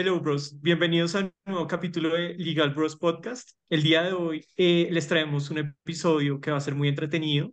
Hello 0.00 0.20
Bros, 0.20 0.60
bienvenidos 0.62 1.16
a 1.16 1.22
un 1.22 1.32
nuevo 1.44 1.66
capítulo 1.66 2.14
de 2.14 2.34
Legal 2.34 2.72
Bros 2.72 2.94
Podcast. 2.94 3.50
El 3.68 3.82
día 3.82 4.04
de 4.04 4.12
hoy 4.12 4.46
eh, 4.56 4.86
les 4.92 5.08
traemos 5.08 5.50
un 5.50 5.58
episodio 5.58 6.40
que 6.40 6.52
va 6.52 6.58
a 6.58 6.60
ser 6.60 6.76
muy 6.76 6.86
entretenido. 6.86 7.52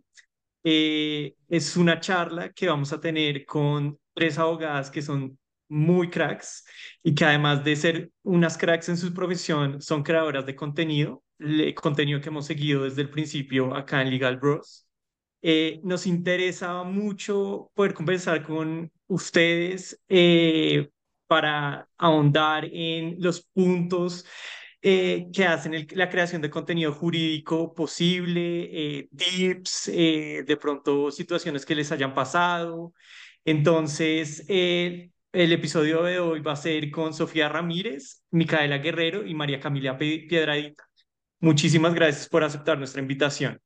Eh, 0.62 1.34
es 1.48 1.76
una 1.76 1.98
charla 1.98 2.52
que 2.52 2.68
vamos 2.68 2.92
a 2.92 3.00
tener 3.00 3.44
con 3.44 3.98
tres 4.14 4.38
abogadas 4.38 4.92
que 4.92 5.02
son 5.02 5.36
muy 5.68 6.08
cracks 6.08 6.64
y 7.02 7.16
que 7.16 7.24
además 7.24 7.64
de 7.64 7.74
ser 7.74 8.12
unas 8.22 8.56
cracks 8.56 8.90
en 8.90 8.96
su 8.96 9.12
profesión, 9.12 9.82
son 9.82 10.04
creadoras 10.04 10.46
de 10.46 10.54
contenido, 10.54 11.24
el 11.40 11.74
contenido 11.74 12.20
que 12.20 12.28
hemos 12.28 12.46
seguido 12.46 12.84
desde 12.84 13.02
el 13.02 13.10
principio 13.10 13.74
acá 13.74 14.02
en 14.02 14.10
Legal 14.10 14.36
Bros. 14.36 14.86
Eh, 15.42 15.80
nos 15.82 16.06
interesa 16.06 16.84
mucho 16.84 17.72
poder 17.74 17.92
conversar 17.92 18.44
con 18.44 18.92
ustedes 19.08 20.00
eh, 20.08 20.90
para 21.26 21.88
ahondar 21.98 22.64
en 22.72 23.16
los 23.20 23.42
puntos 23.42 24.24
eh, 24.82 25.26
que 25.32 25.44
hacen 25.46 25.86
la 25.92 26.08
creación 26.08 26.42
de 26.42 26.50
contenido 26.50 26.92
jurídico 26.92 27.74
posible, 27.74 29.08
tips, 29.16 29.86
de 29.86 30.58
pronto 30.60 31.10
situaciones 31.10 31.66
que 31.66 31.74
les 31.74 31.90
hayan 31.92 32.14
pasado. 32.14 32.92
Entonces, 33.44 34.44
el 34.48 35.52
episodio 35.52 36.02
de 36.02 36.18
hoy 36.18 36.40
va 36.40 36.52
a 36.52 36.56
ser 36.56 36.90
con 36.90 37.12
Sofía 37.12 37.48
Ramírez, 37.48 38.22
Micaela 38.30 38.78
Guerrero 38.78 39.26
y 39.26 39.34
María 39.34 39.60
Camila 39.60 39.98
Piedradita. 39.98 40.84
Muchísimas 41.40 41.94
gracias 41.94 42.28
por 42.28 42.42
aceptar 42.42 42.78
nuestra 42.78 43.02
invitación. 43.02 43.60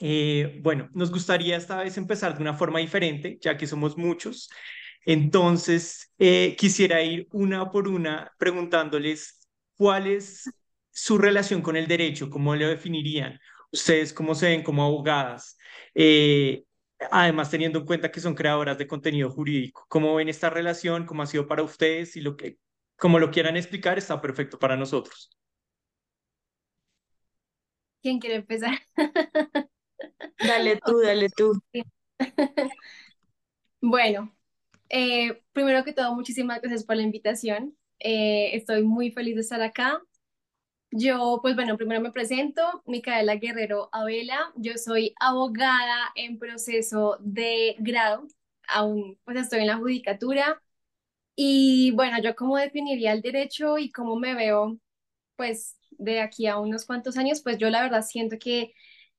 Eh, 0.00 0.60
bueno, 0.62 0.88
nos 0.92 1.10
gustaría 1.10 1.56
esta 1.56 1.82
vez 1.82 1.96
empezar 1.96 2.36
de 2.36 2.42
una 2.42 2.54
forma 2.54 2.78
diferente, 2.78 3.38
ya 3.40 3.56
que 3.56 3.66
somos 3.66 3.96
muchos. 3.96 4.50
Entonces, 5.04 6.12
eh, 6.18 6.56
quisiera 6.58 7.02
ir 7.02 7.28
una 7.32 7.70
por 7.70 7.88
una 7.88 8.32
preguntándoles 8.38 9.40
cuál 9.76 10.06
es 10.06 10.54
su 10.90 11.18
relación 11.18 11.62
con 11.62 11.76
el 11.76 11.86
derecho, 11.88 12.30
cómo 12.30 12.54
lo 12.56 12.68
definirían, 12.68 13.38
ustedes 13.72 14.12
cómo 14.12 14.34
se 14.34 14.46
ven 14.48 14.62
como 14.62 14.84
abogadas, 14.84 15.56
eh, 15.94 16.64
además 17.10 17.50
teniendo 17.50 17.78
en 17.80 17.86
cuenta 17.86 18.10
que 18.10 18.20
son 18.20 18.34
creadoras 18.34 18.78
de 18.78 18.86
contenido 18.88 19.30
jurídico, 19.30 19.86
cómo 19.88 20.14
ven 20.16 20.28
esta 20.28 20.50
relación, 20.50 21.06
cómo 21.06 21.22
ha 21.22 21.26
sido 21.26 21.46
para 21.46 21.62
ustedes 21.62 22.16
y 22.16 22.20
lo 22.20 22.36
que, 22.36 22.58
como 22.96 23.18
lo 23.18 23.30
quieran 23.30 23.56
explicar, 23.56 23.98
está 23.98 24.20
perfecto 24.20 24.58
para 24.58 24.76
nosotros. 24.76 25.30
¿Quién 28.02 28.18
quiere 28.20 28.36
empezar? 28.36 28.78
Dale 30.40 30.76
tú, 30.84 30.98
dale 31.00 31.28
tú. 31.30 31.52
Bueno, 33.80 34.32
eh, 34.88 35.42
primero 35.52 35.84
que 35.84 35.92
todo, 35.92 36.14
muchísimas 36.14 36.60
gracias 36.60 36.84
por 36.84 36.96
la 36.96 37.02
invitación. 37.02 37.76
Eh, 38.00 38.50
estoy 38.56 38.82
muy 38.84 39.10
feliz 39.10 39.34
de 39.34 39.40
estar 39.42 39.60
acá. 39.62 40.02
Yo, 40.90 41.40
pues 41.42 41.54
bueno, 41.54 41.76
primero 41.76 42.00
me 42.00 42.12
presento, 42.12 42.82
Micaela 42.86 43.36
Guerrero 43.36 43.90
Abela. 43.92 44.52
Yo 44.56 44.72
soy 44.78 45.14
abogada 45.20 46.10
en 46.14 46.38
proceso 46.38 47.18
de 47.20 47.76
grado. 47.78 48.26
Aún 48.68 49.18
pues 49.24 49.36
estoy 49.38 49.60
en 49.60 49.66
la 49.68 49.76
judicatura. 49.78 50.62
Y 51.36 51.92
bueno, 51.92 52.18
yo 52.22 52.34
cómo 52.36 52.56
definiría 52.56 53.12
el 53.12 53.22
derecho 53.22 53.78
y 53.78 53.90
cómo 53.92 54.16
me 54.16 54.34
veo, 54.34 54.78
pues 55.36 55.76
de 55.92 56.20
aquí 56.20 56.46
a 56.46 56.58
unos 56.58 56.86
cuantos 56.86 57.16
años, 57.18 57.42
pues 57.42 57.58
yo 57.58 57.70
la 57.70 57.82
verdad 57.82 58.02
siento 58.02 58.38
que 58.38 58.74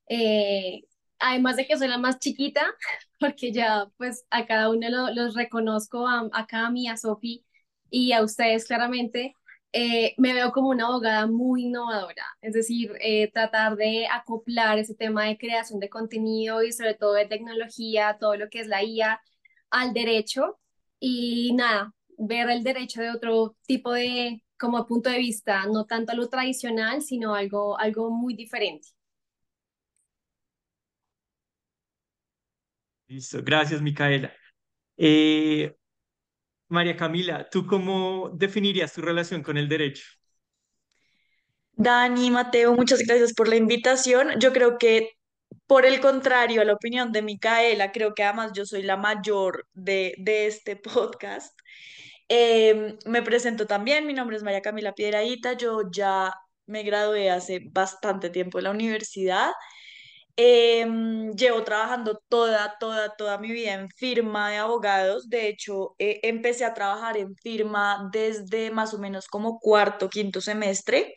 eh, 0.10 0.84
además 1.20 1.56
de 1.58 1.68
que 1.68 1.78
soy 1.78 1.88
la 1.88 1.98
más 1.98 2.20
chiquita, 2.20 2.62
porque 3.20 3.52
ya 3.52 3.88
pues 3.98 4.26
a 4.30 4.46
cada 4.46 4.70
uno 4.70 4.88
los 5.14 5.36
reconozco, 5.36 6.08
a, 6.08 6.30
a 6.52 6.70
mí, 6.72 6.88
a 6.88 6.98
Sofi 6.98 7.46
y 7.90 8.12
a 8.14 8.24
ustedes 8.24 8.66
claramente, 8.68 9.34
eh, 9.72 10.14
me 10.18 10.34
veo 10.34 10.52
como 10.52 10.70
una 10.70 10.88
abogada 10.88 11.28
muy 11.28 11.64
innovadora, 11.66 12.24
es 12.42 12.54
decir, 12.54 12.92
eh, 13.02 13.32
tratar 13.32 13.76
de 13.76 14.08
acoplar 14.08 14.80
ese 14.80 14.96
tema 14.96 15.26
de 15.26 15.38
creación 15.38 15.80
de 15.80 15.90
contenido 15.90 16.64
y 16.64 16.72
sobre 16.72 16.96
todo 16.96 17.14
de 17.14 17.28
tecnología, 17.28 18.18
todo 18.20 18.36
lo 18.36 18.50
que 18.50 18.62
es 18.62 18.68
la 18.68 18.84
IA, 18.84 19.22
al 19.70 19.94
derecho 19.94 20.60
y 21.00 21.54
nada, 21.54 21.94
ver 22.18 22.50
el 22.50 22.64
derecho 22.64 23.02
de 23.02 23.12
otro 23.12 23.56
tipo 23.68 23.92
de, 23.94 24.44
como 24.58 24.86
punto 24.88 25.10
de 25.10 25.20
vista, 25.20 25.66
no 25.68 25.86
tanto 25.86 26.14
lo 26.16 26.30
tradicional, 26.30 27.02
sino 27.02 27.36
algo, 27.36 27.78
algo 27.80 28.10
muy 28.12 28.34
diferente. 28.36 28.88
Listo, 33.10 33.40
gracias 33.44 33.82
Micaela. 33.82 34.32
Eh, 34.96 35.76
María 36.68 36.96
Camila, 36.96 37.50
¿tú 37.50 37.66
cómo 37.66 38.30
definirías 38.30 38.94
tu 38.94 39.02
relación 39.02 39.42
con 39.42 39.58
el 39.58 39.68
derecho? 39.68 40.04
Dani, 41.72 42.30
Mateo, 42.30 42.76
muchas 42.76 43.00
gracias 43.00 43.34
por 43.34 43.48
la 43.48 43.56
invitación. 43.56 44.40
Yo 44.40 44.54
creo 44.54 44.78
que, 44.78 45.14
por 45.66 45.88
el 45.88 46.00
contrario 46.02 46.62
a 46.62 46.66
la 46.66 46.74
opinión 46.74 47.12
de 47.12 47.24
Micaela, 47.24 47.92
creo 47.92 48.14
que 48.14 48.24
además 48.24 48.52
yo 48.54 48.66
soy 48.66 48.84
la 48.84 48.96
mayor 48.96 49.68
de, 49.74 50.14
de 50.20 50.46
este 50.46 50.76
podcast. 50.76 51.60
Em, 52.28 52.96
me 53.08 53.24
presento 53.24 53.66
también, 53.66 54.06
mi 54.06 54.14
nombre 54.14 54.38
es 54.38 54.44
María 54.44 54.62
Camila 54.62 54.94
Piedradita, 54.94 55.54
yo 55.54 55.90
ya 55.92 56.32
me 56.68 56.84
gradué 56.84 57.32
hace 57.32 57.62
bastante 57.72 58.30
tiempo 58.30 58.60
en 58.60 58.66
la 58.66 58.72
universidad 58.72 59.50
Em, 60.42 61.34
llevo 61.36 61.64
trabajando 61.66 62.22
toda, 62.30 62.78
toda, 62.80 63.14
toda 63.18 63.38
mi 63.40 63.52
vida 63.52 63.74
en 63.74 63.90
firma 63.90 64.50
de 64.50 64.56
abogados. 64.58 65.30
De 65.30 65.50
hecho, 65.50 65.96
eh, 66.00 66.22
empecé 66.24 66.64
a 66.64 66.74
trabajar 66.74 67.18
en 67.18 67.36
firma 67.36 68.10
desde 68.14 68.72
más 68.72 68.94
o 68.94 69.00
menos 69.00 69.28
como 69.28 69.60
cuarto, 69.60 70.10
quinto 70.10 70.40
semestre. 70.40 71.14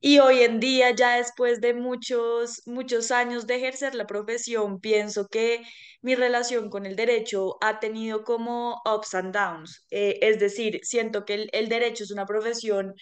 Y 0.00 0.18
hoy 0.18 0.42
en 0.42 0.58
día, 0.58 0.90
ya 0.90 1.18
después 1.18 1.60
de 1.60 1.74
muchos, 1.74 2.62
muchos 2.66 3.12
años 3.12 3.46
de 3.46 3.56
ejercer 3.56 3.94
la 3.94 4.06
profesión, 4.08 4.80
pienso 4.80 5.28
que 5.28 5.62
mi 6.00 6.16
relación 6.16 6.68
con 6.68 6.84
el 6.86 6.96
derecho 6.96 7.58
ha 7.60 7.78
tenido 7.78 8.24
como 8.24 8.82
ups 8.84 9.14
and 9.14 9.32
downs. 9.32 9.86
Eh, 9.90 10.18
es 10.20 10.40
decir, 10.40 10.80
siento 10.82 11.24
que 11.24 11.34
el, 11.34 11.50
el, 11.52 11.68
derecho 11.68 12.02
es 12.04 12.10
una 12.10 12.26
profesión 12.26 12.94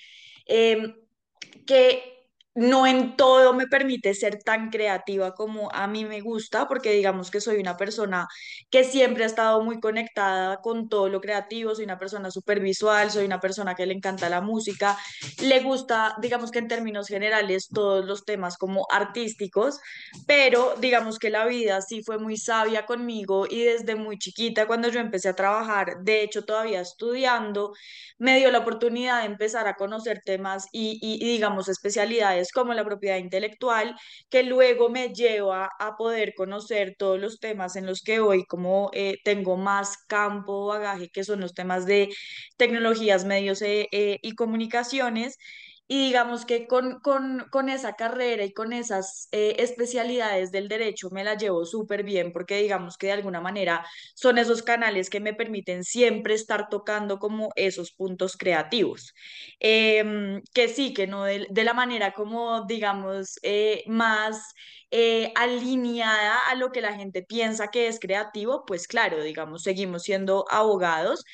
em, 0.46 0.94
que 1.66 2.19
no 2.54 2.86
en 2.86 3.16
todo 3.16 3.54
me 3.54 3.66
permite 3.68 4.12
ser 4.14 4.42
tan 4.42 4.70
creativa 4.70 5.34
como 5.34 5.70
a 5.72 5.86
mí 5.86 6.04
me 6.04 6.20
gusta, 6.20 6.66
porque 6.66 6.92
digamos 6.92 7.30
que 7.30 7.40
soy 7.40 7.58
una 7.58 7.76
persona 7.76 8.26
que 8.70 8.82
siempre 8.84 9.22
ha 9.24 9.26
estado 9.26 9.62
muy 9.62 9.80
conectada 9.80 10.60
con 10.60 10.88
todo 10.88 11.08
lo 11.08 11.20
creativo, 11.20 11.74
soy 11.74 11.84
una 11.84 11.98
persona 11.98 12.30
súper 12.30 12.60
visual, 12.60 13.10
soy 13.10 13.24
una 13.24 13.40
persona 13.40 13.74
que 13.74 13.86
le 13.86 13.94
encanta 13.94 14.28
la 14.28 14.40
música, 14.40 14.98
le 15.42 15.60
gusta, 15.60 16.16
digamos 16.20 16.50
que 16.50 16.58
en 16.58 16.68
términos 16.68 17.06
generales, 17.08 17.68
todos 17.72 18.04
los 18.04 18.24
temas 18.24 18.56
como 18.58 18.86
artísticos, 18.90 19.78
pero 20.26 20.74
digamos 20.80 21.18
que 21.18 21.30
la 21.30 21.46
vida 21.46 21.80
sí 21.82 22.02
fue 22.02 22.18
muy 22.18 22.36
sabia 22.36 22.84
conmigo 22.86 23.46
y 23.48 23.62
desde 23.64 23.94
muy 23.94 24.18
chiquita, 24.18 24.66
cuando 24.66 24.88
yo 24.88 25.00
empecé 25.00 25.28
a 25.28 25.36
trabajar, 25.36 25.98
de 26.02 26.22
hecho 26.22 26.44
todavía 26.44 26.80
estudiando, 26.80 27.72
me 28.18 28.38
dio 28.38 28.50
la 28.50 28.58
oportunidad 28.58 29.20
de 29.20 29.26
empezar 29.26 29.68
a 29.68 29.74
conocer 29.76 30.20
temas 30.24 30.66
y, 30.72 30.98
y 31.00 31.24
digamos 31.32 31.68
especialidades 31.68 32.39
como 32.52 32.74
la 32.74 32.84
propiedad 32.84 33.16
intelectual, 33.18 33.94
que 34.30 34.42
luego 34.42 34.88
me 34.88 35.08
lleva 35.12 35.70
a 35.78 35.96
poder 35.96 36.34
conocer 36.34 36.94
todos 36.98 37.18
los 37.20 37.38
temas 37.40 37.76
en 37.76 37.86
los 37.86 38.02
que 38.02 38.20
hoy 38.20 38.44
como 38.46 38.90
eh, 38.92 39.18
tengo 39.24 39.56
más 39.56 39.96
campo, 40.08 40.66
bagaje, 40.66 41.08
que 41.10 41.24
son 41.24 41.40
los 41.40 41.54
temas 41.54 41.86
de 41.86 42.08
tecnologías, 42.56 43.24
medios 43.24 43.62
eh, 43.62 43.88
eh, 43.92 44.18
y 44.22 44.34
comunicaciones. 44.34 45.36
Y 45.92 45.98
digamos 46.06 46.44
que 46.44 46.68
con, 46.68 47.00
con, 47.00 47.48
con 47.50 47.68
esa 47.68 47.94
carrera 47.94 48.44
y 48.44 48.52
con 48.52 48.72
esas 48.72 49.26
eh, 49.32 49.56
especialidades 49.58 50.52
del 50.52 50.68
derecho 50.68 51.10
me 51.10 51.24
la 51.24 51.34
llevo 51.36 51.64
súper 51.64 52.04
bien 52.04 52.32
porque 52.32 52.62
digamos 52.62 52.96
que 52.96 53.08
de 53.08 53.14
alguna 53.14 53.40
manera 53.40 53.84
son 54.14 54.38
esos 54.38 54.62
canales 54.62 55.10
que 55.10 55.18
me 55.18 55.34
permiten 55.34 55.82
siempre 55.82 56.34
estar 56.34 56.68
tocando 56.68 57.18
como 57.18 57.50
esos 57.56 57.90
puntos 57.90 58.36
creativos. 58.36 59.14
Em, 59.58 60.40
que 60.54 60.68
sí, 60.68 60.94
que 60.94 61.08
no 61.08 61.24
de, 61.24 61.48
la 61.64 61.74
manera 61.74 62.12
como 62.12 62.64
digamos 62.66 63.40
eh, 63.42 63.82
más... 63.88 64.54
Eh, 64.92 65.32
alineada 65.36 66.36
a 66.50 66.56
lo 66.56 66.72
que 66.72 66.80
la 66.80 66.94
gente 66.94 67.22
piensa 67.22 67.68
que 67.68 67.86
es 67.86 68.00
creativo, 68.00 68.64
pues 68.66 68.88
claro, 68.88 69.22
digamos, 69.22 69.62
seguimos 69.62 70.02
siendo 70.02 70.46
abogados, 70.50 71.24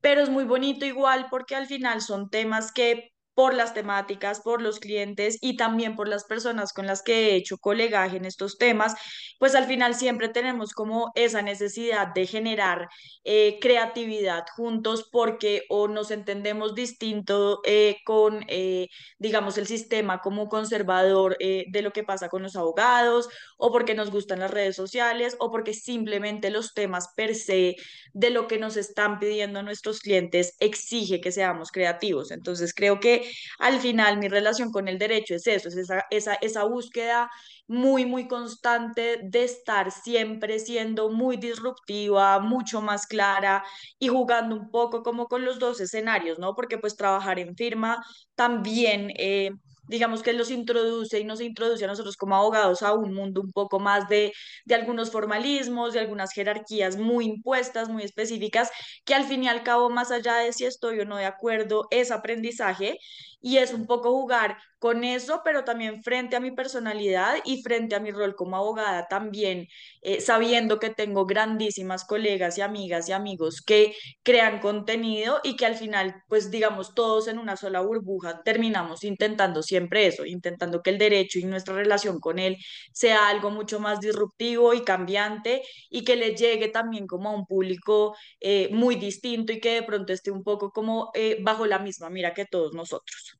pero 0.00 0.22
es 0.22 0.30
muy 0.30 0.44
bonito 0.44 0.86
igual 0.86 1.26
porque 1.30 1.54
al 1.54 1.66
final 1.66 2.00
son 2.00 2.30
temas 2.30 2.72
que 2.72 3.11
por 3.34 3.54
las 3.54 3.74
temáticas, 3.74 4.40
por 4.40 4.60
los 4.60 4.78
clientes 4.78 5.38
y 5.40 5.56
también 5.56 5.96
por 5.96 6.08
las 6.08 6.24
personas 6.24 6.72
con 6.72 6.86
las 6.86 7.02
que 7.02 7.30
he 7.30 7.34
hecho 7.36 7.58
colegaje 7.58 8.16
en 8.16 8.24
estos 8.24 8.58
temas, 8.58 8.94
pues 9.38 9.54
al 9.54 9.64
final 9.66 9.94
siempre 9.94 10.28
tenemos 10.28 10.72
como 10.72 11.12
esa 11.14 11.42
necesidad 11.42 12.08
de 12.14 12.26
generar 12.26 12.88
eh, 13.24 13.58
creatividad 13.60 14.44
juntos 14.54 15.08
porque 15.10 15.64
o 15.68 15.88
nos 15.88 16.10
entendemos 16.10 16.74
distinto 16.74 17.60
eh, 17.64 17.96
con, 18.04 18.44
eh, 18.48 18.88
digamos, 19.18 19.58
el 19.58 19.66
sistema 19.66 20.20
como 20.20 20.48
conservador 20.48 21.36
de 21.38 21.82
lo 21.82 21.92
que 21.92 22.04
pasa 22.04 22.28
con 22.28 22.42
los 22.42 22.56
abogados 22.56 23.28
o 23.56 23.72
porque 23.72 23.94
nos 23.94 24.10
gustan 24.10 24.40
las 24.40 24.50
redes 24.50 24.76
sociales 24.76 25.36
o 25.38 25.50
porque 25.50 25.74
simplemente 25.74 26.50
los 26.50 26.74
temas 26.74 27.08
per 27.16 27.34
se 27.34 27.76
de 28.12 28.30
lo 28.30 28.46
que 28.46 28.58
nos 28.58 28.76
están 28.76 29.18
pidiendo 29.18 29.62
nuestros 29.62 30.00
clientes 30.00 30.56
exige 30.60 31.20
que 31.20 31.32
seamos 31.32 31.70
creativos. 31.70 32.30
Entonces 32.30 32.74
creo 32.74 33.00
que 33.00 33.21
al 33.58 33.80
final 33.80 34.18
mi 34.18 34.28
relación 34.28 34.70
con 34.72 34.88
el 34.88 34.98
derecho 34.98 35.34
es 35.34 35.46
eso, 35.46 35.68
es 35.68 35.76
esa, 35.76 36.04
esa, 36.10 36.34
esa 36.34 36.64
búsqueda 36.64 37.30
muy, 37.66 38.06
muy 38.06 38.28
constante 38.28 39.20
de 39.22 39.44
estar 39.44 39.90
siempre 39.90 40.58
siendo 40.58 41.10
muy 41.10 41.36
disruptiva, 41.36 42.38
mucho 42.40 42.80
más 42.82 43.06
clara 43.06 43.64
y 43.98 44.08
jugando 44.08 44.56
un 44.56 44.70
poco 44.70 45.02
como 45.02 45.26
con 45.26 45.44
los 45.44 45.58
dos 45.58 45.80
escenarios, 45.80 46.38
¿no? 46.38 46.54
Porque 46.54 46.78
pues 46.78 46.96
trabajar 46.96 47.38
en 47.38 47.56
firma 47.56 48.04
también... 48.34 49.10
Eh, 49.16 49.50
digamos 49.88 50.22
que 50.22 50.32
los 50.32 50.50
introduce 50.50 51.18
y 51.18 51.24
nos 51.24 51.40
introduce 51.40 51.84
a 51.84 51.88
nosotros 51.88 52.16
como 52.16 52.36
abogados 52.36 52.82
a 52.82 52.92
un 52.94 53.14
mundo 53.14 53.40
un 53.40 53.52
poco 53.52 53.80
más 53.80 54.08
de, 54.08 54.32
de 54.64 54.74
algunos 54.74 55.10
formalismos, 55.10 55.92
de 55.92 56.00
algunas 56.00 56.32
jerarquías 56.32 56.96
muy 56.96 57.26
impuestas, 57.26 57.88
muy 57.88 58.02
específicas, 58.04 58.70
que 59.04 59.14
al 59.14 59.24
fin 59.24 59.44
y 59.44 59.48
al 59.48 59.62
cabo, 59.62 59.90
más 59.90 60.10
allá 60.10 60.36
de 60.36 60.52
si 60.52 60.64
estoy 60.64 61.00
o 61.00 61.04
no 61.04 61.16
de 61.16 61.26
acuerdo, 61.26 61.86
es 61.90 62.10
aprendizaje 62.10 62.98
y 63.42 63.58
es 63.58 63.72
un 63.74 63.86
poco 63.86 64.10
jugar 64.12 64.56
con 64.78 65.04
eso, 65.04 65.42
pero 65.44 65.64
también 65.64 66.02
frente 66.02 66.36
a 66.36 66.40
mi 66.40 66.50
personalidad 66.52 67.36
y 67.44 67.62
frente 67.62 67.94
a 67.94 68.00
mi 68.00 68.10
rol 68.10 68.34
como 68.34 68.56
abogada 68.56 69.06
también, 69.08 69.66
eh, 70.00 70.20
sabiendo 70.20 70.78
que 70.78 70.90
tengo 70.90 71.26
grandísimas 71.26 72.04
colegas 72.04 72.58
y 72.58 72.62
amigas 72.62 73.08
y 73.08 73.12
amigos 73.12 73.62
que 73.62 73.94
crean 74.22 74.60
contenido 74.60 75.40
y 75.44 75.56
que 75.56 75.66
al 75.66 75.76
final, 75.76 76.22
pues 76.28 76.50
digamos, 76.50 76.94
todos 76.94 77.28
en 77.28 77.38
una 77.38 77.56
sola 77.56 77.80
burbuja 77.80 78.42
terminamos 78.44 79.04
intentando 79.04 79.62
siempre 79.62 80.06
eso, 80.06 80.24
intentando 80.26 80.82
que 80.82 80.90
el 80.90 80.98
derecho 80.98 81.38
y 81.38 81.44
nuestra 81.44 81.74
relación 81.74 82.18
con 82.20 82.38
él 82.38 82.56
sea 82.92 83.28
algo 83.28 83.50
mucho 83.50 83.80
más 83.80 84.00
disruptivo 84.00 84.74
y 84.74 84.82
cambiante 84.82 85.62
y 85.90 86.04
que 86.04 86.16
le 86.16 86.34
llegue 86.34 86.68
también 86.68 87.06
como 87.06 87.28
a 87.30 87.34
un 87.36 87.46
público 87.46 88.14
eh, 88.40 88.68
muy 88.72 88.96
distinto 88.96 89.52
y 89.52 89.60
que 89.60 89.74
de 89.74 89.82
pronto 89.82 90.12
esté 90.12 90.30
un 90.30 90.42
poco 90.44 90.70
como 90.72 91.10
eh, 91.14 91.38
bajo 91.42 91.66
la 91.66 91.78
misma 91.78 92.10
mira 92.10 92.34
que 92.34 92.46
todos 92.46 92.72
nosotros. 92.74 93.31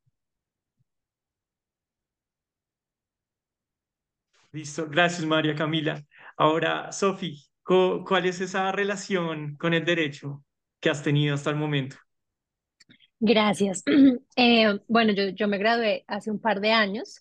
Listo, 4.53 4.87
gracias 4.87 5.25
María 5.25 5.55
Camila. 5.55 6.03
Ahora, 6.37 6.93
Sofi, 6.93 7.43
¿cuál 7.63 8.27
es 8.27 8.41
esa 8.41 8.71
relación 8.71 9.57
con 9.57 9.73
el 9.73 9.85
derecho 9.85 10.45
que 10.79 10.91
has 10.91 11.03
tenido 11.03 11.35
hasta 11.35 11.51
el 11.51 11.57
momento? 11.57 11.97
Gracias. 13.21 13.83
Eh, 14.37 14.79
bueno, 14.89 15.13
yo, 15.13 15.29
yo 15.29 15.47
me 15.47 15.59
gradué 15.59 16.05
hace 16.07 16.31
un 16.31 16.41
par 16.41 16.61
de 16.61 16.73
años. 16.73 17.21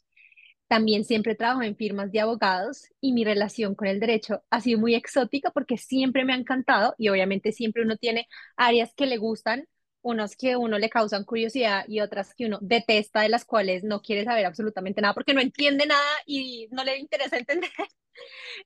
También 0.68 1.04
siempre 1.04 1.36
trabajo 1.36 1.62
en 1.62 1.76
firmas 1.76 2.12
de 2.12 2.22
abogados 2.22 2.86
y 3.02 3.12
mi 3.12 3.26
relación 3.26 3.76
con 3.76 3.88
el 3.90 4.00
derecho 4.00 4.44
ha 4.50 4.62
sido 4.62 4.80
muy 4.80 4.96
exótica 4.96 5.52
porque 5.52 5.78
siempre 5.78 6.24
me 6.24 6.34
ha 6.34 6.38
encantado 6.38 6.96
y 6.98 7.10
obviamente 7.10 7.52
siempre 7.52 7.84
uno 7.84 7.98
tiene 7.98 8.28
áreas 8.56 8.94
que 8.96 9.06
le 9.06 9.18
gustan 9.18 9.68
unos 10.02 10.36
que 10.36 10.56
uno 10.58 10.80
le 10.80 10.90
causan 10.90 11.26
curiosidad 11.26 11.86
y 11.88 12.02
otras 12.02 12.34
que 12.34 12.46
uno 12.46 12.60
detesta, 12.62 13.22
de 13.22 13.30
las 13.30 13.46
cuales 13.46 13.84
no 13.84 14.02
quiere 14.02 14.24
saber 14.26 14.46
absolutamente 14.46 15.02
nada 15.02 15.14
porque 15.14 15.34
no 15.34 15.42
entiende 15.42 15.86
nada 15.86 16.10
y 16.26 16.68
no 16.72 16.84
le 16.84 16.98
interesa 16.98 17.38
entender. 17.38 17.70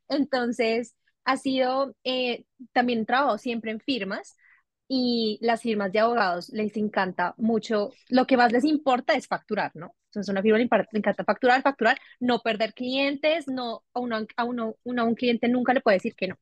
Entonces, 0.09 0.95
ha 1.25 1.37
sido 1.37 1.95
eh, 2.03 2.45
también 2.73 3.05
trabajo 3.05 3.37
siempre 3.37 3.71
en 3.71 3.79
firmas 3.79 4.35
y 4.87 5.39
las 5.41 5.61
firmas 5.61 5.91
de 5.91 5.99
abogados 5.99 6.49
les 6.49 6.75
encanta 6.77 7.33
mucho, 7.37 7.91
lo 8.09 8.27
que 8.27 8.37
más 8.37 8.51
les 8.51 8.63
importa 8.65 9.13
es 9.15 9.27
facturar, 9.27 9.71
¿no? 9.75 9.95
Entonces, 10.07 10.31
una 10.31 10.41
firma 10.41 10.59
le 10.59 10.99
encanta 10.99 11.23
facturar, 11.25 11.61
facturar, 11.61 11.97
no 12.19 12.39
perder 12.39 12.73
clientes, 12.73 13.47
no, 13.47 13.83
a, 13.93 13.99
uno, 13.99 14.25
a, 14.37 14.43
uno, 14.45 14.75
a 14.85 15.03
un 15.03 15.15
cliente 15.15 15.49
nunca 15.49 15.73
le 15.73 15.81
puede 15.81 15.97
decir 15.97 16.15
que 16.15 16.27
no. 16.27 16.37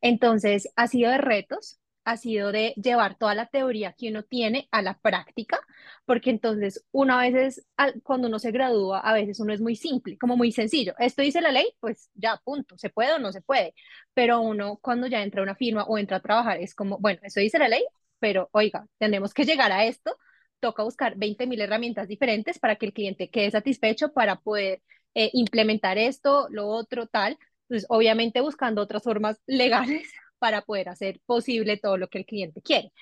Entonces, 0.00 0.68
ha 0.76 0.88
sido 0.88 1.10
de 1.10 1.18
retos, 1.18 1.78
ha 2.04 2.16
sido 2.16 2.52
de 2.52 2.74
llevar 2.76 3.16
toda 3.16 3.34
la 3.34 3.46
teoría 3.46 3.92
que 3.92 4.10
uno 4.10 4.22
tiene 4.24 4.68
a 4.70 4.82
la 4.82 4.98
práctica, 4.98 5.58
porque 6.04 6.30
entonces 6.30 6.84
uno 6.92 7.14
a 7.14 7.22
veces, 7.22 7.66
cuando 8.02 8.28
uno 8.28 8.38
se 8.38 8.50
gradúa, 8.50 9.00
a 9.00 9.12
veces 9.14 9.40
uno 9.40 9.52
es 9.52 9.60
muy 9.60 9.76
simple, 9.76 10.18
como 10.18 10.36
muy 10.36 10.52
sencillo. 10.52 10.94
Esto 10.98 11.22
dice 11.22 11.40
la 11.40 11.52
ley, 11.52 11.66
pues 11.80 12.10
ya, 12.14 12.40
punto, 12.44 12.76
se 12.78 12.90
puede 12.90 13.12
o 13.14 13.18
no 13.18 13.32
se 13.32 13.42
puede. 13.42 13.74
Pero 14.14 14.40
uno 14.40 14.78
cuando 14.82 15.06
ya 15.06 15.22
entra 15.22 15.40
a 15.40 15.44
una 15.44 15.54
firma 15.54 15.84
o 15.84 15.98
entra 15.98 16.18
a 16.18 16.20
trabajar 16.20 16.60
es 16.60 16.74
como, 16.74 16.98
bueno, 16.98 17.20
esto 17.22 17.40
dice 17.40 17.58
la 17.58 17.68
ley, 17.68 17.84
pero 18.18 18.48
oiga, 18.52 18.86
tenemos 18.98 19.34
que 19.34 19.44
llegar 19.44 19.72
a 19.72 19.84
esto, 19.84 20.16
toca 20.60 20.82
buscar 20.82 21.16
20 21.16 21.46
mil 21.46 21.60
herramientas 21.60 22.08
diferentes 22.08 22.58
para 22.58 22.76
que 22.76 22.86
el 22.86 22.92
cliente 22.92 23.30
quede 23.30 23.50
satisfecho 23.50 24.12
para 24.12 24.36
poder 24.40 24.82
eh, 25.14 25.30
implementar 25.34 25.98
esto, 25.98 26.48
lo 26.50 26.66
otro, 26.68 27.06
tal. 27.06 27.38
Entonces, 27.68 27.86
obviamente 27.88 28.40
buscando 28.40 28.82
otras 28.82 29.02
formas 29.02 29.40
legales 29.46 30.12
para 30.38 30.62
poder 30.62 30.88
hacer 30.88 31.20
posible 31.26 31.76
todo 31.78 31.96
lo 31.96 32.08
que 32.08 32.18
el 32.18 32.26
cliente 32.26 32.62
quiere. 32.62 32.92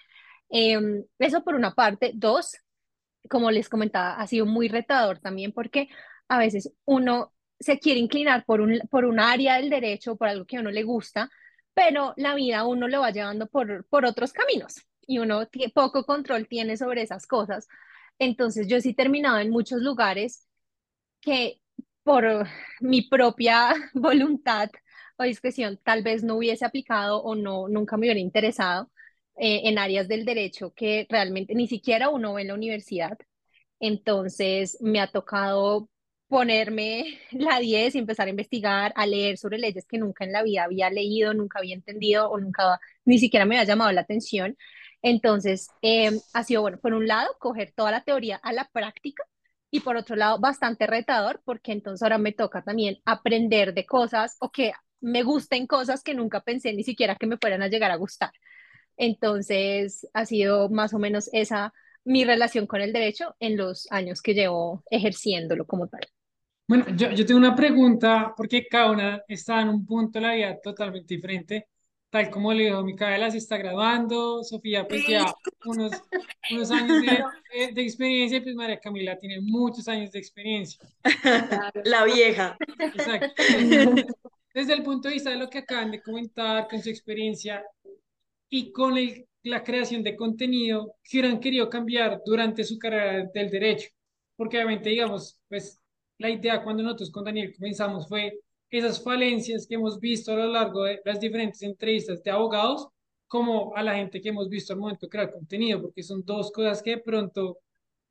Em, 0.50 1.04
eso 1.18 1.44
por 1.44 1.54
una 1.54 1.74
parte. 1.74 2.12
Dos, 2.14 2.56
como 3.30 3.50
les 3.50 3.68
comentaba, 3.68 4.14
ha 4.16 4.26
sido 4.26 4.46
muy 4.46 4.68
retador 4.68 5.18
también 5.20 5.52
porque 5.52 5.88
a 6.28 6.38
veces 6.38 6.72
uno 6.84 7.32
se 7.60 7.78
quiere 7.78 8.00
inclinar 8.00 8.44
por 8.44 8.60
un, 8.60 8.80
por 8.90 9.04
un 9.04 9.20
área 9.20 9.56
del 9.56 9.70
derecho, 9.70 10.16
por 10.16 10.28
algo 10.28 10.44
que 10.46 10.56
a 10.56 10.60
uno 10.60 10.70
le 10.70 10.82
gusta, 10.82 11.30
pero 11.74 12.14
la 12.16 12.34
vida 12.34 12.66
uno 12.66 12.88
lo 12.88 13.00
va 13.00 13.10
llevando 13.10 13.46
por, 13.48 13.86
por 13.88 14.04
otros 14.04 14.32
caminos 14.32 14.74
y 15.06 15.18
uno 15.18 15.48
poco 15.74 16.04
control 16.04 16.48
tiene 16.48 16.76
sobre 16.76 17.02
esas 17.02 17.26
cosas. 17.26 17.68
Entonces 18.18 18.68
yo 18.68 18.80
sí 18.80 18.90
he 18.90 18.94
terminado 18.94 19.38
en 19.38 19.50
muchos 19.50 19.80
lugares 19.80 20.46
que 21.20 21.60
por 22.02 22.46
mi 22.80 23.02
propia 23.08 23.74
voluntad 23.94 24.70
o 25.22 25.24
discreción 25.24 25.78
tal 25.82 26.02
vez 26.02 26.22
no 26.22 26.36
hubiese 26.36 26.64
aplicado 26.64 27.22
o 27.22 27.34
no, 27.34 27.68
nunca 27.68 27.96
me 27.96 28.06
hubiera 28.06 28.20
interesado 28.20 28.90
eh, 29.36 29.62
en 29.64 29.78
áreas 29.78 30.08
del 30.08 30.24
derecho 30.24 30.72
que 30.74 31.06
realmente 31.10 31.54
ni 31.54 31.68
siquiera 31.68 32.08
uno 32.10 32.34
ve 32.34 32.42
en 32.42 32.48
la 32.48 32.54
universidad. 32.54 33.18
Entonces 33.80 34.78
me 34.80 35.00
ha 35.00 35.08
tocado 35.08 35.88
ponerme 36.28 37.18
la 37.32 37.58
10 37.60 37.94
y 37.94 37.98
empezar 37.98 38.26
a 38.28 38.30
investigar, 38.30 38.92
a 38.96 39.06
leer 39.06 39.38
sobre 39.38 39.58
leyes 39.58 39.86
que 39.86 39.98
nunca 39.98 40.24
en 40.24 40.32
la 40.32 40.42
vida 40.42 40.64
había 40.64 40.90
leído, 40.90 41.34
nunca 41.34 41.58
había 41.60 41.74
entendido 41.74 42.30
o 42.30 42.38
nunca 42.40 42.80
ni 43.04 43.18
siquiera 43.18 43.44
me 43.46 43.56
había 43.58 43.68
llamado 43.68 43.92
la 43.92 44.02
atención. 44.02 44.56
Entonces, 45.02 45.68
eh, 45.82 46.10
ha 46.32 46.44
sido, 46.44 46.62
bueno, 46.62 46.78
por 46.80 46.94
un 46.94 47.06
lado, 47.08 47.36
coger 47.40 47.72
toda 47.74 47.90
la 47.90 48.02
teoría 48.04 48.36
a 48.36 48.52
la 48.52 48.68
práctica 48.72 49.24
y 49.70 49.80
por 49.80 49.96
otro 49.96 50.16
lado, 50.16 50.38
bastante 50.38 50.86
retador 50.86 51.42
porque 51.44 51.72
entonces 51.72 52.02
ahora 52.02 52.18
me 52.18 52.32
toca 52.32 52.62
también 52.62 52.98
aprender 53.06 53.74
de 53.74 53.86
cosas 53.86 54.36
o 54.40 54.50
que 54.52 54.72
me 55.02 55.22
gusten 55.22 55.66
cosas 55.66 56.02
que 56.02 56.14
nunca 56.14 56.40
pensé 56.40 56.72
ni 56.72 56.84
siquiera 56.84 57.16
que 57.16 57.26
me 57.26 57.36
fueran 57.36 57.62
a 57.62 57.68
llegar 57.68 57.90
a 57.90 57.96
gustar. 57.96 58.32
Entonces, 58.96 60.08
ha 60.14 60.24
sido 60.24 60.70
más 60.70 60.94
o 60.94 60.98
menos 60.98 61.28
esa 61.32 61.74
mi 62.04 62.24
relación 62.24 62.66
con 62.66 62.80
el 62.80 62.92
derecho 62.92 63.36
en 63.38 63.56
los 63.56 63.86
años 63.90 64.22
que 64.22 64.34
llevo 64.34 64.82
ejerciéndolo 64.90 65.66
como 65.66 65.88
tal. 65.88 66.00
Bueno, 66.66 66.86
yo, 66.96 67.10
yo 67.10 67.26
tengo 67.26 67.38
una 67.38 67.54
pregunta, 67.54 68.32
porque 68.36 68.66
cada 68.66 68.90
una 68.90 69.22
está 69.28 69.60
en 69.60 69.68
un 69.68 69.84
punto 69.84 70.18
de 70.18 70.26
la 70.26 70.34
vida 70.34 70.60
totalmente 70.62 71.14
diferente, 71.14 71.68
tal 72.10 72.30
como 72.30 72.52
le 72.52 72.64
dijo 72.64 72.82
Micaela, 72.82 73.30
se 73.30 73.38
está 73.38 73.56
graduando, 73.56 74.42
Sofía 74.44 74.86
pues 74.86 75.06
ya 75.06 75.34
unos, 75.64 75.92
unos 76.50 76.70
años 76.70 77.02
de, 77.02 77.72
de, 77.72 77.82
experiencia, 77.82 78.42
pues 78.42 78.54
María 78.54 78.78
Camila 78.78 79.18
tiene 79.18 79.40
muchos 79.40 79.88
años 79.88 80.12
de 80.12 80.18
experiencia. 80.18 80.86
La 81.84 82.04
vieja. 82.04 82.56
Exacto. 82.78 83.42
Desde 84.54 84.74
el 84.74 84.82
punto 84.82 85.08
de 85.08 85.14
vista 85.14 85.30
de 85.30 85.36
lo 85.36 85.48
que 85.48 85.58
acaban 85.58 85.90
de 85.90 86.02
comentar, 86.02 86.68
con 86.68 86.82
su 86.82 86.90
experiencia 86.90 87.64
y 88.48 88.70
con 88.72 88.96
el, 88.98 89.26
la 89.44 89.62
creación 89.62 90.02
de 90.02 90.16
contenido, 90.16 90.94
que 91.02 91.18
hubieran 91.18 91.40
querido 91.40 91.68
cambiar 91.68 92.20
durante 92.24 92.64
su 92.64 92.78
carrera 92.78 93.30
del 93.32 93.50
derecho. 93.50 93.88
Porque 94.36 94.56
obviamente, 94.58 94.90
digamos, 94.90 95.38
pues 95.48 95.80
la 96.18 96.30
idea 96.30 96.62
cuando 96.62 96.82
nosotros 96.82 97.10
con 97.10 97.24
Daniel 97.24 97.54
comenzamos 97.56 98.08
fue 98.08 98.40
esas 98.70 99.02
falencias 99.02 99.66
que 99.66 99.74
hemos 99.74 100.00
visto 100.00 100.32
a 100.32 100.36
lo 100.36 100.46
largo 100.48 100.84
de 100.84 101.00
las 101.04 101.20
diferentes 101.20 101.62
entrevistas 101.62 102.22
de 102.22 102.30
abogados, 102.30 102.88
como 103.28 103.74
a 103.76 103.82
la 103.82 103.94
gente 103.94 104.20
que 104.20 104.30
hemos 104.30 104.48
visto 104.48 104.72
al 104.72 104.78
momento 104.78 105.06
de 105.06 105.10
crear 105.10 105.32
contenido, 105.32 105.80
porque 105.82 106.02
son 106.02 106.22
dos 106.24 106.50
cosas 106.52 106.82
que 106.82 106.90
de 106.90 106.98
pronto 106.98 107.58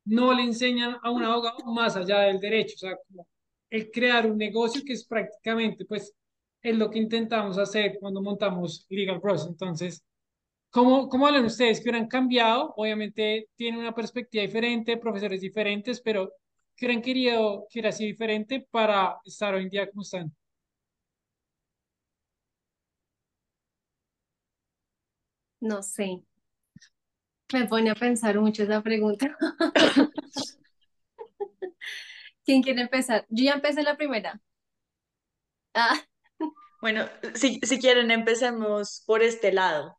no 0.04 0.32
le 0.32 0.42
enseñan 0.42 0.96
a 1.02 1.10
un 1.10 1.22
abogado 1.24 1.64
más 1.72 1.96
allá 1.96 2.20
del 2.22 2.40
derecho, 2.40 2.74
o 2.76 2.78
sea, 2.78 2.96
como 3.08 3.26
el 3.70 3.90
crear 3.90 4.30
un 4.30 4.36
negocio 4.36 4.82
que 4.84 4.92
es 4.92 5.04
prácticamente 5.04 5.84
pues 5.84 6.12
es 6.62 6.76
lo 6.76 6.90
que 6.90 6.98
intentamos 6.98 7.58
hacer 7.58 7.98
cuando 8.00 8.22
montamos 8.22 8.86
Legal 8.88 9.18
Bros. 9.20 9.46
Entonces, 9.46 10.04
¿Cómo, 10.70 11.08
cómo 11.08 11.26
hablan 11.26 11.44
ustedes? 11.46 11.78
¿Que 11.80 11.90
hubieran 11.90 12.08
cambiado? 12.08 12.74
Obviamente 12.76 13.48
tienen 13.56 13.80
una 13.80 13.94
perspectiva 13.94 14.42
diferente, 14.42 14.96
profesores 14.98 15.40
diferentes, 15.40 16.00
pero 16.00 16.32
¿qué 16.76 16.86
hubieran 16.86 17.02
querido 17.02 17.66
que 17.70 17.78
hubiera 17.80 17.92
sido 17.92 18.08
diferente 18.08 18.66
para 18.70 19.18
estar 19.24 19.54
hoy 19.54 19.64
en 19.64 19.70
día 19.70 19.90
como 19.90 20.02
están? 20.02 20.34
No 25.70 25.78
sé, 25.86 26.10
me 27.52 27.66
pone 27.66 27.90
a 27.90 27.94
pensar 27.94 28.38
mucho 28.40 28.62
esa 28.64 28.82
pregunta. 28.82 29.36
¿Quién 32.44 32.62
quiere 32.62 32.82
empezar? 32.82 33.26
Yo 33.30 33.44
ya 33.44 33.54
empecé 33.54 33.82
la 33.82 33.96
primera. 33.96 34.40
Ah, 35.74 36.02
Bueno, 36.82 37.08
si, 37.34 37.60
si 37.62 37.78
quieren, 37.80 38.10
empecemos 38.10 39.04
por 39.06 39.22
este 39.22 39.52
lado. 39.52 39.96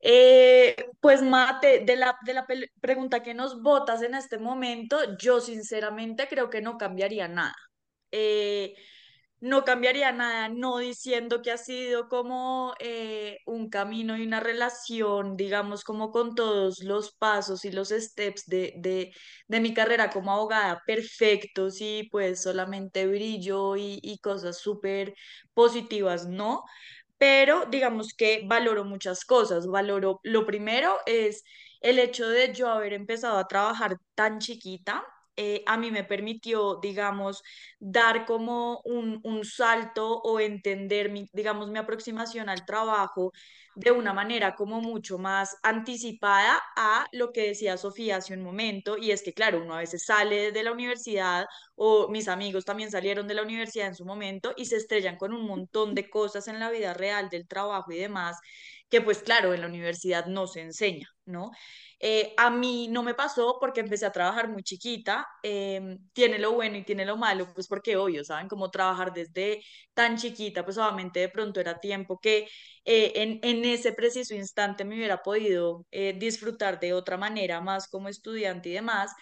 Eh, 0.00 0.76
pues 1.00 1.22
Mate, 1.22 1.80
de 1.86 1.96
la, 1.96 2.16
de 2.24 2.34
la 2.34 2.46
pregunta 2.80 3.22
que 3.22 3.34
nos 3.34 3.62
botas 3.62 4.02
en 4.02 4.14
este 4.14 4.38
momento, 4.38 5.18
yo 5.18 5.40
sinceramente 5.40 6.28
creo 6.28 6.50
que 6.50 6.62
no 6.62 6.78
cambiaría 6.78 7.28
nada. 7.28 7.56
Eh, 8.12 8.74
no 9.40 9.64
cambiaría 9.64 10.12
nada, 10.12 10.48
no 10.48 10.78
diciendo 10.78 11.42
que 11.42 11.50
ha 11.52 11.58
sido 11.58 12.08
como 12.08 12.74
eh, 12.80 13.38
un 13.46 13.68
camino 13.70 14.16
y 14.16 14.26
una 14.26 14.40
relación, 14.40 15.36
digamos, 15.36 15.84
como 15.84 16.10
con 16.12 16.34
todos 16.34 16.80
los 16.82 17.12
pasos 17.16 17.64
y 17.64 17.70
los 17.72 17.90
steps 17.90 18.46
de, 18.46 18.74
de, 18.78 19.12
de 19.48 19.60
mi 19.60 19.74
carrera 19.74 20.10
como 20.10 20.32
abogada 20.32 20.82
perfectos 20.86 21.80
y 21.80 22.08
pues 22.10 22.42
solamente 22.42 23.06
brillo 23.06 23.76
y, 23.76 23.98
y 24.02 24.18
cosas 24.18 24.58
súper 24.58 25.14
positivas, 25.54 26.26
¿no? 26.26 26.64
pero 27.18 27.66
digamos 27.66 28.14
que 28.14 28.44
valoro 28.46 28.84
muchas 28.84 29.24
cosas. 29.24 29.66
Valoro, 29.66 30.20
lo 30.22 30.46
primero 30.46 30.96
es 31.06 31.44
el 31.80 31.98
hecho 31.98 32.28
de 32.28 32.52
yo 32.54 32.68
haber 32.70 32.92
empezado 32.92 33.38
a 33.38 33.48
trabajar 33.48 33.96
tan 34.14 34.38
chiquita. 34.38 35.04
Eh, 35.36 35.62
a 35.66 35.76
mí 35.76 35.90
me 35.90 36.04
permitió, 36.04 36.76
digamos, 36.82 37.42
dar 37.78 38.24
como 38.26 38.80
un, 38.84 39.20
un 39.24 39.44
salto 39.44 40.18
o 40.22 40.40
entender 40.40 41.10
mi, 41.10 41.26
digamos, 41.32 41.70
mi 41.70 41.78
aproximación 41.78 42.48
al 42.48 42.64
trabajo 42.66 43.32
de 43.76 43.90
una 43.92 44.12
manera 44.14 44.54
como 44.54 44.80
mucho 44.80 45.18
más 45.18 45.56
anticipada 45.62 46.62
a 46.76 47.06
lo 47.12 47.30
que 47.30 47.48
decía 47.48 47.76
Sofía 47.76 48.16
hace 48.16 48.34
un 48.34 48.42
momento, 48.42 48.96
y 48.96 49.10
es 49.10 49.22
que, 49.22 49.34
claro, 49.34 49.62
uno 49.62 49.74
a 49.74 49.78
veces 49.78 50.04
sale 50.06 50.50
de 50.50 50.62
la 50.64 50.72
universidad 50.72 51.46
o 51.74 52.08
mis 52.08 52.26
amigos 52.28 52.64
también 52.64 52.90
salieron 52.90 53.28
de 53.28 53.34
la 53.34 53.42
universidad 53.42 53.88
en 53.88 53.94
su 53.94 54.06
momento 54.06 54.54
y 54.56 54.64
se 54.64 54.76
estrellan 54.76 55.16
con 55.18 55.32
un 55.34 55.46
montón 55.46 55.94
de 55.94 56.08
cosas 56.08 56.48
en 56.48 56.58
la 56.58 56.70
vida 56.70 56.94
real 56.94 57.28
del 57.28 57.46
trabajo 57.46 57.92
y 57.92 57.98
demás, 57.98 58.38
que 58.88 59.00
pues 59.02 59.18
claro, 59.22 59.52
en 59.52 59.60
la 59.60 59.66
universidad 59.66 60.26
no 60.26 60.46
se 60.46 60.62
enseña, 60.62 61.08
¿no? 61.26 61.50
Eh, 61.98 62.34
a 62.36 62.50
mí 62.50 62.88
no 62.88 63.02
me 63.02 63.14
pasó 63.14 63.56
porque 63.58 63.80
empecé 63.80 64.04
a 64.06 64.12
trabajar 64.12 64.48
muy 64.48 64.62
chiquita, 64.62 65.26
eh, 65.42 65.98
tiene 66.12 66.38
lo 66.38 66.52
bueno 66.52 66.76
y 66.76 66.84
tiene 66.84 67.06
lo 67.06 67.16
malo, 67.16 67.48
pues 67.54 67.68
porque 67.68 67.96
obvio, 67.96 68.22
¿saben? 68.24 68.48
Como 68.48 68.70
trabajar 68.70 69.12
desde 69.14 69.62
tan 69.94 70.16
chiquita, 70.18 70.64
pues 70.64 70.76
obviamente 70.78 71.20
de 71.20 71.28
pronto 71.30 71.58
era 71.58 71.80
tiempo 71.80 72.18
que 72.20 72.48
eh, 72.84 73.12
en, 73.16 73.40
en 73.42 73.64
ese 73.66 73.92
preciso 73.92 74.34
instante 74.34 74.84
me 74.84 74.96
hubiera 74.96 75.22
podido 75.22 75.86
eh, 75.90 76.14
disfrutar 76.18 76.80
de 76.80 76.92
otra 76.94 77.16
manera, 77.16 77.60
más 77.60 77.88
como 77.88 78.08
estudiante 78.08 78.68
y 78.70 78.72
demás 78.72 79.12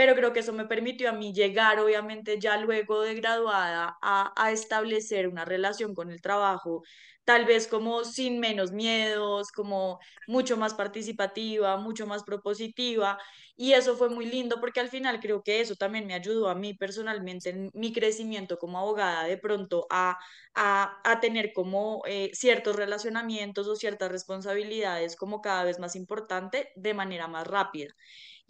pero 0.00 0.14
creo 0.14 0.32
que 0.32 0.40
eso 0.40 0.54
me 0.54 0.64
permitió 0.64 1.10
a 1.10 1.12
mí 1.12 1.34
llegar, 1.34 1.78
obviamente, 1.78 2.38
ya 2.40 2.56
luego 2.56 3.02
de 3.02 3.14
graduada, 3.16 3.98
a, 4.00 4.50
establecer 4.50 5.28
una 5.28 5.44
relación 5.44 5.94
con 5.94 6.10
el 6.10 6.22
trabajo, 6.22 6.82
tal 7.24 7.44
vez 7.44 7.68
como 7.68 8.02
sin 8.04 8.40
menos 8.40 8.72
miedos, 8.72 9.52
como 9.52 9.98
mucho 10.26 10.56
más 10.56 10.72
participativa, 10.72 11.76
mucho 11.76 12.06
más 12.06 12.24
propositiva, 12.24 13.18
y 13.56 13.74
eso 13.74 13.94
fue 13.94 14.08
muy 14.08 14.24
lindo 14.24 14.58
porque 14.58 14.80
al 14.80 14.88
final 14.88 15.20
creo 15.20 15.42
que 15.42 15.60
eso 15.60 15.74
también 15.76 16.06
me 16.06 16.14
ayudó 16.14 16.48
a 16.48 16.54
mí 16.54 16.72
personalmente 16.72 17.50
en 17.50 17.70
mi 17.74 17.92
crecimiento 17.92 18.56
como 18.56 18.78
abogada, 18.78 19.24
de 19.24 19.36
pronto 19.36 19.86
a, 19.90 20.18
a, 20.54 20.98
a 21.04 21.20
tener 21.20 21.52
como 21.52 22.02
eh, 22.06 22.30
ciertos 22.32 22.74
relacionamientos 22.76 23.68
o 23.68 23.76
ciertas 23.76 24.10
responsabilidades 24.10 25.14
como 25.14 25.42
cada 25.42 25.64
vez 25.64 25.78
más 25.78 25.94
importante 25.94 26.70
de 26.74 26.94
manera 26.94 27.28
más 27.28 27.46
rápida. 27.46 27.94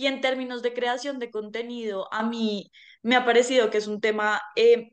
Y 0.00 0.06
en 0.06 0.22
términos 0.22 0.62
de 0.62 0.72
creación 0.72 1.18
de 1.18 1.30
contenido, 1.30 2.08
a 2.10 2.22
mí 2.22 2.72
me 3.02 3.16
ha 3.16 3.26
parecido 3.26 3.68
que 3.68 3.76
es 3.76 3.86
un 3.86 4.00
tema 4.00 4.40
eh, 4.56 4.92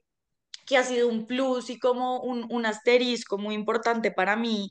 que 0.65 0.77
ha 0.77 0.83
sido 0.83 1.07
un 1.07 1.25
plus 1.27 1.69
y 1.69 1.79
como 1.79 2.19
un, 2.21 2.65
asterisco 2.65 3.37
muy 3.37 3.55
importante 3.55 4.11
para 4.11 4.35
mí, 4.35 4.69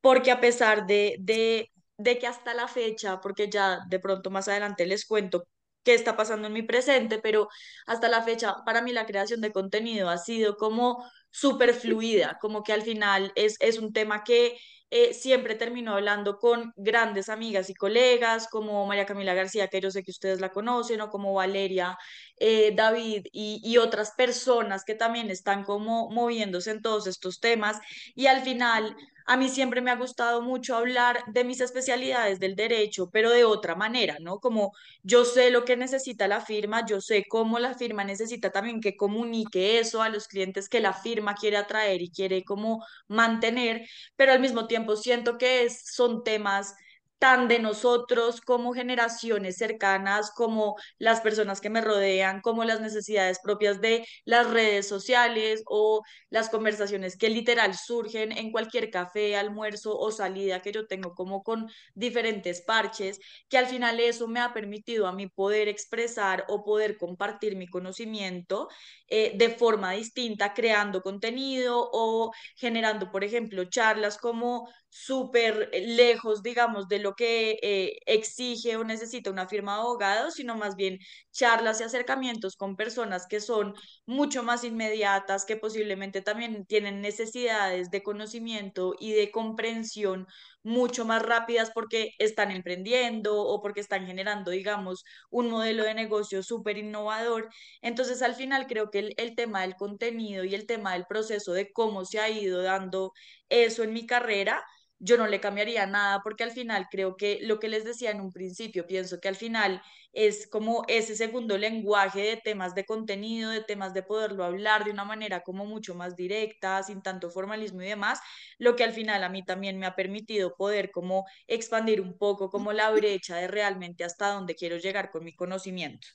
porque 0.00 0.32
a 0.32 0.40
pesar 0.40 0.86
de, 0.88 1.16
de, 1.20 1.70
de 1.98 2.18
que 2.18 2.26
hasta 2.26 2.52
la 2.54 2.66
fecha, 2.66 3.20
porque 3.20 3.48
ya 3.48 3.78
de 3.88 4.00
pronto 4.00 4.28
más 4.30 4.48
adelante 4.48 4.86
les 4.86 5.06
cuento 5.06 5.46
qué 5.84 5.94
está 5.94 6.16
pasando 6.16 6.48
en 6.48 6.54
mi 6.54 6.62
presente, 6.62 7.20
pero 7.20 7.48
hasta 7.86 8.08
la 8.08 8.22
fecha 8.22 8.56
para 8.66 8.82
mí 8.82 8.92
la 8.92 9.06
creación 9.06 9.40
de 9.40 9.52
contenido 9.52 10.10
ha 10.10 10.18
sido 10.18 10.56
como 10.56 11.04
súper 11.30 11.74
fluida, 11.74 12.38
como 12.40 12.64
que 12.64 12.72
al 12.72 12.82
final 12.82 13.32
es, 13.36 13.56
es 13.60 13.78
un 13.78 13.92
tema 13.92 14.24
que 14.24 14.58
eh, 14.90 15.14
siempre 15.14 15.54
termino 15.56 15.92
hablando 15.94 16.38
con 16.38 16.72
grandes 16.76 17.28
amigas 17.28 17.70
y 17.70 17.74
colegas 17.74 18.48
como 18.48 18.86
María 18.86 19.06
Camila 19.06 19.34
García, 19.34 19.68
que 19.68 19.80
yo 19.80 19.90
sé 19.90 20.02
que 20.02 20.10
ustedes 20.10 20.40
la 20.40 20.50
conocen, 20.50 21.00
o 21.00 21.10
como 21.10 21.34
Valeria 21.34 21.98
eh, 22.38 22.72
David 22.74 23.26
y, 23.32 23.60
y 23.64 23.78
otras 23.78 24.12
personas 24.12 24.84
que 24.84 24.94
también 24.94 25.30
están 25.30 25.64
como 25.64 26.10
moviéndose 26.10 26.70
en 26.70 26.82
todos 26.82 27.06
estos 27.06 27.40
temas. 27.40 27.78
Y 28.14 28.26
al 28.26 28.42
final, 28.42 28.96
a 29.26 29.36
mí 29.36 29.48
siempre 29.48 29.80
me 29.80 29.90
ha 29.90 29.96
gustado 29.96 30.42
mucho 30.42 30.76
hablar 30.76 31.22
de 31.26 31.44
mis 31.44 31.60
especialidades 31.60 32.38
del 32.40 32.54
derecho, 32.56 33.10
pero 33.10 33.30
de 33.30 33.44
otra 33.44 33.74
manera, 33.74 34.16
¿no? 34.20 34.38
Como 34.38 34.72
yo 35.02 35.24
sé 35.24 35.50
lo 35.50 35.64
que 35.64 35.76
necesita 35.76 36.28
la 36.28 36.40
firma, 36.40 36.86
yo 36.86 37.00
sé 37.00 37.24
cómo 37.28 37.58
la 37.58 37.74
firma 37.74 38.04
necesita 38.04 38.50
también 38.50 38.80
que 38.80 38.96
comunique 38.96 39.78
eso 39.78 40.02
a 40.02 40.08
los 40.08 40.28
clientes 40.28 40.68
que 40.68 40.80
la 40.80 40.92
firma 40.92 41.34
quiere 41.34 41.56
atraer 41.56 42.02
y 42.02 42.10
quiere 42.10 42.44
como 42.44 42.84
mantener, 43.08 43.86
pero 44.16 44.32
al 44.32 44.40
mismo 44.40 44.66
tiempo 44.66 44.96
siento 44.96 45.38
que 45.38 45.68
son 45.70 46.22
temas 46.24 46.74
tan 47.18 47.48
de 47.48 47.58
nosotros 47.58 48.40
como 48.40 48.72
generaciones 48.74 49.56
cercanas, 49.56 50.30
como 50.32 50.76
las 50.98 51.20
personas 51.20 51.60
que 51.60 51.70
me 51.70 51.80
rodean, 51.80 52.40
como 52.40 52.64
las 52.64 52.80
necesidades 52.80 53.38
propias 53.42 53.80
de 53.80 54.06
las 54.24 54.50
redes 54.50 54.86
sociales 54.88 55.62
o 55.66 56.02
las 56.30 56.50
conversaciones 56.50 57.16
que 57.16 57.30
literal 57.30 57.74
surgen 57.74 58.32
en 58.32 58.52
cualquier 58.52 58.90
café, 58.90 59.36
almuerzo 59.36 59.98
o 59.98 60.10
salida 60.10 60.60
que 60.62 60.72
yo 60.72 60.86
tengo 60.86 61.14
como 61.14 61.42
con 61.42 61.68
diferentes 61.94 62.62
parches, 62.62 63.18
que 63.48 63.58
al 63.58 63.66
final 63.66 64.00
eso 64.00 64.28
me 64.28 64.40
ha 64.40 64.52
permitido 64.52 65.06
a 65.06 65.12
mí 65.12 65.28
poder 65.28 65.68
expresar 65.68 66.44
o 66.48 66.64
poder 66.64 66.96
compartir 66.98 67.56
mi 67.56 67.66
conocimiento 67.66 68.68
eh, 69.08 69.32
de 69.36 69.50
forma 69.50 69.92
distinta, 69.92 70.52
creando 70.54 71.02
contenido 71.02 71.88
o 71.92 72.32
generando, 72.56 73.10
por 73.10 73.24
ejemplo, 73.24 73.64
charlas 73.64 74.18
como 74.18 74.68
súper 75.04 75.70
lejos, 75.72 76.42
digamos, 76.42 76.88
de 76.88 76.98
lo 77.00 77.14
que 77.14 77.58
eh, 77.62 77.98
exige 78.06 78.76
o 78.76 78.84
necesita 78.84 79.30
una 79.30 79.46
firma 79.48 79.74
de 79.74 79.80
abogados, 79.80 80.34
sino 80.34 80.56
más 80.56 80.76
bien 80.76 80.98
charlas 81.32 81.80
y 81.80 81.84
acercamientos 81.84 82.56
con 82.56 82.76
personas 82.76 83.26
que 83.26 83.40
son 83.40 83.74
mucho 84.06 84.42
más 84.42 84.64
inmediatas, 84.64 85.44
que 85.44 85.56
posiblemente 85.56 86.22
también 86.22 86.64
tienen 86.66 87.00
necesidades 87.00 87.90
de 87.90 88.02
conocimiento 88.02 88.94
y 88.98 89.12
de 89.12 89.30
comprensión 89.30 90.26
mucho 90.62 91.04
más 91.04 91.22
rápidas 91.22 91.70
porque 91.72 92.10
están 92.18 92.50
emprendiendo 92.50 93.40
o 93.40 93.60
porque 93.62 93.80
están 93.80 94.06
generando, 94.06 94.50
digamos, 94.50 95.04
un 95.30 95.50
modelo 95.50 95.84
de 95.84 95.94
negocio 95.94 96.42
súper 96.42 96.78
innovador. 96.78 97.48
Entonces, 97.82 98.22
al 98.22 98.34
final 98.34 98.66
creo 98.66 98.90
que 98.90 98.98
el, 99.00 99.14
el 99.16 99.34
tema 99.36 99.62
del 99.62 99.76
contenido 99.76 100.44
y 100.44 100.54
el 100.54 100.66
tema 100.66 100.92
del 100.94 101.06
proceso 101.06 101.52
de 101.52 101.72
cómo 101.72 102.04
se 102.04 102.18
ha 102.20 102.28
ido 102.30 102.62
dando 102.62 103.12
eso 103.48 103.82
en 103.84 103.92
mi 103.92 104.06
carrera, 104.06 104.64
yo 104.98 105.16
no 105.18 105.26
le 105.26 105.40
cambiaría 105.40 105.86
nada 105.86 106.20
porque 106.22 106.44
al 106.44 106.50
final 106.52 106.86
creo 106.90 107.16
que 107.16 107.38
lo 107.42 107.58
que 107.58 107.68
les 107.68 107.84
decía 107.84 108.10
en 108.10 108.20
un 108.20 108.32
principio, 108.32 108.86
pienso 108.86 109.20
que 109.20 109.28
al 109.28 109.36
final 109.36 109.82
es 110.12 110.48
como 110.48 110.84
ese 110.88 111.14
segundo 111.16 111.58
lenguaje 111.58 112.20
de 112.22 112.36
temas 112.38 112.74
de 112.74 112.84
contenido, 112.86 113.50
de 113.50 113.62
temas 113.62 113.92
de 113.94 114.02
poderlo 114.02 114.44
hablar 114.44 114.84
de 114.84 114.90
una 114.92 115.04
manera 115.04 115.42
como 115.42 115.66
mucho 115.66 115.94
más 115.94 116.16
directa, 116.16 116.82
sin 116.82 117.02
tanto 117.02 117.30
formalismo 117.30 117.82
y 117.82 117.86
demás, 117.88 118.20
lo 118.58 118.76
que 118.76 118.84
al 118.84 118.92
final 118.92 119.22
a 119.24 119.28
mí 119.28 119.44
también 119.44 119.78
me 119.78 119.86
ha 119.86 119.94
permitido 119.96 120.54
poder 120.56 120.90
como 120.90 121.24
expandir 121.46 122.00
un 122.00 122.16
poco 122.18 122.50
como 122.50 122.72
la 122.72 122.90
brecha 122.90 123.36
de 123.36 123.48
realmente 123.48 124.04
hasta 124.04 124.28
dónde 124.32 124.54
quiero 124.54 124.76
llegar 124.78 125.10
con 125.10 125.24
mi 125.24 125.34
conocimiento. 125.34 126.08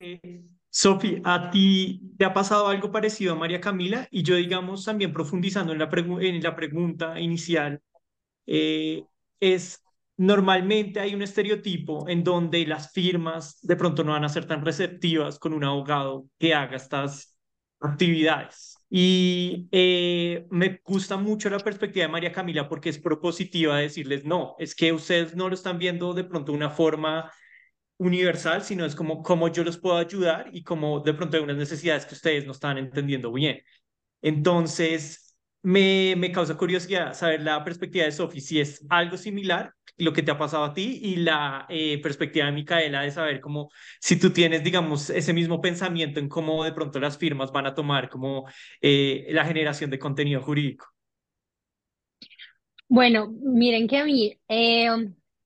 Eh, 0.00 0.57
Sofi, 0.80 1.20
¿a 1.24 1.50
ti 1.50 2.00
te 2.16 2.24
ha 2.24 2.32
pasado 2.32 2.68
algo 2.68 2.92
parecido 2.92 3.32
a 3.32 3.36
María 3.36 3.60
Camila? 3.60 4.06
Y 4.12 4.22
yo, 4.22 4.36
digamos, 4.36 4.84
también 4.84 5.12
profundizando 5.12 5.72
en 5.72 5.80
la, 5.80 5.90
pregunta 5.90 7.18
inicial, 7.18 7.82
eh, 8.46 9.02
es 9.40 9.82
normalmente 10.16 11.00
hay 11.00 11.16
un 11.16 11.22
estereotipo 11.22 12.08
en 12.08 12.22
donde 12.22 12.64
las 12.64 12.92
firmas 12.92 13.58
de 13.62 13.74
pronto 13.74 14.04
no 14.04 14.12
van 14.12 14.22
a 14.24 14.28
ser 14.28 14.46
tan 14.46 14.64
receptivas 14.64 15.40
con 15.40 15.52
un 15.52 15.64
abogado 15.64 16.28
que 16.38 16.54
haga 16.54 16.76
estas 16.76 17.36
actividades. 17.80 18.76
Y 18.88 19.66
eh, 19.72 20.46
me 20.48 20.80
gusta 20.84 21.16
mucho 21.16 21.50
la 21.50 21.58
perspectiva 21.58 22.06
de 22.06 22.12
María 22.12 22.30
Camila 22.30 22.68
porque 22.68 22.90
es 22.90 23.00
propositiva 23.00 23.78
decirles, 23.78 24.24
no, 24.24 24.54
es 24.60 24.76
que 24.76 24.92
ustedes 24.92 25.34
no 25.34 25.48
lo 25.48 25.54
están 25.54 25.80
viendo 25.80 26.14
de 26.14 26.22
pronto 26.22 26.52
de 26.52 26.58
una 26.58 26.70
forma 26.70 27.32
universal, 27.98 28.62
sino 28.62 28.84
es 28.84 28.94
como 28.94 29.22
cómo 29.22 29.48
yo 29.48 29.64
los 29.64 29.78
puedo 29.78 29.96
ayudar 29.96 30.50
y 30.52 30.62
cómo 30.62 31.00
de 31.00 31.14
pronto 31.14 31.36
hay 31.36 31.42
unas 31.42 31.56
necesidades 31.56 32.06
que 32.06 32.14
ustedes 32.14 32.46
no 32.46 32.52
están 32.52 32.78
entendiendo 32.78 33.32
bien. 33.32 33.60
Entonces, 34.22 35.36
me, 35.62 36.14
me 36.16 36.32
causa 36.32 36.56
curiosidad 36.56 37.14
saber 37.14 37.42
la 37.42 37.62
perspectiva 37.64 38.04
de 38.04 38.12
Sofi, 38.12 38.40
si 38.40 38.60
es 38.60 38.84
algo 38.88 39.16
similar 39.16 39.74
lo 39.98 40.12
que 40.12 40.22
te 40.22 40.30
ha 40.30 40.38
pasado 40.38 40.64
a 40.64 40.72
ti 40.72 41.00
y 41.02 41.16
la 41.16 41.66
eh, 41.68 42.00
perspectiva 42.00 42.46
de 42.46 42.52
Micaela 42.52 43.02
de 43.02 43.10
saber 43.10 43.40
cómo, 43.40 43.70
si 44.00 44.18
tú 44.18 44.30
tienes, 44.30 44.62
digamos, 44.62 45.10
ese 45.10 45.32
mismo 45.32 45.60
pensamiento 45.60 46.20
en 46.20 46.28
cómo 46.28 46.64
de 46.64 46.72
pronto 46.72 47.00
las 47.00 47.18
firmas 47.18 47.52
van 47.52 47.66
a 47.66 47.74
tomar 47.74 48.08
como 48.08 48.48
eh, 48.80 49.26
la 49.30 49.44
generación 49.44 49.90
de 49.90 49.98
contenido 49.98 50.40
jurídico. 50.40 50.86
Bueno, 52.88 53.28
miren 53.28 53.86
que 53.86 53.98
a 53.98 54.04
mí 54.04 54.38
eh, 54.48 54.88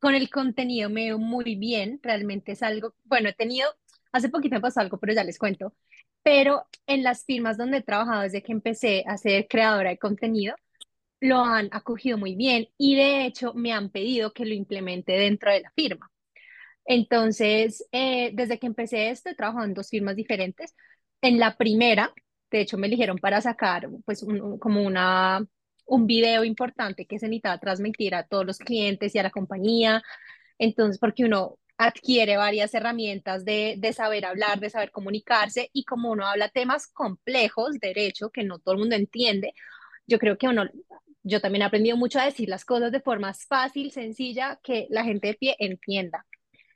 con 0.03 0.17
el 0.17 0.31
contenido 0.31 0.91
me 0.91 1.05
veo 1.05 1.19
muy 1.21 1.55
bien, 1.55 2.01
realmente 2.03 2.53
es 2.53 2.65
algo, 2.65 2.97
bueno, 3.05 3.29
he 3.29 3.35
tenido, 3.35 3.69
hace 4.11 4.29
poquito 4.29 4.57
me 4.57 4.61
pasó 4.61 4.81
algo, 4.81 4.99
pero 4.99 5.15
ya 5.15 5.23
les 5.23 5.39
cuento, 5.39 5.77
pero 6.25 6.67
en 6.89 7.05
las 7.05 7.25
firmas 7.25 7.57
donde 7.57 7.79
he 7.79 7.83
trabajado 7.83 8.23
desde 8.23 8.43
que 8.43 8.51
empecé 8.51 9.05
a 9.07 9.17
ser 9.17 9.47
creadora 9.49 9.91
de 9.91 9.99
contenido, 9.99 10.57
lo 11.21 11.39
han 11.45 11.69
acogido 11.73 12.19
muy 12.19 12.35
bien 12.35 12.69
y 12.79 12.97
de 12.97 13.27
hecho 13.27 13.55
me 13.55 13.73
han 13.73 13.91
pedido 13.91 14.33
que 14.33 14.45
lo 14.45 14.55
implemente 14.55 15.13
dentro 15.13 15.53
de 15.53 15.61
la 15.61 15.71
firma. 15.71 16.11
Entonces, 16.85 17.87
eh, 17.93 18.33
desde 18.35 18.59
que 18.59 18.67
empecé 18.67 19.11
esto, 19.11 19.31
he 19.31 19.37
trabajado 19.37 19.67
en 19.67 19.75
dos 19.75 19.89
firmas 19.89 20.17
diferentes. 20.17 20.75
En 21.21 21.39
la 21.39 21.57
primera, 21.57 22.13
de 22.51 22.61
hecho, 22.61 22.77
me 22.79 22.89
eligieron 22.89 23.19
para 23.19 23.41
sacar 23.41 23.89
pues 24.05 24.27
como 24.59 24.83
una, 24.83 25.47
un 25.93 26.07
video 26.07 26.43
importante 26.43 27.05
que 27.07 27.19
se 27.19 27.29
necesitaba 27.29 27.59
transmitir 27.59 28.15
a 28.15 28.23
todos 28.23 28.47
los 28.47 28.59
clientes 28.59 29.15
y 29.15 29.19
a 29.19 29.25
la 29.25 29.31
compañía. 29.31 30.03
Entonces, 30.59 30.99
porque 30.99 31.25
uno 31.25 31.59
adquiere 31.77 32.39
varias 32.39 32.73
herramientas 32.73 33.45
de, 33.45 33.75
de 33.79 33.93
saber 33.93 34.25
hablar, 34.25 34.59
de 34.59 34.71
saber 34.71 34.91
comunicarse 34.91 35.69
y 35.75 35.85
como 35.85 36.11
uno 36.11 36.27
habla 36.27 36.49
temas 36.49 36.87
complejos, 36.87 37.79
derecho, 37.79 38.31
que 38.31 38.43
no 38.43 38.59
todo 38.59 38.75
el 38.75 38.81
mundo 38.81 38.97
entiende, 38.97 39.53
yo 40.07 40.19
creo 40.19 40.39
que 40.39 40.49
uno 40.49 40.65
yo 41.25 41.41
también 41.41 41.63
he 41.63 41.67
aprendido 41.67 41.97
mucho 41.97 42.19
a 42.19 42.25
decir 42.25 42.49
las 42.49 42.65
cosas 42.65 42.91
de 42.91 43.01
forma 43.01 43.33
fácil, 43.35 43.91
sencilla, 43.93 44.59
que 44.63 44.87
la 44.91 45.05
gente 45.05 45.29
de 45.29 45.35
pie 45.35 45.57
entienda. 45.59 46.27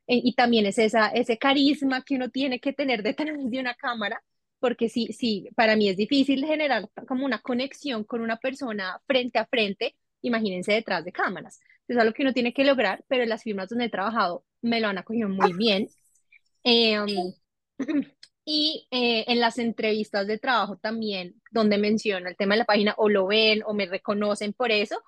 E, 0.06 0.20
y 0.22 0.34
también 0.34 0.66
es 0.66 0.78
esa, 0.78 1.08
ese 1.08 1.38
carisma 1.38 2.02
que 2.02 2.16
uno 2.16 2.28
tiene 2.30 2.60
que 2.60 2.72
tener 2.72 3.02
detrás 3.02 3.36
de 3.38 3.60
una 3.60 3.74
cámara, 3.74 4.22
porque 4.58 4.88
sí, 4.88 5.12
sí, 5.12 5.48
para 5.54 5.76
mí 5.76 5.88
es 5.88 5.96
difícil 5.96 6.44
generar 6.44 6.88
como 7.06 7.24
una 7.24 7.40
conexión 7.40 8.04
con 8.04 8.20
una 8.20 8.36
persona 8.36 9.00
frente 9.06 9.38
a 9.38 9.46
frente, 9.46 9.96
imagínense 10.22 10.72
detrás 10.72 11.04
de 11.04 11.12
cámaras. 11.12 11.60
Es 11.88 11.96
algo 11.96 12.12
que 12.12 12.22
uno 12.22 12.32
tiene 12.32 12.52
que 12.52 12.64
lograr, 12.64 13.04
pero 13.08 13.24
las 13.26 13.42
firmas 13.42 13.68
donde 13.68 13.86
he 13.86 13.90
trabajado 13.90 14.44
me 14.62 14.80
lo 14.80 14.88
han 14.88 14.98
acogido 14.98 15.28
muy 15.28 15.52
bien. 15.52 15.88
Em, 16.64 17.06
Y 18.48 18.86
eh, 18.92 19.24
en 19.26 19.40
las 19.40 19.58
entrevistas 19.58 20.24
de 20.28 20.38
trabajo 20.38 20.76
también, 20.76 21.34
donde 21.50 21.78
menciono 21.78 22.28
el 22.28 22.36
tema 22.36 22.54
de 22.54 22.60
la 22.60 22.64
página, 22.64 22.94
o 22.96 23.08
lo 23.08 23.26
ven 23.26 23.62
o 23.66 23.74
me 23.74 23.86
reconocen 23.86 24.52
por 24.52 24.70
eso, 24.70 25.02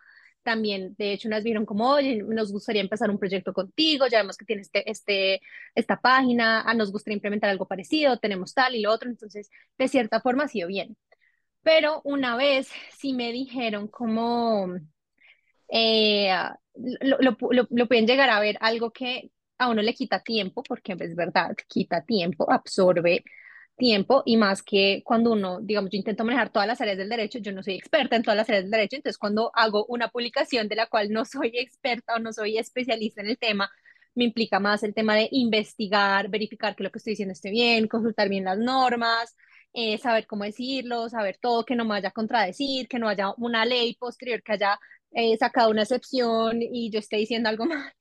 también, 0.49 0.95
de 0.97 1.13
hecho, 1.13 1.29
unas 1.29 1.45
vieron 1.45 1.67
como, 1.67 1.91
oye, 1.91 2.23
nos 2.23 2.53
gustaría 2.53 2.81
empezar 2.81 3.11
un 3.11 3.19
proyecto 3.19 3.53
contigo, 3.53 4.07
ya 4.07 4.21
vemos 4.21 4.39
que 4.39 4.47
tienes 4.47 4.69
este, 4.69 4.91
este, 4.91 5.43
esta 5.75 6.01
página, 6.01 6.63
ah, 6.63 6.73
nos 6.73 6.91
gustaría 6.91 7.17
implementar 7.17 7.51
algo 7.51 7.69
parecido, 7.69 8.17
tenemos 8.19 8.55
tal 8.55 8.75
y 8.75 8.81
lo 8.81 8.91
otro, 8.91 9.11
entonces, 9.11 9.51
de 9.77 9.89
cierta 9.89 10.23
forma 10.23 10.45
ha 10.45 10.49
sido 10.49 10.69
bien. 10.69 10.97
Pero 11.63 12.01
una 12.05 12.35
vez 12.37 12.71
sí 12.99 13.13
me 13.13 13.31
dijeron 13.31 13.89
como, 13.89 14.75
eh, 15.69 16.33
lo, 17.03 17.19
lo, 17.21 17.37
lo, 17.69 17.87
pueden 17.87 18.07
llegar 18.07 18.31
a 18.31 18.41
ver 18.41 18.57
algo 18.63 18.91
que 18.91 19.31
a 19.59 19.69
uno 19.69 19.83
le 19.83 19.93
quita 19.93 20.23
tiempo, 20.23 20.63
porque 20.63 20.97
es 20.99 21.15
verdad, 21.15 21.55
quita 21.69 22.07
tiempo, 22.07 22.51
absorbe 22.51 23.23
tiempo 23.79 24.23
y 24.27 24.37
más 24.37 24.63
que 24.63 25.03
cuando 25.05 25.33
uno, 25.33 25.61
digamos, 25.61 25.91
yo 25.91 25.97
intento 25.99 26.25
manejar 26.25 26.51
todas 26.51 26.69
las 26.69 26.81
áreas 26.81 26.99
del 26.99 27.09
derecho, 27.09 27.39
yo 27.39 27.53
no 27.53 27.63
soy 27.63 27.75
experta 27.77 28.17
en 28.17 28.23
todas 28.23 28.37
las 28.37 28.49
áreas 28.49 28.65
del 28.65 28.71
derecho, 28.71 28.97
entonces 28.97 29.19
cuando 29.19 29.51
hago 29.55 29.87
una 29.89 30.09
publicación 30.09 30.69
de 30.69 30.77
la 30.77 30.87
cual 30.87 31.11
no 31.11 31.25
soy 31.25 31.53
experta 31.55 32.17
o 32.17 32.19
no 32.19 32.33
soy 32.33 32.59
especialista 32.59 33.23
en 33.23 33.29
el 33.29 33.39
tema, 33.39 33.71
me 34.15 34.25
implica 34.25 34.61
más 34.61 34.83
el 34.83 34.95
tema 34.95 35.15
de 35.15 35.29
investigar, 35.33 36.29
verificar 36.29 36.77
que 36.77 36.83
lo 36.83 36.91
que 36.91 36.99
estoy 36.99 37.13
diciendo 37.13 37.33
esté 37.33 37.51
bien, 37.51 37.89
consultar 37.89 38.29
bien 38.29 38.45
las 38.45 38.59
normas, 38.59 39.37
eh, 39.73 39.99
saber 39.99 40.27
cómo 40.27 40.45
decirlo, 40.45 41.09
saber 41.09 41.39
todo, 41.41 41.65
que 41.65 41.77
no 41.77 41.85
me 41.85 41.91
vaya 41.91 42.09
a 42.09 42.13
contradecir, 42.13 42.89
que 42.89 42.99
no 42.99 43.09
haya 43.09 43.33
una 43.37 43.65
ley 43.65 43.95
posterior 43.97 44.43
que 44.43 44.53
haya 44.53 44.79
eh, 45.13 45.37
sacado 45.39 45.71
una 45.71 45.83
excepción 45.83 46.61
y 46.63 46.91
yo 46.91 46.99
esté 46.99 47.17
diciendo 47.17 47.49
algo 47.49 47.65
mal. 47.67 47.93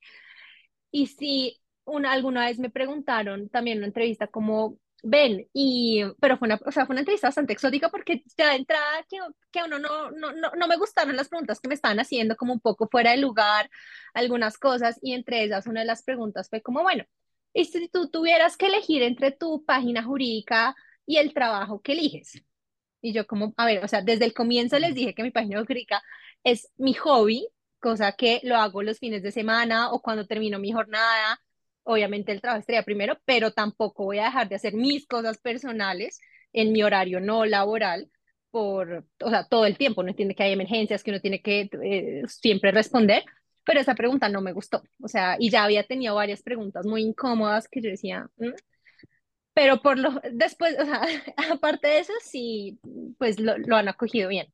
Y 0.90 1.06
si 1.06 1.60
una, 1.84 2.12
alguna 2.12 2.46
vez 2.46 2.58
me 2.58 2.70
preguntaron 2.70 3.48
también 3.48 3.76
en 3.76 3.80
una 3.80 3.86
entrevista 3.88 4.26
como, 4.28 4.78
ven, 5.02 5.48
y, 5.52 6.02
pero 6.20 6.38
fue 6.38 6.46
una, 6.48 6.60
o 6.66 6.72
sea, 6.72 6.86
fue 6.86 6.94
una 6.94 7.00
entrevista 7.00 7.28
bastante 7.28 7.52
exótica 7.52 7.88
porque 7.88 8.24
ya 8.36 8.50
de 8.50 8.56
entrada 8.56 9.04
que, 9.08 9.18
que 9.52 9.62
uno 9.64 9.78
no, 9.78 10.10
no, 10.10 10.32
no, 10.32 10.50
no 10.56 10.68
me 10.68 10.76
gustaron 10.76 11.16
las 11.16 11.28
preguntas 11.28 11.60
que 11.60 11.68
me 11.68 11.74
estaban 11.74 12.00
haciendo 12.00 12.36
como 12.36 12.52
un 12.52 12.60
poco 12.60 12.88
fuera 12.90 13.12
de 13.12 13.18
lugar, 13.18 13.70
algunas 14.14 14.58
cosas, 14.58 14.98
y 15.02 15.12
entre 15.14 15.44
esas 15.44 15.66
una 15.66 15.80
de 15.80 15.86
las 15.86 16.02
preguntas 16.02 16.48
fue 16.50 16.62
como, 16.62 16.82
bueno, 16.82 17.04
y 17.52 17.64
si 17.64 17.88
tú 17.88 18.08
tuvieras 18.10 18.56
que 18.56 18.66
elegir 18.66 19.02
entre 19.02 19.32
tu 19.32 19.64
página 19.64 20.02
jurídica 20.02 20.74
y 21.06 21.16
el 21.16 21.32
trabajo 21.34 21.80
que 21.80 21.92
eliges. 21.92 22.42
Y 23.00 23.12
yo 23.12 23.26
como, 23.26 23.54
a 23.56 23.66
ver, 23.66 23.84
o 23.84 23.88
sea, 23.88 24.02
desde 24.02 24.24
el 24.24 24.34
comienzo 24.34 24.78
les 24.78 24.94
dije 24.94 25.14
que 25.14 25.22
mi 25.22 25.30
página 25.30 25.60
jurídica 25.60 26.02
es 26.44 26.68
mi 26.76 26.94
hobby, 26.94 27.48
cosa 27.80 28.12
que 28.12 28.40
lo 28.44 28.56
hago 28.56 28.82
los 28.82 28.98
fines 28.98 29.22
de 29.22 29.32
semana 29.32 29.90
o 29.92 30.02
cuando 30.02 30.26
termino 30.26 30.58
mi 30.58 30.72
jornada. 30.72 31.40
Obviamente 31.90 32.32
el 32.32 32.42
trabajo 32.42 32.60
estaría 32.60 32.82
primero, 32.82 33.18
pero 33.24 33.50
tampoco 33.50 34.04
voy 34.04 34.18
a 34.18 34.24
dejar 34.24 34.46
de 34.46 34.56
hacer 34.56 34.74
mis 34.74 35.06
cosas 35.06 35.38
personales 35.38 36.20
en 36.52 36.70
mi 36.70 36.82
horario 36.82 37.18
no 37.18 37.46
laboral 37.46 38.10
por, 38.50 39.06
o 39.22 39.30
sea, 39.30 39.44
todo 39.48 39.64
el 39.64 39.78
tiempo. 39.78 40.02
No 40.02 40.10
entiende 40.10 40.34
que 40.34 40.42
hay 40.42 40.52
emergencias 40.52 41.02
que 41.02 41.10
uno 41.10 41.20
tiene 41.20 41.40
que 41.40 41.70
eh, 41.82 42.22
siempre 42.26 42.72
responder, 42.72 43.24
pero 43.64 43.80
esa 43.80 43.94
pregunta 43.94 44.28
no 44.28 44.42
me 44.42 44.52
gustó. 44.52 44.82
O 45.02 45.08
sea, 45.08 45.36
y 45.38 45.48
ya 45.48 45.64
había 45.64 45.82
tenido 45.82 46.14
varias 46.14 46.42
preguntas 46.42 46.84
muy 46.84 47.02
incómodas 47.02 47.68
que 47.68 47.80
yo 47.80 47.88
decía, 47.88 48.28
mm". 48.36 48.52
pero 49.54 49.80
por 49.80 49.98
lo, 49.98 50.20
después, 50.32 50.76
o 50.78 50.84
sea, 50.84 51.00
aparte 51.52 51.88
de 51.88 51.98
eso, 52.00 52.12
sí, 52.22 52.78
pues 53.18 53.40
lo, 53.40 53.56
lo 53.58 53.76
han 53.76 53.88
acogido 53.88 54.28
bien. 54.28 54.52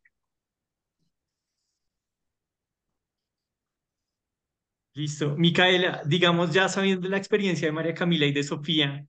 Listo. 4.95 5.35
Micaela, 5.37 6.03
digamos 6.07 6.53
ya 6.53 6.69
sabiendo 6.69 7.09
la 7.09 7.17
experiencia 7.17 7.67
de 7.67 7.73
María 7.73 7.95
Camila 7.95 8.27
y 8.27 8.33
de 8.33 8.45
Sofía, 8.45 9.05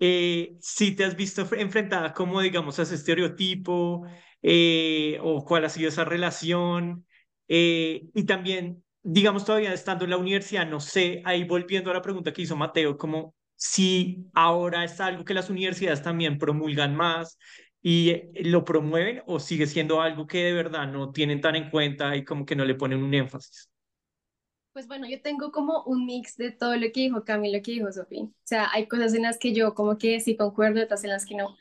eh, 0.00 0.56
si 0.60 0.96
te 0.96 1.04
has 1.04 1.16
visto 1.16 1.46
enfrentada 1.56 2.14
como, 2.14 2.40
digamos, 2.40 2.78
a 2.78 2.82
ese 2.82 2.96
estereotipo 2.96 4.04
eh, 4.42 5.18
o 5.22 5.44
cuál 5.44 5.64
ha 5.66 5.70
sido 5.70 5.88
esa 5.90 6.04
relación. 6.04 7.06
Eh, 7.48 8.04
y 8.14 8.24
también, 8.26 8.84
digamos, 9.02 9.44
todavía 9.44 9.72
estando 9.74 10.04
en 10.04 10.10
la 10.10 10.18
universidad, 10.18 10.66
no 10.68 10.80
sé, 10.80 11.22
ahí 11.24 11.44
volviendo 11.44 11.90
a 11.90 11.94
la 11.94 12.02
pregunta 12.02 12.32
que 12.32 12.42
hizo 12.42 12.56
Mateo, 12.56 12.98
como 12.98 13.34
si 13.56 14.26
ahora 14.34 14.84
es 14.84 15.00
algo 15.00 15.24
que 15.24 15.34
las 15.34 15.50
universidades 15.50 16.02
también 16.02 16.38
promulgan 16.38 16.96
más 16.96 17.38
y 17.82 18.22
lo 18.48 18.64
promueven 18.64 19.22
o 19.26 19.40
sigue 19.40 19.66
siendo 19.66 20.00
algo 20.02 20.26
que 20.26 20.44
de 20.44 20.52
verdad 20.54 20.88
no 20.92 21.12
tienen 21.12 21.40
tan 21.40 21.56
en 21.56 21.70
cuenta 21.70 22.16
y 22.16 22.24
como 22.24 22.46
que 22.46 22.56
no 22.56 22.64
le 22.64 22.74
ponen 22.76 23.02
un 23.02 23.14
énfasis. 23.14 23.70
Pues 24.76 24.88
bueno, 24.88 25.06
yo 25.08 25.22
tengo 25.22 25.52
como 25.52 25.84
un 25.84 26.04
mix 26.04 26.36
de 26.36 26.50
todo 26.50 26.76
lo 26.76 26.92
que 26.92 27.00
dijo 27.00 27.24
Camilo, 27.24 27.56
lo 27.56 27.62
que 27.62 27.72
dijo 27.72 27.90
Sofía. 27.90 28.24
O 28.24 28.30
sea, 28.44 28.68
hay 28.74 28.86
cosas 28.86 29.14
en 29.14 29.22
las 29.22 29.38
que 29.38 29.54
yo 29.54 29.74
como 29.74 29.96
que 29.96 30.20
sí 30.20 30.36
concuerdo, 30.36 30.82
otras 30.82 31.02
en 31.02 31.08
las 31.10 31.24
que 31.24 31.34
no. 31.34 31.56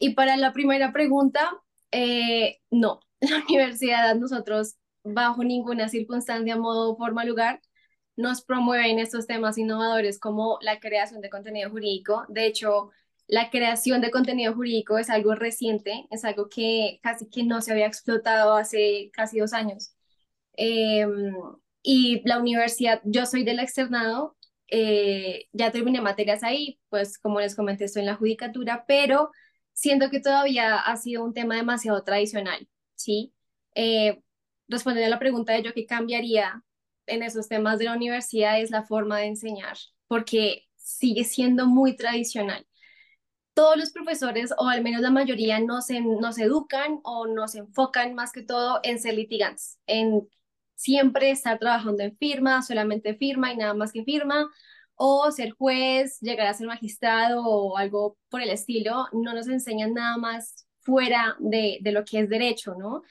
Y 0.00 0.14
para 0.14 0.36
la 0.36 0.52
primera 0.52 0.92
pregunta, 0.92 1.52
eh, 1.92 2.58
no, 2.70 3.00
la 3.20 3.44
universidad 3.48 4.16
nosotros 4.16 4.76
bajo 5.04 5.44
ninguna 5.44 5.88
circunstancia, 5.88 6.56
modo, 6.56 6.96
forma, 6.96 7.24
lugar, 7.24 7.60
nos 8.16 8.42
promueven 8.42 8.98
estos 8.98 9.28
temas 9.28 9.56
innovadores 9.56 10.18
como 10.18 10.58
la 10.62 10.80
creación 10.80 11.20
de 11.20 11.30
contenido 11.30 11.70
jurídico. 11.70 12.24
De 12.28 12.46
hecho, 12.46 12.90
la 13.28 13.50
creación 13.50 14.00
de 14.00 14.10
contenido 14.10 14.54
jurídico 14.54 14.98
es 14.98 15.08
algo 15.10 15.36
reciente, 15.36 16.08
es 16.10 16.24
algo 16.24 16.48
que 16.48 16.98
casi 17.02 17.30
que 17.30 17.44
no 17.44 17.60
se 17.60 17.72
había 17.72 17.86
explotado 17.86 18.56
hace 18.56 19.10
casi 19.14 19.38
dos 19.38 19.52
años. 19.52 19.94
Eh, 20.56 21.06
y 21.82 22.22
la 22.28 22.38
universidad, 22.38 23.00
yo 23.04 23.26
soy 23.26 23.44
del 23.44 23.58
externado, 23.60 24.36
eh, 24.68 25.46
ya 25.52 25.70
terminé 25.72 26.00
materias 26.00 26.42
ahí, 26.44 26.80
pues 26.90 27.18
como 27.18 27.40
les 27.40 27.56
comenté, 27.56 27.84
estoy 27.84 28.00
en 28.02 28.06
la 28.06 28.16
judicatura, 28.16 28.84
pero 28.86 29.30
siento 29.72 30.10
que 30.10 30.20
todavía 30.20 30.76
ha 30.78 30.96
sido 30.96 31.24
un 31.24 31.34
tema 31.34 31.56
demasiado 31.56 32.02
tradicional, 32.04 32.68
¿sí? 32.94 33.34
Eh, 33.74 34.22
respondiendo 34.68 35.06
a 35.08 35.10
la 35.10 35.18
pregunta 35.18 35.52
de 35.54 35.62
yo 35.62 35.72
qué 35.74 35.86
cambiaría 35.86 36.62
en 37.06 37.22
esos 37.22 37.48
temas 37.48 37.78
de 37.78 37.86
la 37.86 37.94
universidad 37.96 38.60
es 38.60 38.70
la 38.70 38.84
forma 38.84 39.18
de 39.18 39.26
enseñar, 39.26 39.76
porque 40.06 40.66
sigue 40.76 41.24
siendo 41.24 41.66
muy 41.66 41.96
tradicional. 41.96 42.66
todos 43.54 43.76
los 43.76 43.92
profesores, 43.92 44.52
o 44.58 44.68
al 44.68 44.82
menos 44.82 45.02
la 45.02 45.10
mayoría, 45.10 45.60
no 45.60 45.82
se, 45.82 46.00
no 46.00 46.32
se 46.32 46.44
educan 46.44 47.00
o 47.04 47.26
no 47.26 47.48
se 47.48 47.58
enfocan 47.60 48.14
más 48.14 48.32
que 48.32 48.42
todo 48.42 48.80
en 48.82 48.98
ser 49.00 49.14
litigantes, 49.14 49.78
en 49.86 50.28
siempre 50.80 51.30
estar 51.30 51.58
trabajando 51.58 52.02
en 52.02 52.16
firma, 52.16 52.62
solamente 52.62 53.14
firma 53.14 53.52
y 53.52 53.56
nada 53.58 53.74
más 53.74 53.92
que 53.92 54.02
firma, 54.04 54.50
o 54.94 55.30
ser 55.30 55.50
juez, 55.52 56.18
llegar 56.20 56.46
a 56.46 56.54
ser 56.54 56.66
magistrado 56.66 57.42
o 57.44 57.76
algo 57.76 58.16
por 58.30 58.40
el 58.42 58.50
estilo, 58.50 59.06
no 59.12 59.34
nos 59.34 59.48
enseñan 59.48 59.94
nada 59.94 60.16
más 60.16 60.66
fuera 60.80 61.36
de, 61.38 61.78
de 61.82 61.92
lo 61.92 62.04
que 62.04 62.20
es 62.20 62.28
derecho, 62.30 62.74
¿no? 62.76 63.02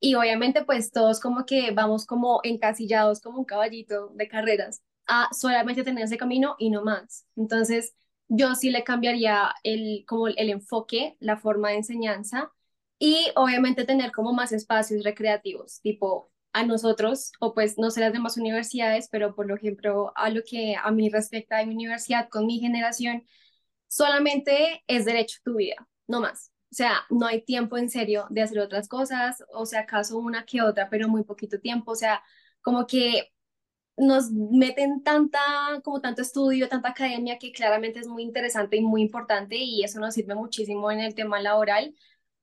Y 0.00 0.14
obviamente 0.14 0.64
pues 0.64 0.92
todos 0.92 1.20
como 1.20 1.46
que 1.46 1.70
vamos 1.72 2.06
como 2.06 2.40
encasillados 2.44 3.20
como 3.20 3.38
un 3.38 3.44
caballito 3.46 4.08
de 4.14 4.28
carreras 4.28 4.82
a 5.06 5.28
solamente 5.32 5.84
tener 5.84 6.04
ese 6.04 6.18
camino 6.18 6.56
y 6.58 6.70
no 6.70 6.82
más. 6.84 7.26
Entonces 7.36 7.94
yo 8.28 8.54
sí 8.54 8.70
le 8.70 8.84
cambiaría 8.84 9.54
el, 9.62 10.04
como 10.06 10.28
el 10.28 10.50
enfoque, 10.50 11.16
la 11.20 11.38
forma 11.38 11.70
de 11.70 11.76
enseñanza 11.76 12.52
y 12.98 13.30
obviamente 13.36 13.84
tener 13.84 14.12
como 14.12 14.32
más 14.32 14.52
espacios 14.52 15.04
recreativos, 15.04 15.80
tipo 15.82 16.30
a 16.56 16.64
nosotros, 16.64 17.32
o 17.38 17.52
pues 17.52 17.76
no 17.76 17.90
sé 17.90 18.00
las 18.00 18.14
demás 18.14 18.38
universidades, 18.38 19.08
pero 19.10 19.34
por 19.34 19.50
ejemplo 19.52 20.12
a 20.16 20.30
lo 20.30 20.42
que 20.42 20.74
a 20.82 20.90
mí 20.90 21.10
respecta 21.10 21.58
a 21.58 21.66
mi 21.66 21.74
universidad 21.74 22.30
con 22.30 22.46
mi 22.46 22.58
generación, 22.60 23.24
solamente 23.88 24.82
es 24.86 25.04
derecho 25.04 25.38
tu 25.44 25.56
vida, 25.56 25.76
no 26.06 26.20
más. 26.22 26.52
O 26.72 26.74
sea, 26.74 27.04
no 27.10 27.26
hay 27.26 27.42
tiempo 27.44 27.76
en 27.76 27.90
serio 27.90 28.26
de 28.30 28.40
hacer 28.42 28.58
otras 28.60 28.88
cosas, 28.88 29.44
o 29.52 29.66
sea, 29.66 29.80
acaso 29.80 30.18
una 30.18 30.46
que 30.46 30.62
otra, 30.62 30.88
pero 30.90 31.08
muy 31.08 31.24
poquito 31.24 31.60
tiempo, 31.60 31.92
o 31.92 31.94
sea, 31.94 32.22
como 32.62 32.86
que 32.86 33.32
nos 33.98 34.30
meten 34.32 35.02
tanta, 35.02 35.40
como 35.84 36.00
tanto 36.00 36.22
estudio, 36.22 36.68
tanta 36.70 36.90
academia 36.90 37.38
que 37.38 37.52
claramente 37.52 38.00
es 38.00 38.08
muy 38.08 38.22
interesante 38.22 38.76
y 38.78 38.82
muy 38.82 39.02
importante 39.02 39.56
y 39.56 39.84
eso 39.84 40.00
nos 40.00 40.14
sirve 40.14 40.34
muchísimo 40.34 40.90
en 40.90 41.00
el 41.00 41.14
tema 41.14 41.40
laboral, 41.40 41.94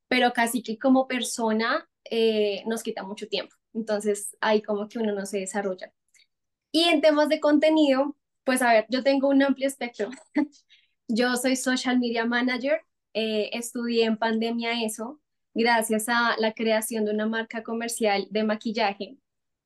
pero 0.07 0.33
casi 0.33 0.63
que 0.63 0.77
como 0.79 1.07
persona 1.07 1.89
eh, 2.05 2.63
nos 2.67 2.83
quita 2.83 3.03
mucho 3.03 3.27
tiempo. 3.27 3.55
Entonces 3.73 4.35
ahí 4.41 4.61
como 4.61 4.87
que 4.87 4.99
uno 4.99 5.13
no 5.13 5.25
se 5.25 5.39
desarrolla. 5.39 5.93
Y 6.71 6.85
en 6.85 7.01
temas 7.01 7.29
de 7.29 7.39
contenido, 7.39 8.15
pues 8.43 8.61
a 8.61 8.73
ver, 8.73 8.85
yo 8.89 9.03
tengo 9.03 9.29
un 9.29 9.43
amplio 9.43 9.67
espectro. 9.67 10.09
yo 11.07 11.35
soy 11.37 11.55
social 11.55 11.99
media 11.99 12.25
manager, 12.25 12.81
eh, 13.13 13.49
estudié 13.53 14.05
en 14.05 14.17
pandemia 14.17 14.83
eso, 14.83 15.21
gracias 15.53 16.09
a 16.09 16.35
la 16.39 16.53
creación 16.53 17.05
de 17.05 17.11
una 17.11 17.27
marca 17.27 17.63
comercial 17.63 18.27
de 18.31 18.43
maquillaje. 18.43 19.17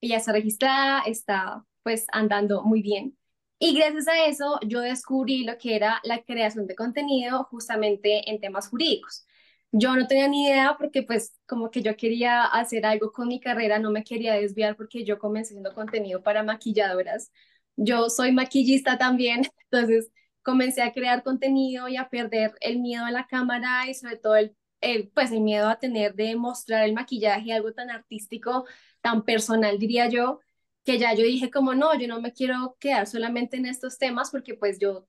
Ella 0.01 0.17
está 0.17 0.33
registrada, 0.33 1.01
está 1.05 1.65
pues 1.83 2.05
andando 2.11 2.63
muy 2.63 2.81
bien. 2.81 3.17
Y 3.59 3.75
gracias 3.75 4.07
a 4.07 4.25
eso 4.27 4.59
yo 4.67 4.81
descubrí 4.81 5.43
lo 5.43 5.57
que 5.57 5.75
era 5.75 5.99
la 6.03 6.21
creación 6.23 6.67
de 6.67 6.75
contenido 6.75 7.45
justamente 7.45 8.29
en 8.29 8.39
temas 8.39 8.69
jurídicos. 8.69 9.26
Yo 9.71 9.95
no 9.95 10.07
tenía 10.07 10.27
ni 10.27 10.45
idea 10.47 10.75
porque 10.77 11.03
pues 11.03 11.35
como 11.45 11.69
que 11.69 11.81
yo 11.81 11.95
quería 11.97 12.43
hacer 12.45 12.85
algo 12.85 13.11
con 13.11 13.27
mi 13.27 13.39
carrera, 13.39 13.79
no 13.79 13.91
me 13.91 14.03
quería 14.03 14.33
desviar 14.35 14.75
porque 14.77 15.03
yo 15.03 15.19
comencé 15.19 15.49
haciendo 15.53 15.73
contenido 15.75 16.23
para 16.23 16.41
maquilladoras. 16.43 17.31
Yo 17.75 18.09
soy 18.09 18.31
maquillista 18.31 18.97
también, 18.97 19.41
entonces 19.71 20.09
comencé 20.41 20.81
a 20.81 20.93
crear 20.93 21.21
contenido 21.23 21.87
y 21.89 21.97
a 21.97 22.09
perder 22.09 22.53
el 22.61 22.79
miedo 22.79 23.05
a 23.05 23.11
la 23.11 23.27
cámara 23.27 23.87
y 23.89 23.93
sobre 23.93 24.15
todo 24.17 24.35
el, 24.37 24.55
el, 24.81 25.09
pues 25.09 25.31
el 25.31 25.41
miedo 25.41 25.67
a 25.69 25.77
tener 25.79 26.15
de 26.15 26.35
mostrar 26.37 26.83
el 26.85 26.93
maquillaje, 26.93 27.51
algo 27.53 27.73
tan 27.73 27.89
artístico, 27.91 28.65
tan 29.01 29.23
personal 29.25 29.77
diría 29.79 30.07
yo, 30.09 30.39
que 30.85 30.97
ya 30.97 31.13
yo 31.13 31.23
dije 31.23 31.51
como 31.51 31.75
no, 31.75 31.93
yo 31.99 32.07
no 32.07 32.21
me 32.21 32.31
quiero 32.33 32.77
quedar 32.79 33.05
solamente 33.07 33.57
en 33.57 33.65
estos 33.65 33.97
temas 33.97 34.31
porque 34.31 34.53
pues 34.55 34.79
yo 34.79 35.07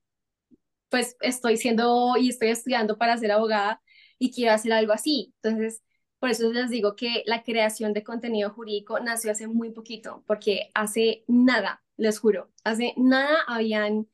pues 0.88 1.16
estoy 1.20 1.56
siendo 1.56 2.16
y 2.18 2.30
estoy 2.30 2.48
estudiando 2.48 2.96
para 2.98 3.16
ser 3.18 3.32
abogada 3.32 3.80
y 4.18 4.32
quiero 4.32 4.52
hacer 4.54 4.72
algo 4.72 4.92
así. 4.92 5.34
Entonces, 5.42 5.82
por 6.18 6.30
eso 6.30 6.52
les 6.52 6.70
digo 6.70 6.96
que 6.96 7.22
la 7.26 7.42
creación 7.42 7.92
de 7.92 8.04
contenido 8.04 8.50
jurídico 8.50 9.00
nació 9.00 9.32
hace 9.32 9.46
muy 9.48 9.70
poquito, 9.72 10.24
porque 10.26 10.70
hace 10.74 11.24
nada, 11.28 11.82
les 11.96 12.18
juro, 12.18 12.50
hace 12.64 12.94
nada 12.96 13.38
habían 13.46 14.08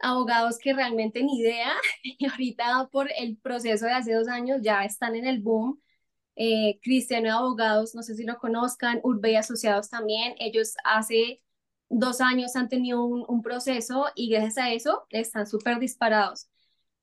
abogados 0.00 0.58
que 0.58 0.74
realmente 0.74 1.22
ni 1.22 1.38
idea 1.40 1.72
y 2.02 2.26
ahorita 2.26 2.88
por 2.92 3.10
el 3.18 3.38
proceso 3.38 3.86
de 3.86 3.92
hace 3.92 4.14
dos 4.14 4.28
años 4.28 4.60
ya 4.62 4.84
están 4.84 5.16
en 5.16 5.26
el 5.26 5.40
boom 5.40 5.80
eh, 6.36 6.80
Cristiano 6.82 7.32
Abogados, 7.32 7.94
no 7.94 8.02
sé 8.02 8.14
si 8.16 8.24
lo 8.24 8.38
conozcan, 8.38 9.00
Urbe 9.04 9.32
y 9.32 9.36
Asociados 9.36 9.88
también, 9.90 10.34
ellos 10.38 10.74
hace 10.84 11.42
dos 11.88 12.20
años 12.20 12.56
han 12.56 12.68
tenido 12.68 13.04
un, 13.04 13.42
proceso 13.42 14.06
y 14.16 14.30
gracias 14.30 14.58
a 14.58 14.72
eso 14.72 15.06
están 15.10 15.46
súper 15.46 15.78
disparados. 15.78 16.48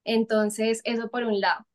Entonces, 0.03 0.81
eso 0.85 1.09
por 1.09 1.23
un 1.23 1.39
lado. 1.39 1.65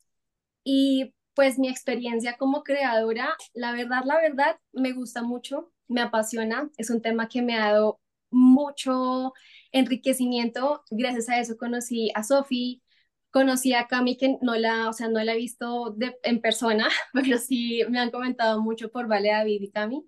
Y 0.66 1.14
pues 1.34 1.58
mi 1.58 1.68
experiencia 1.68 2.36
como 2.38 2.64
creadora, 2.64 3.36
la 3.54 3.72
verdad, 3.72 4.02
la 4.04 4.16
verdad, 4.16 4.58
me 4.72 4.92
gusta 4.92 5.22
mucho, 5.22 5.72
me 5.88 6.00
apasiona, 6.02 6.70
es 6.78 6.90
un 6.90 7.02
tema 7.02 7.28
que 7.28 7.42
me 7.42 7.54
ha 7.56 7.72
dado 7.72 8.00
mucho 8.30 9.32
enriquecimiento. 9.72 10.82
Gracias 10.90 11.28
a 11.28 11.38
eso 11.40 11.56
conocí 11.56 12.10
a 12.14 12.24
Sofi, 12.24 12.82
Conocí 13.30 13.74
a 13.74 13.86
Cami 13.86 14.16
que 14.16 14.38
no 14.40 14.54
la, 14.56 14.88
o 14.88 14.94
sea, 14.94 15.08
no 15.08 15.22
la 15.22 15.34
he 15.34 15.36
visto 15.36 15.94
en 16.22 16.40
persona, 16.40 16.88
pero 17.12 17.38
sí 17.38 17.82
me 17.90 17.98
han 18.00 18.10
comentado 18.10 18.62
mucho 18.62 18.90
por 18.90 19.08
Vale 19.08 19.28
David 19.30 19.60
y 19.62 19.70
Cami. 19.70 20.06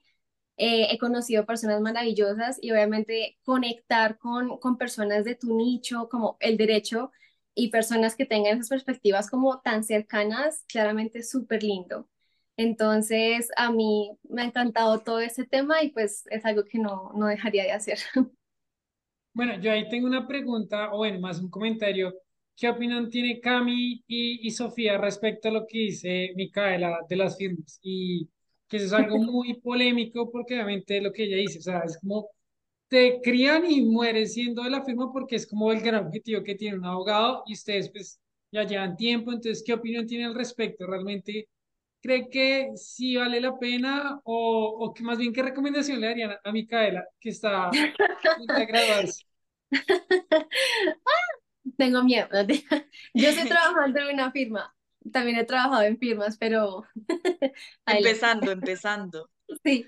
Eh, 0.56 0.88
he 0.90 0.98
conocido 0.98 1.46
personas 1.46 1.80
maravillosas 1.80 2.58
y 2.62 2.72
obviamente 2.72 3.38
conectar 3.44 4.18
con, 4.18 4.58
con 4.58 4.78
personas 4.78 5.24
de 5.24 5.36
tu 5.36 5.56
nicho, 5.56 6.08
como 6.08 6.36
el 6.40 6.56
derecho, 6.56 7.12
y 7.58 7.70
personas 7.70 8.14
que 8.14 8.24
tengan 8.24 8.54
esas 8.54 8.68
perspectivas 8.68 9.28
como 9.28 9.60
tan 9.60 9.82
cercanas, 9.82 10.64
claramente 10.68 11.18
es 11.18 11.30
súper 11.30 11.64
lindo. 11.64 12.08
Entonces, 12.56 13.50
a 13.56 13.72
mí 13.72 14.12
me 14.28 14.42
ha 14.42 14.44
encantado 14.44 15.00
todo 15.00 15.18
ese 15.18 15.44
tema 15.44 15.82
y 15.82 15.90
pues 15.90 16.24
es 16.30 16.44
algo 16.44 16.64
que 16.64 16.78
no, 16.78 17.10
no 17.16 17.26
dejaría 17.26 17.64
de 17.64 17.72
hacer. 17.72 17.98
Bueno, 19.34 19.60
yo 19.60 19.70
ahí 19.70 19.88
tengo 19.88 20.08
una 20.08 20.26
pregunta, 20.26 20.92
o 20.92 20.96
bueno, 20.96 21.20
más 21.20 21.38
un 21.38 21.48
comentario. 21.48 22.12
¿Qué 22.56 22.68
opinión 22.68 23.08
tiene 23.08 23.38
Cami 23.38 24.02
y, 24.08 24.50
Sofía 24.50 24.98
respecto 24.98 25.46
a 25.48 25.52
lo 25.52 25.64
que 25.64 25.78
dice 25.78 26.32
Micaela 26.34 26.98
de 27.08 27.16
las 27.16 27.38
firmas? 27.38 27.78
Y 27.80 28.28
que 28.66 28.78
eso 28.78 28.86
es 28.86 28.92
algo 28.92 29.16
muy 29.32 29.54
polémico 29.60 30.28
porque 30.28 30.54
obviamente 30.54 31.00
lo 31.00 31.12
que 31.12 31.24
ella 31.24 31.36
dice, 31.36 31.60
o 31.60 31.62
sea, 31.62 31.80
es 31.80 31.98
como 32.00 32.30
te 32.88 33.20
crían 33.22 33.70
y 33.70 33.83
mueres 33.83 34.35
siendo 34.35 34.62
de 34.62 34.70
la 34.70 34.85
firma 34.85 35.12
porque 35.12 35.37
es 35.37 35.46
como 35.46 35.72
el 35.72 35.81
gran 35.81 36.07
objetivo 36.07 36.42
que 36.42 36.55
tiene 36.55 36.79
un 36.79 36.87
abogado 36.87 37.42
y 37.46 37.55
ustedes 37.55 37.90
pues 37.90 38.20
ya 38.51 38.64
llevan 38.64 38.96
tiempo, 38.96 39.31
entonces, 39.31 39.62
¿qué 39.64 39.74
opinión 39.74 40.07
tiene 40.07 40.24
al 40.24 40.35
respecto? 40.35 40.87
¿Realmente 40.87 41.48
cree 42.01 42.29
que 42.31 42.70
sí 42.77 43.16
vale 43.16 43.40
la 43.40 43.59
pena 43.59 44.20
o, 44.24 44.77
o 44.81 44.94
que 44.94 45.03
más 45.03 45.18
bien 45.18 45.33
qué 45.33 45.42
recomendación 45.42 46.01
le 46.01 46.07
darían 46.07 46.37
a, 46.42 46.53
Micaela 46.53 47.05
que 47.20 47.31
está 47.31 47.68
a 47.68 48.64
graduarse? 48.64 49.24
Tengo 51.77 52.03
miedo. 52.03 52.29
Yo 53.14 53.29
estoy 53.29 53.48
trabajando 53.48 54.01
en 54.01 54.14
una 54.14 54.33
firma. 54.33 54.74
También 55.12 55.38
he 55.38 55.44
trabajado 55.44 55.83
en 55.83 55.98
firmas, 55.98 56.38
pero... 56.38 56.85
empezando, 57.87 58.51
empezando. 58.51 59.31
Sí. 59.62 59.87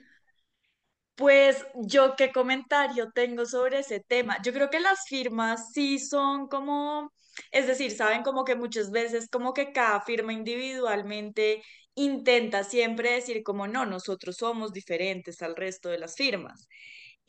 Pues 1.21 1.67
yo 1.75 2.17
qué 2.17 2.33
comentario 2.33 3.11
tengo 3.13 3.45
sobre 3.47 3.81
ese 3.81 4.01
tema. 4.01 4.39
Yo 4.43 4.53
creo 4.55 4.71
que 4.71 4.81
las 4.81 5.01
firmas 5.07 5.71
sí 5.73 5.99
son 5.99 6.49
como, 6.49 7.13
es 7.53 7.67
decir, 7.67 7.91
saben 7.93 8.23
como 8.23 8.45
que 8.45 8.57
muchas 8.57 8.91
veces 8.91 9.29
como 9.31 9.53
que 9.53 9.71
cada 9.73 10.01
firma 10.01 10.33
individualmente 10.33 11.63
intenta 11.95 12.65
siempre 12.65 13.13
decir 13.13 13.43
como 13.43 13.69
no, 13.69 13.85
nosotros 13.87 14.37
somos 14.39 14.73
diferentes 14.73 15.43
al 15.43 15.57
resto 15.57 15.91
de 15.91 15.99
las 15.99 16.17
firmas. 16.17 16.69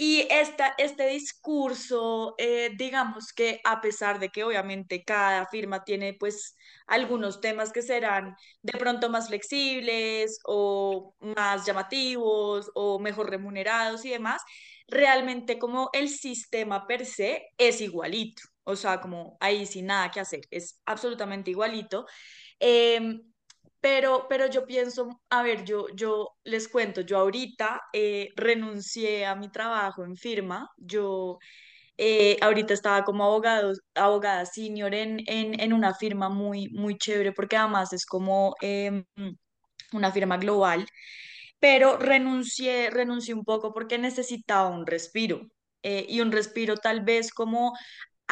Y 0.04 0.28
esta, 0.32 0.74
este 0.80 1.06
discurso, 1.06 2.34
eh, 2.40 2.72
digamos 2.76 3.34
que 3.34 3.62
a 3.64 3.82
pesar 3.82 4.18
de 4.20 4.30
que 4.30 4.44
obviamente 4.44 5.04
cada 5.06 5.46
firma 5.46 5.84
tiene 5.84 6.16
pues 6.16 6.56
algunos 6.88 7.40
temas 7.40 7.72
que 7.72 7.84
serán 7.84 8.36
de 8.64 8.80
pronto 8.80 9.12
más 9.12 9.28
flexibles 9.28 10.40
o 10.46 11.14
más 11.20 11.68
llamativos 11.68 12.72
o 12.74 12.98
mejor 12.98 13.30
remunerados 13.30 14.04
y 14.04 14.10
demás, 14.10 14.42
realmente 14.88 15.60
como 15.60 15.92
el 15.94 16.10
sistema 16.10 16.88
per 16.88 17.06
se 17.06 17.50
es 17.60 17.80
igualito. 17.80 18.42
O 18.64 18.76
sea, 18.76 19.02
como 19.02 19.38
ahí 19.40 19.68
sin 19.68 19.86
nada 19.86 20.10
que 20.10 20.20
hacer, 20.20 20.42
es 20.50 20.82
absolutamente 20.86 21.52
igualito. 21.52 22.08
Em, 22.60 23.31
pero, 23.82 24.28
pero 24.30 24.48
yo 24.48 24.66
pienso, 24.66 25.22
a 25.30 25.44
ver, 25.44 25.66
yo, 25.66 25.88
yo 25.96 26.30
les 26.44 26.68
cuento, 26.70 27.02
yo 27.02 27.18
ahorita 27.20 27.82
eh, 27.94 28.30
renuncié 28.36 29.26
a 29.26 29.36
mi 29.36 29.50
trabajo 29.52 30.04
en 30.06 30.16
firma, 30.16 30.70
yo 30.78 31.40
eh, 31.98 32.38
ahorita 32.42 32.74
estaba 32.74 33.04
como 33.04 33.26
abogado, 33.26 33.74
abogada 33.96 34.46
senior 34.46 34.94
en, 34.96 35.20
en, 35.28 35.60
en, 35.60 35.74
una 35.74 35.94
firma 35.96 36.30
muy, 36.30 36.70
muy 36.70 36.98
chévere, 36.98 37.32
porque 37.34 37.58
además 37.58 37.94
es 37.94 38.06
como 38.06 38.56
em, 38.62 39.04
una 39.94 40.12
firma 40.12 40.38
global, 40.38 40.86
pero 41.60 41.98
renuncié, 41.98 42.90
renuncié 42.92 43.34
un 43.34 43.44
poco 43.46 43.74
porque 43.74 43.98
necesitaba 43.98 44.70
un 44.70 44.86
respiro, 44.88 45.42
eh, 45.84 46.06
y 46.10 46.22
un 46.22 46.32
respiro 46.32 46.78
tal 46.78 47.02
vez 47.04 47.32
como 47.34 47.74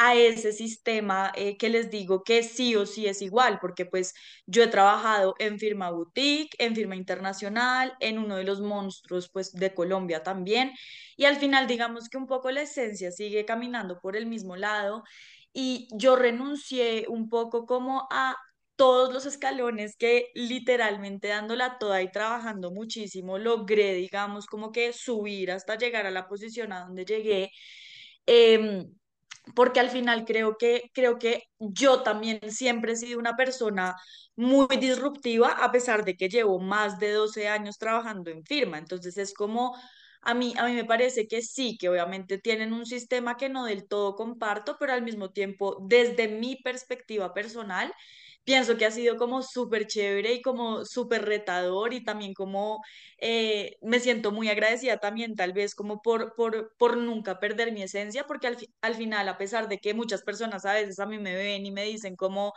a 0.02 0.14
ese 0.14 0.52
sistema 0.52 1.30
eh, 1.36 1.58
que 1.58 1.68
les 1.68 1.90
digo 1.90 2.22
que 2.24 2.42
sí 2.42 2.74
o 2.74 2.86
sí 2.86 3.06
es 3.06 3.20
igual, 3.20 3.58
porque 3.60 3.84
pues 3.84 4.14
yo 4.46 4.62
he 4.62 4.68
trabajado 4.68 5.34
en 5.38 5.58
firma 5.58 5.90
boutique, 5.90 6.56
en 6.58 6.74
firma 6.74 6.96
internacional, 6.96 7.92
en 8.00 8.18
uno 8.18 8.36
de 8.36 8.44
los 8.44 8.62
monstruos 8.62 9.28
pues 9.30 9.52
de 9.52 9.74
Colombia 9.74 10.22
también, 10.22 10.72
y 11.16 11.26
al 11.26 11.36
final 11.36 11.66
digamos 11.66 12.08
que 12.08 12.16
un 12.16 12.26
poco 12.26 12.50
la 12.50 12.62
esencia 12.62 13.12
sigue 13.12 13.44
caminando 13.44 14.00
por 14.00 14.16
el 14.16 14.26
mismo 14.26 14.56
lado 14.56 15.02
y 15.52 15.88
yo 15.92 16.16
renuncié 16.16 17.04
un 17.08 17.28
poco 17.28 17.66
como 17.66 18.08
a 18.10 18.36
todos 18.76 19.12
los 19.12 19.26
escalones 19.26 19.96
que 19.96 20.28
literalmente 20.34 21.28
dándola 21.28 21.76
toda 21.78 22.00
y 22.02 22.10
trabajando 22.10 22.70
muchísimo 22.70 23.36
logré, 23.38 23.92
digamos, 23.94 24.46
como 24.46 24.72
que 24.72 24.92
subir 24.94 25.50
hasta 25.50 25.76
llegar 25.76 26.06
a 26.06 26.10
la 26.10 26.26
posición 26.28 26.72
a 26.72 26.80
donde 26.80 27.04
llegué. 27.04 27.50
Em, 28.26 28.86
porque 29.54 29.80
al 29.80 29.90
final 29.90 30.24
creo 30.24 30.56
que, 30.58 30.90
creo 30.94 31.18
que 31.18 31.44
yo 31.58 32.02
también 32.02 32.40
siempre 32.50 32.92
he 32.92 32.96
sido 32.96 33.18
una 33.18 33.36
persona 33.36 33.96
muy 34.36 34.66
disruptiva, 34.78 35.50
a 35.50 35.70
pesar 35.72 36.04
de 36.04 36.16
que 36.16 36.28
llevo 36.28 36.58
más 36.60 36.98
de 36.98 37.12
12 37.12 37.48
años 37.48 37.78
trabajando 37.78 38.30
en 38.30 38.44
firma. 38.44 38.78
Entonces 38.78 39.16
es 39.18 39.34
como, 39.34 39.76
a 40.22 40.34
mí, 40.34 40.54
a 40.58 40.66
mí 40.66 40.74
me 40.74 40.84
parece 40.84 41.26
que 41.28 41.42
sí, 41.42 41.76
que 41.78 41.88
obviamente 41.88 42.38
tienen 42.38 42.72
un 42.72 42.86
sistema 42.86 43.36
que 43.36 43.48
no 43.48 43.64
del 43.64 43.86
todo 43.88 44.14
comparto, 44.16 44.76
pero 44.78 44.92
al 44.92 45.02
mismo 45.02 45.30
tiempo, 45.30 45.78
desde 45.86 46.28
mi 46.28 46.56
perspectiva 46.56 47.34
personal, 47.34 47.92
pienso 48.44 48.76
que 48.76 48.86
ha 48.86 48.90
sido 48.90 49.16
como 49.16 49.42
súper 49.42 49.86
chévere 49.86 50.34
y 50.34 50.42
como 50.42 50.84
súper 50.84 51.24
retador 51.24 51.92
y 51.94 52.02
también 52.04 52.34
como 52.34 52.80
eh, 53.18 53.76
me 53.82 54.00
siento 54.00 54.32
muy 54.32 54.48
agradecida 54.48 54.98
también 54.98 55.34
tal 55.36 55.52
vez 55.52 55.74
como 55.74 56.00
por, 56.02 56.34
por, 56.34 56.74
por 56.78 56.96
nunca 56.96 57.38
perder 57.38 57.72
mi 57.72 57.82
esencia, 57.82 58.24
porque 58.26 58.46
al, 58.48 58.56
al 58.80 58.94
final, 58.94 59.28
a 59.28 59.38
pesar 59.38 59.68
de 59.68 59.78
que 59.78 59.94
muchas 59.94 60.22
personas 60.22 60.64
a 60.64 60.74
veces 60.74 60.98
a 60.98 61.06
mí 61.06 61.18
me 61.18 61.34
ven 61.36 61.66
y 61.66 61.70
me 61.70 61.84
dicen 61.84 62.16
como 62.16 62.52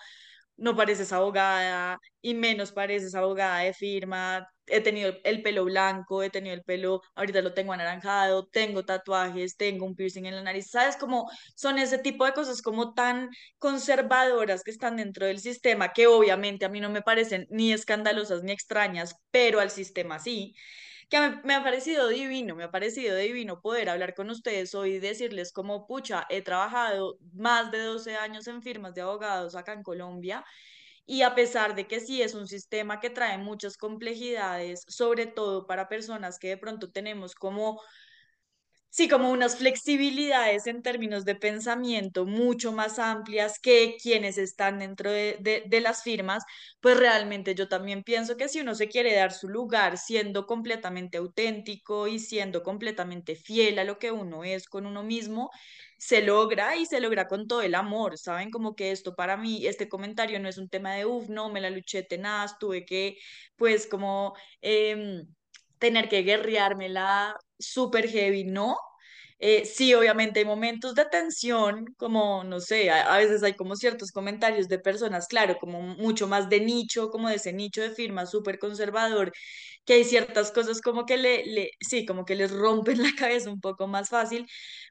no 0.57 0.75
pareces 0.75 1.11
abogada 1.11 1.99
y 2.21 2.33
menos 2.33 2.71
pareces 2.71 3.15
abogada 3.15 3.59
de 3.59 3.73
firma. 3.73 4.47
He 4.65 4.79
tenido 4.81 5.13
el 5.25 5.41
pelo 5.41 5.65
blanco, 5.65 6.23
he 6.23 6.29
tenido 6.29 6.55
el 6.55 6.63
pelo, 6.63 7.01
ahorita 7.15 7.41
lo 7.41 7.53
tengo 7.53 7.73
anaranjado, 7.73 8.47
tengo 8.47 8.85
tatuajes, 8.85 9.57
tengo 9.57 9.85
un 9.85 9.95
piercing 9.95 10.25
en 10.25 10.35
la 10.35 10.43
nariz. 10.43 10.69
¿Sabes 10.71 10.95
cómo 10.97 11.29
son 11.55 11.79
ese 11.79 11.97
tipo 11.97 12.25
de 12.25 12.33
cosas 12.33 12.61
como 12.61 12.93
tan 12.93 13.29
conservadoras 13.57 14.63
que 14.63 14.71
están 14.71 14.97
dentro 14.97 15.25
del 15.25 15.39
sistema 15.39 15.91
que 15.93 16.07
obviamente 16.07 16.65
a 16.65 16.69
mí 16.69 16.79
no 16.79 16.89
me 16.89 17.01
parecen 17.01 17.45
ni 17.49 17.73
escandalosas 17.73 18.43
ni 18.43 18.51
extrañas, 18.53 19.15
pero 19.31 19.59
al 19.59 19.69
sistema 19.69 20.19
sí? 20.19 20.55
Que 21.13 21.19
me, 21.43 21.53
ha 21.53 21.63
parecido 21.63 22.07
divino, 22.07 22.55
me 22.55 22.63
ha 22.63 22.71
parecido 22.71 23.15
divino 23.15 23.61
poder 23.61 23.87
hablar 23.89 24.15
con 24.15 24.31
ustedes 24.31 24.73
hoy 24.73 24.93
y 24.93 24.99
decirles 24.99 25.53
como, 25.53 25.85
pucha, 25.85 26.25
he 26.27 26.41
trabajado 26.41 27.19
más 27.33 27.71
de 27.71 27.81
12 27.83 28.15
años 28.15 28.47
en 28.47 28.63
firmas 28.63 28.95
de 28.95 29.01
abogados 29.01 29.53
acá 29.55 29.73
en 29.73 29.83
Colombia 29.83 30.43
y 31.05 31.21
a 31.21 31.35
pesar 31.35 31.75
de 31.75 31.87
que 31.87 31.99
sí 31.99 32.23
es 32.23 32.33
un 32.33 32.47
sistema 32.47 32.99
que 32.99 33.11
trae 33.11 33.37
muchas 33.37 33.77
complejidades, 33.77 34.85
sobre 34.87 35.27
todo 35.27 35.67
para 35.67 35.87
personas 35.87 36.39
que 36.39 36.49
de 36.49 36.57
pronto 36.57 36.91
tenemos 36.91 37.35
como 37.35 37.79
sí, 38.93 39.07
como 39.09 39.31
unas 39.31 39.57
flexibilidades 39.57 40.67
en 40.67 40.83
términos 40.83 41.25
de 41.25 41.33
pensamiento 41.33 42.27
mucho 42.27 42.71
más 42.71 42.99
amplias 42.99 43.57
que 43.59 43.97
quienes 43.99 44.37
están 44.37 44.77
dentro 44.77 45.09
de, 45.11 45.63
de, 45.67 45.81
las 45.81 46.03
firmas, 46.03 46.43
pues 46.79 46.97
realmente 46.97 47.55
yo 47.55 47.67
también 47.67 48.03
pienso 48.03 48.37
que 48.37 48.47
si 48.49 48.59
uno 48.61 48.75
se 48.75 48.89
quiere 48.89 49.15
dar 49.15 49.33
su 49.33 49.49
lugar 49.49 49.97
siendo 49.97 50.45
completamente 50.45 51.17
auténtico 51.17 52.07
y 52.07 52.19
siendo 52.19 52.61
completamente 52.61 53.35
fiel 53.35 53.79
a 53.79 53.83
lo 53.83 53.97
que 53.97 54.11
uno 54.11 54.43
es 54.43 54.67
con 54.69 54.85
uno 54.85 55.01
mismo, 55.01 55.49
se 55.97 56.21
logra 56.21 56.75
y 56.75 56.85
se 56.85 56.99
logra 57.01 57.27
con 57.27 57.47
todo 57.47 57.63
el 57.63 57.73
amor, 57.73 58.19
¿saben? 58.19 58.51
Como 58.51 58.75
que 58.75 58.91
esto 58.91 59.15
para 59.15 59.37
mí, 59.37 59.65
este 59.65 59.89
comentario 59.89 60.39
no 60.39 60.49
es 60.49 60.59
un 60.59 60.69
tema 60.69 60.93
de, 60.93 61.07
uff, 61.07 61.29
no, 61.29 61.49
me 61.49 61.61
la 61.61 61.71
luché 61.71 62.03
tenaz, 62.03 62.59
tuve 62.59 62.85
que, 62.85 63.17
pues 63.55 63.87
como... 63.87 64.35
Eh, 64.61 65.23
tener 65.83 66.07
que 66.09 66.23
guerreármela 66.23 67.35
súper 67.59 68.07
heavy, 68.09 68.45
no. 68.45 68.77
Eh, 69.45 69.65
sí, 69.65 69.93
obviamente 69.93 70.39
hay 70.39 70.45
momentos 70.45 70.95
de 70.95 71.03
tensión, 71.03 71.85
como, 71.97 72.45
no 72.45 72.61
sé, 72.61 72.89
a, 72.89 73.17
veces 73.17 73.43
hay 73.43 73.55
como 73.55 73.75
ciertos 73.75 74.13
comentarios 74.13 74.69
de 74.69 74.79
personas, 74.79 75.27
claro, 75.27 75.57
como 75.59 75.81
mucho 75.81 76.29
más 76.29 76.47
de 76.47 76.61
nicho, 76.61 77.09
como 77.09 77.27
de 77.27 77.35
ese 77.35 77.51
nicho 77.51 77.81
de 77.81 77.89
firma 77.89 78.25
súper 78.25 78.57
conservador, 78.57 79.33
que 79.83 79.95
hay 79.95 80.05
ciertas 80.05 80.49
cosas 80.53 80.79
como 80.79 81.05
que 81.05 81.17
le, 81.17 81.45
le, 81.45 81.71
sí, 81.81 82.05
como 82.05 82.23
que 82.23 82.35
les 82.35 82.51
rompen 82.51 82.97
la 83.03 83.11
cabeza 83.17 83.49
un 83.51 83.59
poco 83.59 83.85
más 83.85 84.07
fácil, 84.09 84.45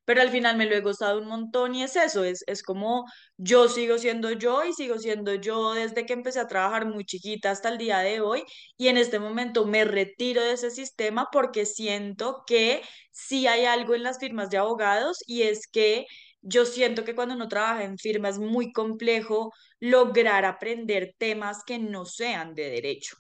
pero 0.05 0.21
al 0.21 0.29
final 0.31 0.59
me 0.59 0.67
lo 0.67 0.75
he 0.77 0.81
gozado 0.83 1.19
un 1.21 1.29
montón 1.29 1.75
y 1.75 1.83
es 1.83 1.97
eso, 1.97 2.23
es, 2.25 2.45
es 2.47 2.63
como 2.63 3.07
yo 3.39 3.69
sigo 3.69 3.97
siendo 3.99 4.33
yo 4.33 4.65
y 4.65 4.75
sigo 4.75 4.99
siendo 4.99 5.35
yo 5.35 5.73
desde 5.75 6.05
que 6.07 6.13
empecé 6.13 6.41
a 6.41 6.47
trabajar 6.47 6.87
muy 6.87 7.05
chiquita 7.07 7.51
hasta 7.51 7.71
el 7.71 7.79
día 7.79 8.01
de 8.01 8.21
hoy 8.21 8.43
y 8.77 8.89
en 8.89 8.99
este 8.99 9.19
momento 9.19 9.65
me 9.67 9.85
retiro 9.85 10.43
de 10.43 10.53
ese 10.53 10.71
sistema 10.71 11.29
porque 11.33 11.65
siento 11.67 12.45
que 12.47 12.83
sí 13.13 13.47
hay 13.47 13.65
algo 13.67 13.95
en 13.95 14.03
las 14.03 14.19
firmas 14.19 14.51
de 14.51 14.59
abogados 14.59 15.19
y 15.27 15.43
es 15.43 15.67
que 15.69 16.07
yo 16.43 16.65
siento 16.67 17.05
que 17.05 17.15
cuando 17.15 17.35
uno 17.35 17.49
trabaja 17.49 17.85
en 17.85 17.99
firmas 17.99 18.35
es 18.35 18.41
muy 18.41 18.73
complejo 18.73 19.53
lograr 19.81 20.45
aprender 20.45 21.15
temas 21.19 21.63
que 21.65 21.79
no 21.79 22.05
sean 22.05 22.55
de 22.55 22.71
derecho. 22.71 23.17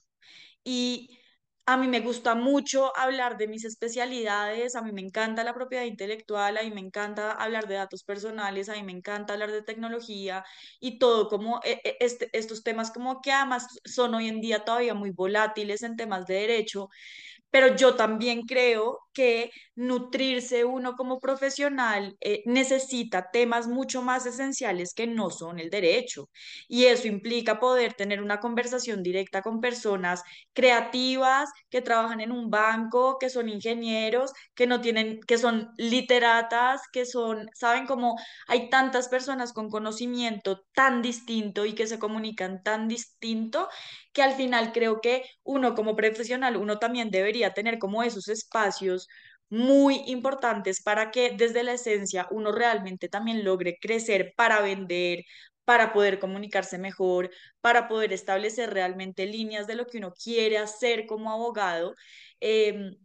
Y 0.64 1.18
a 1.66 1.76
mí 1.76 1.87
me 1.88 2.00
gusta 2.00 2.35
mucho 2.35 2.96
hablar 2.96 3.37
de 3.38 3.46
mis 3.48 3.64
especialidades, 3.64 4.74
a 4.74 4.83
mí 4.83 4.90
me 4.92 5.00
encanta 5.00 5.44
la 5.44 5.55
propiedad 5.55 5.85
intelectual, 5.85 6.57
a 6.59 6.62
mí 6.62 6.70
me 6.72 6.81
encanta 6.81 7.33
hablar 7.33 7.68
de 7.68 7.76
datos 7.76 8.02
personales, 8.05 8.68
a 8.68 8.74
mí 8.74 8.83
me 8.83 8.92
encanta 8.92 9.33
hablar 9.35 9.52
de 9.52 9.62
tecnología 9.62 10.44
y 10.81 10.98
todo 10.98 11.28
como 11.28 11.61
eh, 11.64 11.81
eh, 11.85 11.96
este, 12.00 12.28
estos 12.37 12.64
temas 12.64 12.90
como 12.90 13.20
que 13.22 13.31
además 13.33 13.66
son 13.85 14.14
hoy 14.14 14.28
en 14.28 14.40
día 14.40 14.64
todavía 14.64 14.94
muy 14.94 15.11
volátiles 15.11 15.83
en 15.83 15.96
temas 15.96 16.26
de 16.26 16.35
derecho 16.35 16.88
pero 17.53 17.77
yo 17.77 17.95
también 17.97 18.43
creo 18.43 18.99
que 19.12 19.51
nutrirse 19.77 20.65
uno 20.65 20.95
como 20.97 21.21
profesional 21.21 22.17
eh, 22.21 22.43
necesita 22.47 23.31
temas 23.31 23.69
mucho 23.69 24.03
más 24.03 24.27
esenciales 24.27 24.95
que 24.95 25.07
no 25.07 25.31
son 25.31 25.59
el 25.61 25.71
derecho. 25.71 26.31
Y 26.69 26.87
eso 26.87 27.09
implica 27.09 27.61
poder 27.61 27.95
tener 27.95 28.23
una 28.23 28.41
conversación 28.41 29.03
directa 29.03 29.43
con 29.43 29.61
personas 29.61 30.23
creativas 30.55 31.51
que 31.71 31.83
trabajan 31.83 32.21
en 32.21 32.33
un 32.33 32.51
banco, 32.51 33.19
que 33.21 33.31
son 33.31 33.49
ingenieros, 33.51 34.33
que 34.55 34.67
no 34.67 34.81
tienen, 34.81 35.21
que 35.27 35.38
son 35.38 35.69
literatas, 35.77 36.81
que 36.93 37.05
son, 37.07 37.49
saben 37.55 37.87
cómo 37.87 38.17
hay 38.49 38.71
tantas 38.71 39.09
personas 39.09 39.53
con 39.53 39.69
conocimiento 39.69 40.62
tan 40.75 41.03
distinto 41.03 41.67
y 41.67 41.75
que 41.75 41.87
se 41.87 41.99
comunican 41.99 42.62
tan 42.62 42.88
distinto 42.88 43.69
que 44.12 44.22
al 44.22 44.35
final 44.35 44.72
creo 44.72 45.01
que 45.01 45.25
uno 45.42 45.75
como 45.75 45.96
profesional, 45.96 46.57
uno 46.57 46.79
también 46.79 47.11
debería 47.11 47.55
tener 47.55 47.79
como 47.79 48.03
esos 48.03 48.29
espacios 48.29 49.09
muy 49.48 50.03
importantes 50.07 50.83
para 50.83 51.11
que 51.11 51.31
desde 51.37 51.62
la 51.62 51.75
esencia 51.75 52.27
uno 52.31 52.53
realmente 52.53 53.09
también 53.09 53.44
logre 53.44 53.79
crecer 53.81 54.33
para 54.37 54.61
vender, 54.62 55.25
para 55.64 55.92
poder 55.92 56.18
comunicarse 56.18 56.79
mejor, 56.79 57.31
para 57.61 57.87
poder 57.88 58.12
establecer 58.12 58.70
realmente 58.72 59.27
líneas 59.27 59.66
de 59.66 59.75
lo 59.77 59.87
que 59.87 59.98
uno 59.98 60.12
quiere 60.14 60.59
hacer 60.59 61.07
como 61.07 61.31
abogado. 61.33 61.94
Em, 62.40 62.96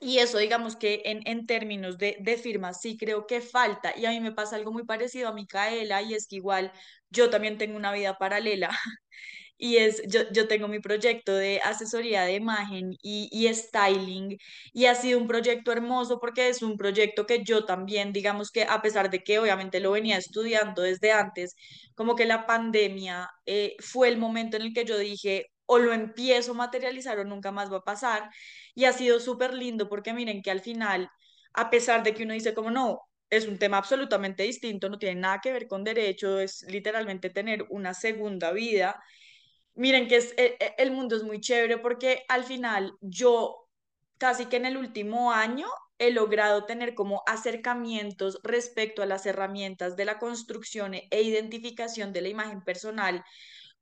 y 0.00 0.18
eso, 0.18 0.38
digamos 0.38 0.76
que 0.76 1.02
en, 1.06 1.26
en 1.26 1.46
términos 1.46 1.96
de, 1.98 2.16
de 2.20 2.36
firmas, 2.36 2.80
sí 2.80 2.96
creo 2.98 3.26
que 3.26 3.40
falta. 3.40 3.96
Y 3.96 4.04
a 4.06 4.10
mí 4.10 4.20
me 4.20 4.32
pasa 4.32 4.56
algo 4.56 4.72
muy 4.72 4.84
parecido 4.84 5.28
a 5.28 5.32
Micaela, 5.32 6.02
y 6.02 6.14
es 6.14 6.26
que 6.26 6.36
igual 6.36 6.72
yo 7.10 7.30
también 7.30 7.56
tengo 7.58 7.76
una 7.76 7.92
vida 7.92 8.18
paralela. 8.18 8.68
y 9.56 9.76
es, 9.76 10.02
yo, 10.08 10.22
yo 10.32 10.48
tengo 10.48 10.68
mi 10.68 10.80
proyecto 10.80 11.32
de 11.34 11.60
asesoría 11.64 12.22
de 12.24 12.34
imagen 12.34 12.92
y, 13.02 13.28
y 13.32 13.52
styling 13.54 14.36
y 14.72 14.86
ha 14.86 14.94
sido 14.94 15.18
un 15.18 15.28
proyecto 15.28 15.72
hermoso 15.72 16.18
porque 16.20 16.48
es 16.48 16.62
un 16.62 16.76
proyecto 16.76 17.26
que 17.26 17.44
yo 17.44 17.64
también, 17.64 18.12
digamos 18.12 18.50
que 18.50 18.64
a 18.64 18.82
pesar 18.82 19.10
de 19.10 19.22
que 19.22 19.38
obviamente 19.38 19.80
lo 19.80 19.92
venía 19.92 20.16
estudiando 20.18 20.82
desde 20.82 21.12
antes, 21.12 21.54
como 21.94 22.14
que 22.16 22.26
la 22.26 22.46
pandemia 22.46 23.28
eh, 23.46 23.76
fue 23.80 24.08
el 24.08 24.18
momento 24.18 24.56
en 24.56 24.62
el 24.64 24.74
que 24.74 24.84
yo 24.84 24.98
dije, 24.98 25.46
o 25.66 25.78
lo 25.78 25.92
empiezo 25.92 26.52
a 26.52 26.54
materializar 26.54 27.18
o 27.18 27.24
nunca 27.24 27.50
más 27.52 27.72
va 27.72 27.78
a 27.78 27.80
pasar. 27.84 28.30
Y 28.74 28.84
ha 28.84 28.92
sido 28.92 29.20
súper 29.20 29.54
lindo 29.54 29.88
porque 29.88 30.12
miren 30.12 30.42
que 30.42 30.50
al 30.50 30.60
final, 30.60 31.08
a 31.54 31.70
pesar 31.70 32.02
de 32.02 32.14
que 32.14 32.24
uno 32.24 32.34
dice 32.34 32.54
como 32.54 32.70
no, 32.70 33.00
es 33.30 33.46
un 33.48 33.58
tema 33.58 33.78
absolutamente 33.78 34.42
distinto, 34.42 34.88
no 34.88 34.98
tiene 34.98 35.20
nada 35.20 35.40
que 35.42 35.52
ver 35.52 35.66
con 35.66 35.84
derecho, 35.84 36.38
es 36.38 36.62
literalmente 36.68 37.30
tener 37.30 37.64
una 37.70 37.94
segunda 37.94 38.52
vida 38.52 39.02
Miren 39.74 40.06
que 40.08 40.16
es, 40.16 40.32
e, 40.36 40.56
e, 40.60 40.74
el 40.78 40.92
mundo 40.92 41.16
es 41.16 41.22
muy 41.24 41.40
chévere 41.40 41.78
porque 41.78 42.24
al 42.28 42.44
final 42.44 42.92
yo 43.00 43.68
casi 44.18 44.46
que 44.46 44.56
en 44.56 44.66
el 44.66 44.76
último 44.76 45.32
año 45.32 45.66
he 45.98 46.10
logrado 46.10 46.64
tener 46.64 46.94
como 46.94 47.22
acercamientos 47.26 48.40
respecto 48.42 49.02
a 49.02 49.06
las 49.06 49.26
herramientas 49.26 49.96
de 49.96 50.04
la 50.04 50.18
construcción 50.18 50.94
e 50.94 51.22
identificación 51.22 52.12
de 52.12 52.22
la 52.22 52.28
imagen 52.28 52.62
personal 52.62 53.24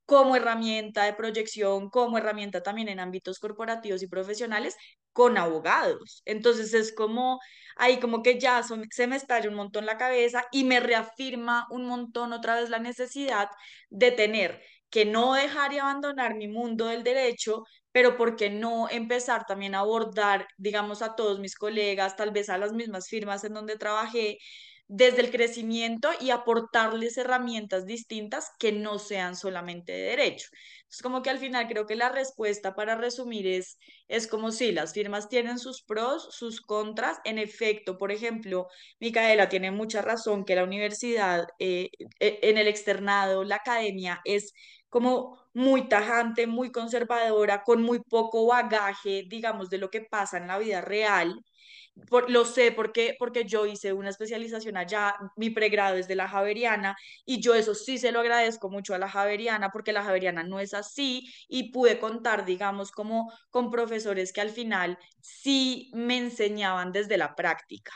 como 0.07 0.37
herramienta 0.37 1.05
de 1.05 1.15
proyección, 1.15 1.91
como 1.91 2.19
herramienta 2.19 2.63
también 2.63 2.89
en 2.89 3.01
ámbitos 3.01 3.39
corporativos 3.39 4.03
y 4.03 4.09
profesionales 4.09 4.77
con 5.13 5.39
abogados. 5.39 6.23
Entonces 6.27 6.75
es 6.75 6.93
como 6.95 7.41
ahí 7.77 8.01
como 8.01 8.23
que 8.23 8.39
ya 8.41 8.63
se 8.63 9.07
me 9.07 9.17
estalla 9.17 9.49
un 9.49 9.55
montón 9.55 9.87
la 9.87 9.97
cabeza 9.99 10.45
y 10.53 10.65
me 10.65 10.81
reafirma 10.81 11.67
un 11.71 11.87
montón 11.87 12.33
otra 12.33 12.57
vez 12.57 12.71
la 12.71 12.79
necesidad 12.79 13.49
de 13.91 14.11
tener 14.11 14.63
que 14.93 15.07
no 15.07 15.35
dejar 15.35 15.73
y 15.73 15.79
abandonar 15.79 16.37
mi 16.37 16.49
mundo 16.49 16.87
del 16.87 17.03
derecho, 17.03 17.65
pero 17.93 18.17
¿por 18.17 18.37
qué 18.37 18.51
no 18.51 18.89
empezar 18.91 19.47
también 19.47 19.75
a 19.75 19.81
abordar, 19.81 20.47
digamos, 20.59 21.03
a 21.03 21.17
todos 21.17 21.41
mis 21.41 21.57
colegas, 21.57 22.15
tal 22.17 22.31
vez 22.31 22.51
a 22.51 22.59
las 22.59 22.73
mismas 22.75 23.09
firmas 23.09 23.43
en 23.45 23.55
donde 23.55 23.79
trabajé, 23.79 24.39
desde 24.89 25.23
el 25.23 25.31
crecimiento 25.31 26.11
y 26.21 26.31
aportarles 26.31 27.17
herramientas 27.17 27.87
distintas 27.87 28.51
que 28.59 28.73
no 28.73 28.99
sean 28.99 29.37
solamente 29.37 29.93
de 29.93 30.03
derecho. 30.03 30.49
Es 30.91 31.01
como 31.01 31.23
que 31.23 31.31
al 31.31 31.39
final 31.39 31.67
creo 31.69 31.87
que 31.87 31.97
la 31.97 32.11
respuesta 32.11 32.75
para 32.75 32.95
resumir 32.95 33.47
es, 33.47 33.79
es 34.09 34.27
como 34.27 34.51
si 34.53 34.73
las 34.73 34.93
firmas 34.93 35.31
tienen 35.31 35.59
sus 35.59 35.83
pros, 35.83 36.29
sus 36.33 36.61
contras. 36.61 37.19
En 37.25 37.39
efecto, 37.39 37.97
por 37.97 38.13
ejemplo, 38.13 38.67
Micaela 39.01 39.49
tiene 39.49 39.71
mucha 39.71 40.03
razón 40.03 40.45
que 40.45 40.57
la 40.57 40.65
universidad, 40.65 41.47
eh, 41.59 41.89
eh, 42.21 42.41
en 42.43 42.59
el 42.59 42.69
externado, 42.69 43.45
la 43.45 43.57
academia 43.57 44.21
es 44.27 44.53
como 44.93 45.39
muy 45.55 45.89
tajante, 45.89 46.47
muy 46.47 46.71
conservadora, 46.71 47.63
con 47.65 47.83
muy 47.83 48.01
poco 48.01 48.47
bagaje, 48.47 49.25
digamos, 49.27 49.71
de 49.71 49.79
lo 49.79 49.89
que 49.91 50.03
pasa 50.03 50.37
en 50.37 50.49
la 50.49 50.59
vida 50.59 50.83
real 50.83 51.43
lo 52.29 52.45
sé 52.45 52.73
porque, 52.73 53.17
porque 53.19 53.45
yo 53.45 53.67
hice 53.67 53.93
una 53.93 54.11
especialización 54.11 54.77
allá, 54.77 55.15
mi 55.37 55.51
pregrado 55.51 55.97
es 55.97 56.09
de 56.09 56.15
la 56.15 56.29
Javeriana 56.29 56.97
y 57.25 57.41
yo 57.41 57.55
eso 57.55 57.75
sí 57.75 57.99
se 57.99 58.13
lo 58.13 58.21
agradezco 58.21 58.71
mucho 58.71 58.95
a 58.95 58.99
la 58.99 59.09
Javeriana 59.09 59.71
porque 59.71 59.93
la 59.93 60.03
Javeriana 60.03 60.43
no 60.43 60.59
es 60.59 60.75
así 60.75 61.29
y 61.49 61.71
pude 61.71 61.99
contar, 61.99 62.45
digamos, 62.45 62.91
como 62.93 63.33
con 63.51 63.71
profesores 63.71 64.33
que 64.33 64.41
al 64.41 64.51
final 64.51 64.99
sí 65.21 65.91
me 65.95 66.17
enseñaban 66.17 66.93
desde 66.93 67.19
la 67.19 67.35
práctica. 67.35 67.93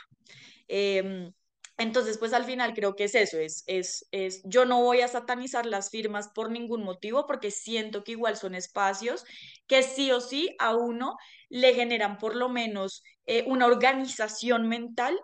Em, 0.67 1.31
entonces, 1.77 2.17
pues 2.17 2.33
al 2.33 2.45
final 2.45 2.73
creo 2.73 2.95
que 2.95 3.03
es 3.05 3.15
eso, 3.15 3.37
es, 3.37 3.63
es, 3.67 4.07
es, 4.11 4.41
yo 4.45 4.65
no 4.65 4.81
voy 4.81 5.01
a 5.01 5.07
satanizar 5.07 5.65
las 5.65 5.89
firmas 5.91 6.29
por 6.29 6.49
ningún 6.51 6.83
motivo 6.83 7.27
porque 7.27 7.51
siento 7.51 8.03
que 8.03 8.13
igual 8.13 8.35
son 8.35 8.55
espacios 8.55 9.25
que 9.67 9.83
sí 9.83 10.11
o 10.11 10.19
sí 10.21 10.55
a 10.59 10.75
uno 10.75 11.17
le 11.49 11.73
generan 11.75 12.17
por 12.17 12.35
lo 12.35 12.49
menos 12.49 13.03
eh, 13.27 13.43
una 13.47 13.67
organización 13.67 14.67
mental 14.67 15.19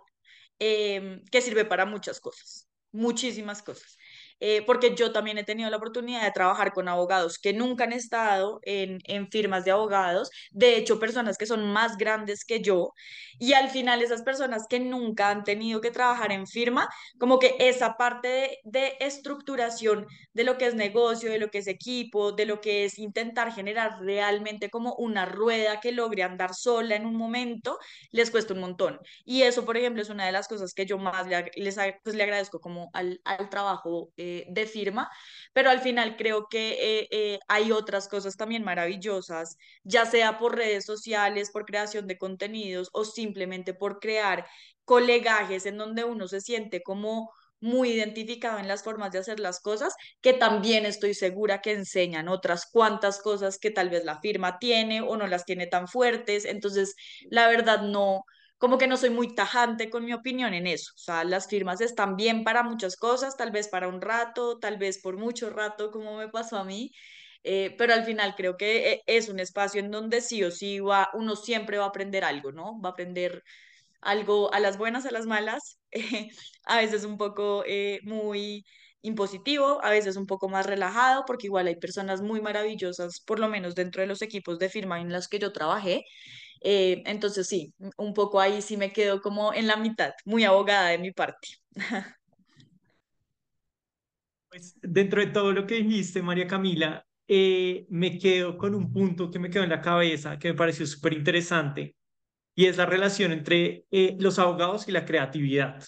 em, 0.60 1.24
que 1.32 1.42
sirve 1.42 1.66
para 1.66 1.86
muchas 1.86 2.20
cosas, 2.20 2.70
muchísimas 2.92 3.64
cosas. 3.64 3.98
Eh, 4.40 4.64
porque 4.66 4.96
yo 4.96 5.12
también 5.12 5.38
he 5.38 5.44
tenido 5.44 5.70
la 5.70 5.78
oportunidad 5.78 6.24
de 6.24 6.32
trabajar 6.32 6.74
con 6.74 6.88
abogados 6.88 7.40
que 7.40 7.54
nunca 7.54 7.86
han 7.86 7.94
estado 7.94 8.60
en, 8.64 9.00
en, 9.06 9.30
firmas 9.30 9.66
de 9.66 9.72
abogados, 9.72 10.30
de 10.52 10.78
hecho 10.78 11.00
personas 11.00 11.38
que 11.38 11.46
son 11.46 11.72
más 11.72 11.98
grandes 11.98 12.46
que 12.46 12.62
yo, 12.62 12.92
y 13.40 13.54
al 13.54 13.70
final 13.70 14.02
esas 14.02 14.22
personas 14.22 14.68
que 14.70 14.80
nunca 14.80 15.30
han 15.30 15.44
tenido 15.44 15.82
que 15.82 15.92
trabajar 15.92 16.32
en 16.32 16.48
firma, 16.48 16.88
como 17.18 17.40
que 17.40 17.56
esa 17.60 17.96
parte 17.98 18.28
de, 18.28 18.60
de 18.64 18.94
estructuración 19.00 20.06
de 20.34 20.44
lo 20.44 20.58
que 20.58 20.68
es 20.68 20.76
negocio, 20.76 21.32
de 21.32 21.40
lo 21.40 21.50
que 21.50 21.60
es 21.60 21.68
equipo, 21.68 22.32
de 22.32 22.46
lo 22.46 22.62
que 22.62 22.86
es 22.86 23.00
intentar 23.00 23.54
generar 23.54 24.00
realmente 24.02 24.70
como 24.70 24.94
una 24.96 25.26
rueda 25.26 25.80
que 25.80 25.92
logre 25.92 26.24
andar 26.24 26.54
sola 26.54 26.96
en 26.96 27.06
un 27.06 27.16
momento, 27.16 27.78
les 28.12 28.32
cuesta 28.32 28.54
un 28.54 28.60
montón. 28.60 29.00
Y 29.26 29.44
eso, 29.44 29.66
por 29.66 29.78
ejemplo, 29.78 30.02
es 30.02 30.10
una 30.10 30.26
de 30.26 30.32
las 30.32 30.48
cosas 30.48 30.74
que 30.74 30.86
yo 30.86 30.98
más 30.98 31.28
le, 31.28 31.52
les, 31.56 31.78
pues, 32.04 32.16
le 32.16 32.24
agradezco 32.24 32.60
como 32.60 32.90
al, 32.94 33.22
al 33.24 33.50
trabajo. 33.50 34.12
Eh, 34.26 34.46
de 34.48 34.66
firma, 34.68 35.10
pero 35.52 35.70
al 35.70 35.82
final 35.82 36.16
creo 36.16 36.48
que 36.50 37.02
eh, 37.02 37.08
eh, 37.12 37.40
hay 37.50 37.74
otras 37.74 38.08
cosas 38.08 38.38
también 38.38 38.64
maravillosas, 38.64 39.58
ya 39.84 40.06
sea 40.06 40.40
por 40.40 40.56
redes 40.56 40.86
sociales, 40.86 41.52
por 41.52 41.66
creación 41.66 42.08
de 42.08 42.18
contenidos 42.18 42.90
o 42.94 43.04
simplemente 43.04 43.74
por 43.74 44.00
crear 44.00 44.46
colegajes 44.86 45.66
en 45.66 45.78
donde 45.78 46.06
uno 46.06 46.28
se 46.30 46.40
siente 46.40 46.82
como 46.82 47.32
muy 47.60 47.90
identificado 47.92 48.60
en 48.60 48.70
las 48.70 48.84
formas 48.84 49.12
de 49.12 49.20
hacer 49.20 49.42
las 49.42 49.60
cosas, 49.60 49.94
que 50.22 50.32
también 50.32 50.86
estoy 50.86 51.14
segura 51.14 51.60
que 51.62 51.74
enseñan 51.74 52.30
otras 52.30 52.66
cuantas 52.72 53.20
cosas 53.20 53.58
que 53.60 53.72
tal 53.72 53.90
vez 53.90 54.06
la 54.06 54.22
firma 54.22 54.58
tiene 54.58 55.02
o 55.02 55.18
no 55.18 55.28
las 55.28 55.44
tiene 55.46 55.68
tan 55.68 55.88
fuertes. 55.90 56.46
Entonces, 56.46 56.96
la 57.30 57.48
verdad 57.50 57.82
no, 57.82 58.24
como 58.58 58.78
que 58.78 58.88
no 58.88 58.98
soy 58.98 59.10
muy 59.10 59.34
tajante 59.36 59.90
con 59.90 60.06
mi 60.06 60.14
opinión 60.14 60.54
en 60.54 60.68
eso. 60.68 60.92
O 60.96 60.98
sea, 61.00 61.24
las 61.24 61.48
firmas 61.48 61.82
están 61.82 62.16
bien 62.16 62.44
para 62.44 62.64
muchas 62.64 62.96
cosas, 62.96 63.36
tal 63.38 63.52
vez 63.52 63.68
para 63.68 63.88
un 63.88 64.02
rato, 64.02 64.60
tal 64.60 64.78
vez 64.78 65.02
por 65.02 65.18
mucho 65.18 65.50
rato, 65.50 65.92
como 65.92 66.18
me 66.18 66.30
pasó 66.30 66.58
a 66.58 66.64
mí. 66.64 66.92
Eh, 67.44 67.76
pero 67.78 67.94
al 67.94 68.06
final 68.06 68.36
creo 68.36 68.56
que 68.58 68.92
eh, 68.94 69.02
es 69.06 69.28
un 69.30 69.40
espacio 69.40 69.82
en 69.82 69.92
donde 69.92 70.22
sí 70.22 70.44
o 70.44 70.52
sí 70.52 70.80
va, 70.80 71.10
uno 71.14 71.36
siempre 71.36 71.78
va 71.78 71.86
a 71.86 71.88
aprender 71.90 72.24
algo, 72.24 72.52
¿no? 72.54 72.80
Va 72.82 72.90
a 72.90 72.92
aprender 72.94 73.44
algo 74.02 74.54
a 74.54 74.60
las 74.60 74.78
buenas, 74.78 75.06
a 75.06 75.12
las 75.12 75.26
malas, 75.26 75.80
a 76.66 76.78
veces 76.78 77.06
un 77.06 77.18
poco 77.18 77.64
eh, 77.68 78.00
muy 78.04 78.66
impositivo, 79.02 79.84
a 79.84 79.90
veces 79.92 80.16
un 80.18 80.26
poco 80.28 80.50
más 80.50 80.66
relajado, 80.66 81.24
porque 81.26 81.48
igual 81.48 81.68
hay 81.68 81.76
personas 81.76 82.22
muy 82.22 82.42
maravillosas, 82.42 83.22
por 83.26 83.40
lo 83.40 83.50
menos 83.50 83.76
dentro 83.76 84.02
de 84.02 84.08
los 84.08 84.22
equipos 84.22 84.60
de 84.60 84.70
firma 84.70 85.02
en 85.02 85.12
los 85.12 85.28
que 85.28 85.40
yo 85.40 85.52
trabajé, 85.52 86.06
eh, 86.64 87.04
entonces 87.06 87.48
sí, 87.48 87.74
un 87.98 88.14
poco 88.14 88.40
ahí 88.40 88.62
sí 88.62 88.78
me 88.78 88.94
quedo 88.94 89.22
como 89.22 89.54
en 89.54 89.68
la 89.68 89.76
mitad, 89.76 90.14
muy 90.26 90.46
abogada 90.46 90.90
de 90.90 90.98
mi 90.98 91.12
parte. 91.12 91.48
Pues 94.50 94.78
dentro 94.84 95.20
de 95.20 95.32
todo 95.32 95.52
lo 95.52 95.66
que 95.66 95.82
dijiste, 95.82 96.22
María 96.22 96.46
Camila, 96.46 97.04
eh, 97.28 97.88
me 97.90 98.20
quedo 98.20 98.56
con 98.56 98.76
un 98.76 98.94
punto 98.94 99.32
que 99.32 99.40
me 99.40 99.50
quedó 99.50 99.64
en 99.64 99.72
la 99.72 99.82
cabeza 99.82 100.38
que 100.38 100.50
me 100.50 100.54
pareció 100.54 100.86
súper 100.86 101.14
interesante 101.14 101.96
y 102.54 102.66
es 102.68 102.78
la 102.78 102.86
relación 102.86 103.32
entre 103.32 103.86
eh, 103.90 104.16
los 104.20 104.38
abogados 104.38 104.88
y 104.88 104.92
la 104.92 105.06
creatividad. 105.06 105.84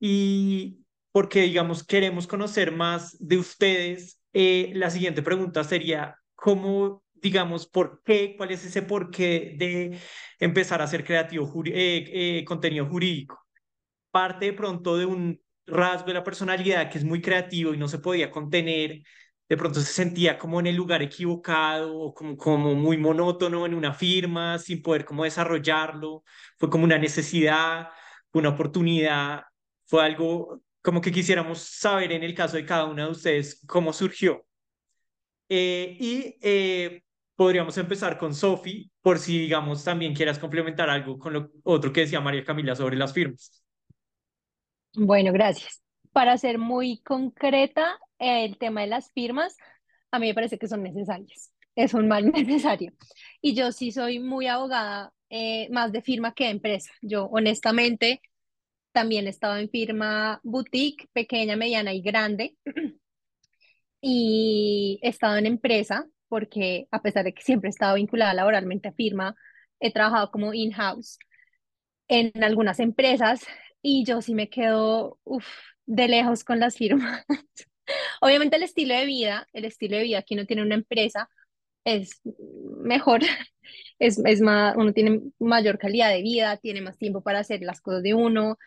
Y 0.00 0.78
porque, 1.12 1.42
digamos, 1.42 1.84
queremos 1.84 2.26
conocer 2.26 2.72
más 2.72 3.14
de 3.20 3.36
ustedes, 3.36 4.22
la 4.32 4.88
siguiente 4.88 5.22
pregunta 5.22 5.62
sería, 5.62 6.16
¿cómo 6.34 7.02
digamos, 7.22 7.66
por 7.66 8.02
qué, 8.04 8.34
cuál 8.36 8.50
es 8.50 8.64
ese 8.64 8.82
porqué 8.82 9.54
de 9.58 9.98
empezar 10.38 10.80
a 10.80 10.84
hacer 10.84 11.04
creativo 11.04 11.50
eh, 11.66 12.40
eh, 12.40 12.44
contenido 12.44 12.86
jurídico. 12.86 13.46
Parte 14.10 14.46
de 14.46 14.52
pronto 14.52 14.96
de 14.96 15.06
un 15.06 15.40
rasgo 15.66 16.08
de 16.08 16.14
la 16.14 16.24
personalidad 16.24 16.90
que 16.90 16.98
es 16.98 17.04
muy 17.04 17.20
creativo 17.20 17.74
y 17.74 17.78
no 17.78 17.88
se 17.88 17.98
podía 17.98 18.30
contener, 18.30 19.02
de 19.48 19.56
pronto 19.56 19.80
se 19.80 19.92
sentía 19.92 20.38
como 20.38 20.60
en 20.60 20.66
el 20.66 20.76
lugar 20.76 21.02
equivocado 21.02 21.96
o 21.96 22.14
como, 22.14 22.36
como 22.36 22.74
muy 22.74 22.96
monótono 22.96 23.66
en 23.66 23.74
una 23.74 23.92
firma, 23.92 24.58
sin 24.58 24.82
poder 24.82 25.04
como 25.04 25.24
desarrollarlo, 25.24 26.24
fue 26.58 26.70
como 26.70 26.84
una 26.84 26.98
necesidad, 26.98 27.88
una 28.32 28.50
oportunidad, 28.50 29.42
fue 29.86 30.04
algo 30.04 30.60
como 30.82 31.00
que 31.00 31.12
quisiéramos 31.12 31.60
saber 31.60 32.12
en 32.12 32.22
el 32.22 32.34
caso 32.34 32.56
de 32.56 32.64
cada 32.66 32.84
una 32.84 33.06
de 33.06 33.10
ustedes 33.10 33.60
cómo 33.66 33.92
surgió. 33.92 34.46
Eh, 35.48 35.96
y 36.00 36.36
podríamos 37.36 37.76
empezar 37.78 38.18
con 38.18 38.34
Sofi, 38.34 38.90
por 39.02 39.18
si, 39.18 39.38
digamos, 39.38 39.84
también 39.84 40.14
quieras 40.14 40.38
complementar 40.38 40.90
algo 40.90 41.18
con 41.18 41.34
lo 41.34 41.52
otro 41.62 41.92
que 41.92 42.00
decía 42.00 42.20
María 42.20 42.44
Camila 42.44 42.74
sobre 42.74 42.96
las 42.96 43.12
firmas. 43.12 43.62
Bueno, 44.94 45.32
gracias. 45.32 45.82
Para 46.12 46.38
ser 46.38 46.58
muy 46.58 47.02
concreta, 47.02 47.98
el 48.18 48.56
tema 48.56 48.80
de 48.80 48.86
las 48.86 49.12
firmas, 49.12 49.56
a 50.10 50.18
mí 50.18 50.28
me 50.28 50.34
parece 50.34 50.58
que 50.58 50.68
son 50.68 50.82
necesarias. 50.82 51.52
Es 51.74 51.92
un 51.92 52.08
mal 52.08 52.24
necesario. 52.32 52.92
Y 53.42 53.54
yo 53.54 53.70
sí 53.70 53.92
soy 53.92 54.18
muy 54.18 54.46
abogada, 54.46 55.12
eh, 55.28 55.68
más 55.70 55.92
de 55.92 56.00
firma 56.00 56.32
que 56.32 56.44
de 56.44 56.50
empresa. 56.50 56.90
Yo, 57.02 57.26
honestamente, 57.26 58.22
también 58.92 59.26
he 59.26 59.30
estado 59.30 59.58
en 59.58 59.68
firma 59.68 60.40
boutique, 60.42 61.08
pequeña, 61.12 61.56
mediana 61.56 61.92
y 61.92 62.00
grande. 62.00 62.56
Y 64.08 65.00
he 65.02 65.08
estado 65.08 65.36
en 65.36 65.46
empresa, 65.46 66.06
porque 66.28 66.88
a 66.90 67.02
pesar 67.02 67.24
de 67.24 67.34
que 67.34 67.42
siempre 67.42 67.68
he 67.68 67.70
estado 67.70 67.96
vinculada 67.96 68.34
laboralmente 68.34 68.88
a 68.88 68.92
firma, 68.92 69.34
he 69.80 69.92
trabajado 69.92 70.30
como 70.30 70.54
in-house 70.54 71.18
en 72.08 72.32
algunas 72.42 72.80
empresas 72.80 73.40
y 73.82 74.04
yo 74.04 74.22
sí 74.22 74.34
me 74.34 74.48
quedo 74.48 75.18
de 75.86 76.08
lejos 76.08 76.44
con 76.44 76.60
las 76.60 76.76
firmas. 76.76 77.24
Obviamente 78.20 78.56
el 78.56 78.62
estilo 78.62 78.94
de 78.94 79.06
vida, 79.06 79.46
el 79.52 79.64
estilo 79.64 79.96
de 79.96 80.04
vida 80.04 80.22
que 80.22 80.34
uno 80.34 80.46
tiene 80.46 80.62
una 80.62 80.74
empresa 80.74 81.28
es 81.84 82.20
mejor, 82.82 83.20
es, 83.98 84.18
es 84.24 84.40
más, 84.40 84.76
uno 84.76 84.92
tiene 84.92 85.22
mayor 85.38 85.78
calidad 85.78 86.10
de 86.10 86.22
vida, 86.22 86.56
tiene 86.56 86.80
más 86.80 86.98
tiempo 86.98 87.22
para 87.22 87.40
hacer 87.40 87.62
las 87.62 87.80
cosas 87.80 88.02
de 88.02 88.14
uno, 88.14 88.58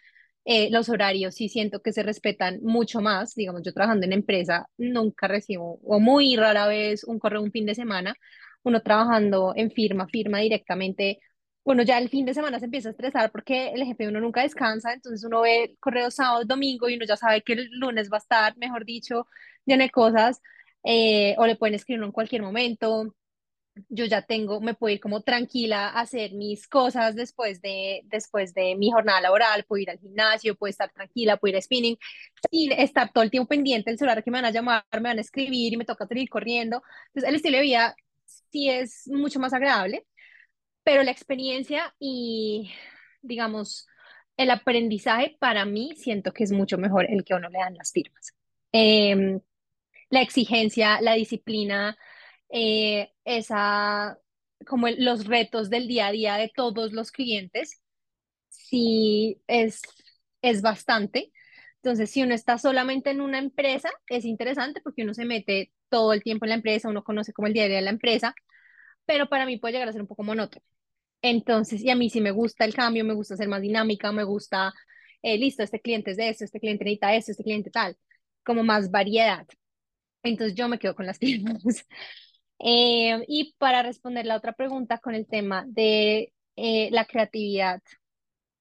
eh, 0.49 0.69
los 0.71 0.89
horarios 0.89 1.35
sí 1.35 1.49
siento 1.49 1.81
que 1.81 1.93
se 1.93 2.03
respetan 2.03 2.59
mucho 2.63 3.01
más. 3.01 3.35
Digamos, 3.35 3.61
yo 3.63 3.73
trabajando 3.73 4.05
en 4.07 4.13
empresa 4.13 4.67
nunca 4.77 5.27
recibo, 5.27 5.79
o 5.83 5.99
muy 5.99 6.35
rara 6.37 6.67
vez, 6.67 7.03
un 7.05 7.19
correo 7.19 7.41
un 7.43 7.51
fin 7.51 7.65
de 7.67 7.75
semana. 7.75 8.15
Uno 8.63 8.81
trabajando 8.81 9.53
en 9.55 9.71
firma, 9.71 10.07
firma 10.07 10.39
directamente. 10.39 11.19
Bueno, 11.63 11.83
ya 11.83 11.99
el 11.99 12.09
fin 12.09 12.25
de 12.25 12.33
semana 12.33 12.59
se 12.59 12.65
empieza 12.65 12.89
a 12.89 12.91
estresar 12.91 13.31
porque 13.31 13.69
el 13.69 13.83
jefe 13.85 14.07
uno 14.07 14.19
nunca 14.19 14.41
descansa, 14.41 14.93
entonces 14.93 15.23
uno 15.23 15.41
ve 15.41 15.75
correo 15.79 16.09
sábado, 16.11 16.43
domingo 16.45 16.89
y 16.89 16.95
uno 16.95 17.05
ya 17.05 17.15
sabe 17.17 17.41
que 17.43 17.53
el 17.53 17.69
lunes 17.79 18.09
va 18.11 18.17
a 18.17 18.19
estar, 18.19 18.57
mejor 18.57 18.85
dicho, 18.85 19.27
lleno 19.65 19.83
de 19.83 19.91
cosas. 19.91 20.41
eh, 20.83 21.35
o 21.37 21.45
le 21.45 21.55
pueden 21.57 21.75
escribir 21.75 22.03
en 22.03 22.11
cualquier 22.11 22.41
momento. 22.41 23.13
Yo 23.87 24.05
ya 24.05 24.21
tengo, 24.21 24.59
me 24.61 24.73
puedo 24.73 24.93
ir 24.93 24.99
como 24.99 25.21
tranquila 25.21 25.89
a 25.89 26.01
hacer 26.01 26.33
mis 26.33 26.67
cosas 26.67 27.15
después 27.15 27.61
de, 27.61 28.01
después 28.05 28.53
de 28.53 28.75
mi 28.75 28.91
jornada 28.91 29.21
laboral, 29.21 29.63
puedo 29.65 29.81
ir 29.81 29.89
al 29.89 29.99
gimnasio, 29.99 30.55
puedo 30.55 30.69
estar 30.69 30.91
tranquila, 30.91 31.37
puedo 31.37 31.51
ir 31.51 31.57
a 31.57 31.61
spinning, 31.61 31.97
sin 32.51 32.71
estar 32.73 33.11
todo 33.13 33.23
el 33.23 33.31
tiempo 33.31 33.49
pendiente 33.49 33.89
del 33.89 33.97
celular 33.97 34.23
que 34.23 34.31
me 34.31 34.37
van 34.37 34.45
a 34.45 34.51
llamar, 34.51 34.85
me 34.93 34.99
van 35.01 35.17
a 35.17 35.21
escribir 35.21 35.73
y 35.73 35.77
me 35.77 35.85
toca 35.85 36.07
salir 36.07 36.29
corriendo. 36.29 36.81
Entonces, 37.07 37.29
el 37.29 37.35
estilo 37.35 37.57
de 37.57 37.63
vida 37.63 37.95
sí 38.51 38.69
es 38.69 39.07
mucho 39.07 39.39
más 39.39 39.53
agradable, 39.53 40.05
pero 40.83 41.03
la 41.03 41.11
experiencia 41.11 41.93
y, 41.99 42.71
digamos, 43.21 43.87
el 44.37 44.51
aprendizaje 44.51 45.37
para 45.39 45.65
mí 45.65 45.93
siento 45.97 46.33
que 46.33 46.43
es 46.43 46.51
mucho 46.51 46.77
mejor 46.77 47.05
el 47.09 47.23
que 47.23 47.33
uno 47.33 47.49
le 47.49 47.59
dan 47.59 47.75
las 47.75 47.91
firmas. 47.91 48.33
Em, 48.71 49.41
la 50.09 50.21
exigencia, 50.21 51.01
la 51.01 51.13
disciplina, 51.13 51.97
eh, 52.49 53.11
esa, 53.25 54.19
como 54.67 54.87
los 54.89 55.25
retos 55.25 55.69
del 55.69 55.87
día 55.87 56.07
a 56.07 56.11
día 56.11 56.35
de 56.37 56.51
todos 56.55 56.93
los 56.93 57.11
clientes, 57.11 57.81
sí 58.49 59.41
es, 59.47 59.81
es 60.41 60.61
bastante. 60.61 61.31
Entonces, 61.77 62.11
si 62.11 62.23
uno 62.23 62.33
está 62.35 62.57
solamente 62.57 63.09
en 63.11 63.21
una 63.21 63.39
empresa, 63.39 63.89
es 64.07 64.25
interesante 64.25 64.81
porque 64.81 65.03
uno 65.03 65.13
se 65.13 65.25
mete 65.25 65.71
todo 65.89 66.13
el 66.13 66.23
tiempo 66.23 66.45
en 66.45 66.49
la 66.49 66.55
empresa, 66.55 66.89
uno 66.89 67.03
conoce 67.03 67.33
como 67.33 67.47
el 67.47 67.53
día 67.53 67.63
a 67.65 67.67
día 67.67 67.77
de 67.77 67.81
la 67.83 67.89
empresa, 67.91 68.35
pero 69.05 69.29
para 69.29 69.45
mí 69.45 69.57
puede 69.57 69.73
llegar 69.73 69.89
a 69.89 69.91
ser 69.93 70.01
un 70.01 70.07
poco 70.07 70.23
monótono. 70.23 70.65
Entonces, 71.21 71.81
y 71.83 71.89
a 71.89 71.95
mí 71.95 72.09
sí 72.09 72.21
me 72.21 72.31
gusta 72.31 72.65
el 72.65 72.73
cambio, 72.75 73.05
me 73.05 73.13
gusta 73.13 73.37
ser 73.37 73.47
más 73.49 73.61
dinámica, 73.61 74.11
me 74.11 74.23
gusta, 74.23 74.73
eh, 75.21 75.37
listo, 75.37 75.63
este 75.63 75.81
cliente 75.81 76.11
es 76.11 76.17
de 76.17 76.29
esto, 76.29 76.45
este 76.45 76.59
cliente 76.59 76.85
necesita 76.85 77.15
esto, 77.15 77.31
este 77.31 77.43
cliente 77.43 77.71
tal, 77.71 77.97
como 78.43 78.63
más 78.63 78.91
variedad. 78.91 79.47
Entonces 80.23 80.55
yo 80.55 80.67
me 80.69 80.79
quedo 80.79 80.95
con 80.95 81.05
las 81.07 81.17
firmas. 81.19 81.63
Eh, 82.59 83.23
y 83.27 83.55
para 83.57 83.83
responder 83.83 84.25
la 84.25 84.35
otra 84.35 84.53
pregunta 84.53 84.97
con 84.99 85.15
el 85.15 85.27
tema 85.27 85.65
de 85.67 86.33
eh, 86.55 86.89
la 86.91 87.05
creatividad, 87.05 87.81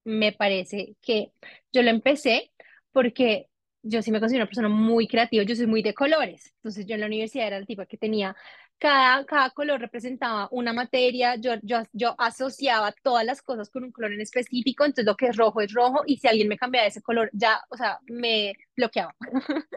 me 0.05 0.33
parece 0.33 0.97
que 1.03 1.33
yo 1.73 1.83
lo 1.83 1.91
empecé 1.91 2.53
porque 2.93 3.49
yo 3.83 4.03
sí 4.03 4.11
me 4.11 4.21
considero 4.21 4.45
una 4.45 4.49
persona 4.49 4.69
muy 4.69 5.07
creativa, 5.09 5.45
yo 5.45 5.55
soy 5.57 5.67
muy 5.67 5.83
de 5.83 5.95
colores. 5.95 6.53
Entonces 6.57 6.87
yo 6.87 6.95
en 6.95 7.01
la 7.01 7.07
universidad 7.07 7.47
era 7.49 7.57
el 7.59 7.67
tipo 7.67 7.85
que 7.87 7.97
tenía 7.99 8.37
cada, 8.79 9.25
cada 9.27 9.51
color 9.51 9.81
representaba 9.81 10.49
una 10.53 10.73
materia, 10.73 11.37
yo, 11.37 11.55
yo, 11.63 11.83
yo 11.93 12.15
asociaba 12.19 12.93
todas 13.03 13.25
las 13.25 13.43
cosas 13.43 13.71
con 13.71 13.85
un 13.85 13.93
color 13.93 14.13
en 14.13 14.21
específico, 14.21 14.85
entonces 14.85 15.05
lo 15.05 15.17
que 15.17 15.27
es 15.29 15.37
rojo 15.37 15.61
es 15.61 15.73
rojo 15.73 16.03
y 16.07 16.17
si 16.19 16.29
alguien 16.29 16.49
me 16.49 16.57
cambiaba 16.57 16.87
ese 16.87 17.03
color, 17.03 17.31
ya, 17.33 17.61
o 17.71 17.77
sea, 17.77 17.99
me 18.07 18.55
bloqueaba. 18.77 19.15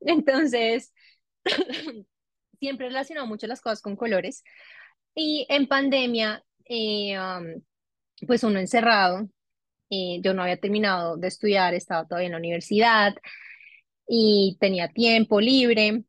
entonces, 0.00 0.92
siempre 2.60 2.86
he 2.86 2.90
relacionado 2.90 3.26
mucho 3.26 3.46
las 3.46 3.60
cosas 3.60 3.82
con 3.82 3.96
colores 3.96 4.44
y 5.14 5.46
en 5.48 5.66
pandemia, 5.66 6.44
eh, 6.66 7.16
pues 8.26 8.44
uno 8.44 8.58
encerrado, 8.60 9.28
eh, 9.90 10.20
yo 10.22 10.34
no 10.34 10.42
había 10.42 10.58
terminado 10.58 11.16
de 11.16 11.28
estudiar, 11.28 11.74
estaba 11.74 12.06
todavía 12.06 12.26
en 12.26 12.32
la 12.32 12.38
universidad 12.38 13.14
y 14.06 14.56
tenía 14.60 14.88
tiempo 14.88 15.40
libre 15.40 16.04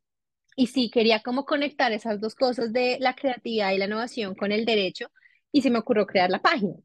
y 0.56 0.68
sí, 0.68 0.92
quería 0.92 1.22
como 1.22 1.46
conectar 1.46 1.92
esas 1.94 2.20
dos 2.20 2.36
cosas 2.36 2.74
de 2.74 2.98
la 3.00 3.16
creatividad 3.16 3.72
y 3.72 3.78
la 3.78 3.86
innovación 3.86 4.36
con 4.36 4.52
el 4.52 4.66
derecho 4.66 5.10
y 5.52 5.62
se 5.62 5.70
me 5.72 5.80
ocurrió 5.80 6.06
crear 6.06 6.30
la 6.30 6.42
página. 6.42 6.76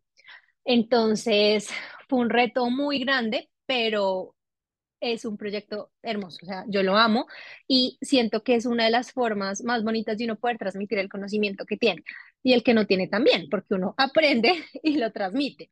Entonces, 0.64 1.68
fue 2.08 2.20
un 2.20 2.30
reto 2.30 2.70
muy 2.70 3.00
grande, 3.00 3.50
pero 3.66 4.35
es 5.00 5.24
un 5.24 5.36
proyecto 5.36 5.92
hermoso, 6.02 6.38
o 6.42 6.46
sea, 6.46 6.64
yo 6.68 6.82
lo 6.82 6.96
amo 6.96 7.26
y 7.68 7.98
siento 8.00 8.42
que 8.42 8.54
es 8.54 8.66
una 8.66 8.84
de 8.84 8.90
las 8.90 9.12
formas 9.12 9.62
más 9.62 9.84
bonitas 9.84 10.18
de 10.18 10.24
uno 10.24 10.36
poder 10.36 10.58
transmitir 10.58 10.98
el 10.98 11.08
conocimiento 11.08 11.66
que 11.66 11.76
tiene 11.76 12.02
y 12.42 12.52
el 12.54 12.62
que 12.62 12.74
no 12.74 12.86
tiene 12.86 13.08
también, 13.08 13.48
porque 13.50 13.74
uno 13.74 13.94
aprende 13.98 14.52
y 14.82 14.98
lo 14.98 15.12
transmite. 15.12 15.70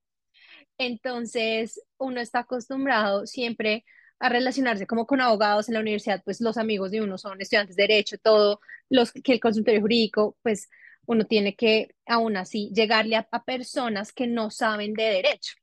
Entonces, 0.79 1.81
uno 1.99 2.21
está 2.21 2.41
acostumbrado 2.41 3.27
siempre 3.27 3.85
a 4.19 4.29
relacionarse 4.29 4.87
como 4.87 5.07
con 5.07 5.21
abogados 5.21 5.69
en 5.69 5.75
la 5.75 5.81
universidad, 5.81 6.23
pues 6.25 6.41
los 6.41 6.57
amigos 6.57 6.91
de 6.91 7.03
uno 7.03 7.19
son 7.19 7.41
estudiantes 7.41 7.77
de 7.77 7.83
derecho, 7.85 8.19
todo, 8.19 8.61
los 8.89 9.13
que 9.13 9.33
el 9.33 9.41
consultorio 9.41 9.81
jurídico, 9.81 10.37
pues 10.43 10.69
uno 11.07 11.27
tiene 11.27 11.55
que 11.57 11.95
aún 12.07 12.37
así 12.37 12.71
llegarle 12.75 13.17
a, 13.17 13.29
personas 13.45 14.13
que 14.13 14.27
no 14.27 14.51
saben 14.51 14.95
de 14.95 15.05
derecho. 15.05 15.55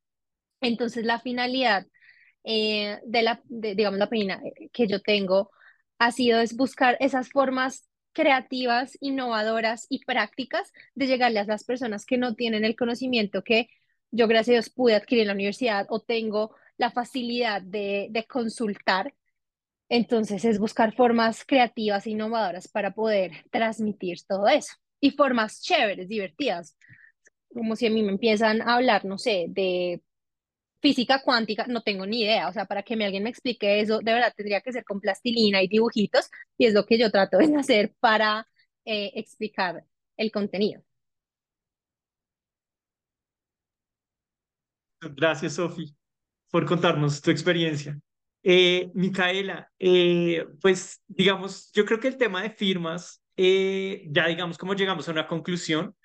Entonces 0.61 1.05
la 1.05 1.19
finalidad 1.19 1.87
eh, 2.43 2.99
de 3.05 3.21
la, 3.21 3.41
digamos, 3.45 3.99
la 3.99 4.09
eh, 4.11 4.69
que 4.73 4.87
yo 4.87 5.01
tengo 5.01 5.51
ha 5.99 6.11
sido 6.11 6.39
es 6.39 6.55
buscar 6.55 6.97
esas 6.99 7.29
formas 7.29 7.87
creativas, 8.13 8.97
innovadoras 8.99 9.85
y 9.89 10.03
prácticas 10.03 10.71
de 10.95 11.07
llegarle 11.07 11.39
a 11.39 11.45
las 11.45 11.63
personas 11.63 12.05
que 12.05 12.17
no 12.17 12.35
tienen 12.35 12.65
el 12.65 12.75
conocimiento 12.75 13.43
que 13.43 13.69
yo, 14.11 14.27
gracias 14.27 14.49
a 14.49 14.53
Dios, 14.53 14.69
pude 14.69 14.95
adquirir 14.95 15.21
en 15.21 15.27
la 15.27 15.33
universidad 15.33 15.85
o 15.89 16.01
tengo 16.01 16.53
la 16.77 16.91
facilidad 16.91 17.61
de, 17.61 18.07
de 18.11 18.25
consultar. 18.25 19.13
Entonces 19.89 20.43
es 20.45 20.59
buscar 20.59 20.93
formas 20.95 21.45
creativas 21.45 22.05
e 22.05 22.11
innovadoras 22.11 22.67
para 22.67 22.93
poder 22.93 23.31
transmitir 23.51 24.17
todo 24.27 24.47
eso. 24.47 24.73
Y 24.99 25.11
formas 25.11 25.61
chéveres, 25.61 26.09
divertidas. 26.09 26.77
Como 27.53 27.75
si 27.75 27.87
a 27.87 27.89
mí 27.89 28.03
me 28.03 28.11
empiezan 28.11 28.61
a 28.61 28.75
hablar, 28.75 29.05
no 29.05 29.17
sé, 29.17 29.45
de 29.49 30.01
física 30.81 31.21
cuántica, 31.23 31.65
no 31.67 31.81
tengo 31.83 32.05
ni 32.05 32.21
idea. 32.21 32.49
O 32.49 32.53
sea, 32.53 32.65
para 32.65 32.83
que 32.83 32.95
me, 32.95 33.05
alguien 33.05 33.23
me 33.23 33.29
explique 33.29 33.79
eso, 33.79 33.99
de 33.99 34.13
verdad 34.13 34.33
tendría 34.35 34.61
que 34.61 34.73
ser 34.73 34.83
con 34.83 34.99
plastilina 34.99 35.61
y 35.61 35.67
dibujitos. 35.67 36.29
Y 36.57 36.65
es 36.65 36.73
lo 36.73 36.85
que 36.85 36.97
yo 36.97 37.11
trato 37.11 37.37
de 37.37 37.55
hacer 37.59 37.93
para 37.99 38.47
eh, 38.85 39.11
explicar 39.15 39.83
el 40.17 40.31
contenido. 40.31 40.83
Gracias, 45.01 45.53
Sofi 45.53 45.95
por 46.51 46.65
contarnos 46.65 47.21
tu 47.21 47.31
experiencia. 47.31 47.97
Eh, 48.43 48.91
Micaela, 48.93 49.71
eh, 49.79 50.45
pues 50.61 51.01
digamos, 51.07 51.71
yo 51.73 51.85
creo 51.85 51.99
que 51.99 52.09
el 52.09 52.17
tema 52.17 52.43
de 52.43 52.49
firmas, 52.49 53.23
eh, 53.37 54.05
ya 54.09 54.27
digamos, 54.27 54.57
como 54.57 54.73
llegamos 54.73 55.07
a 55.07 55.11
una 55.11 55.27
conclusión, 55.27 55.95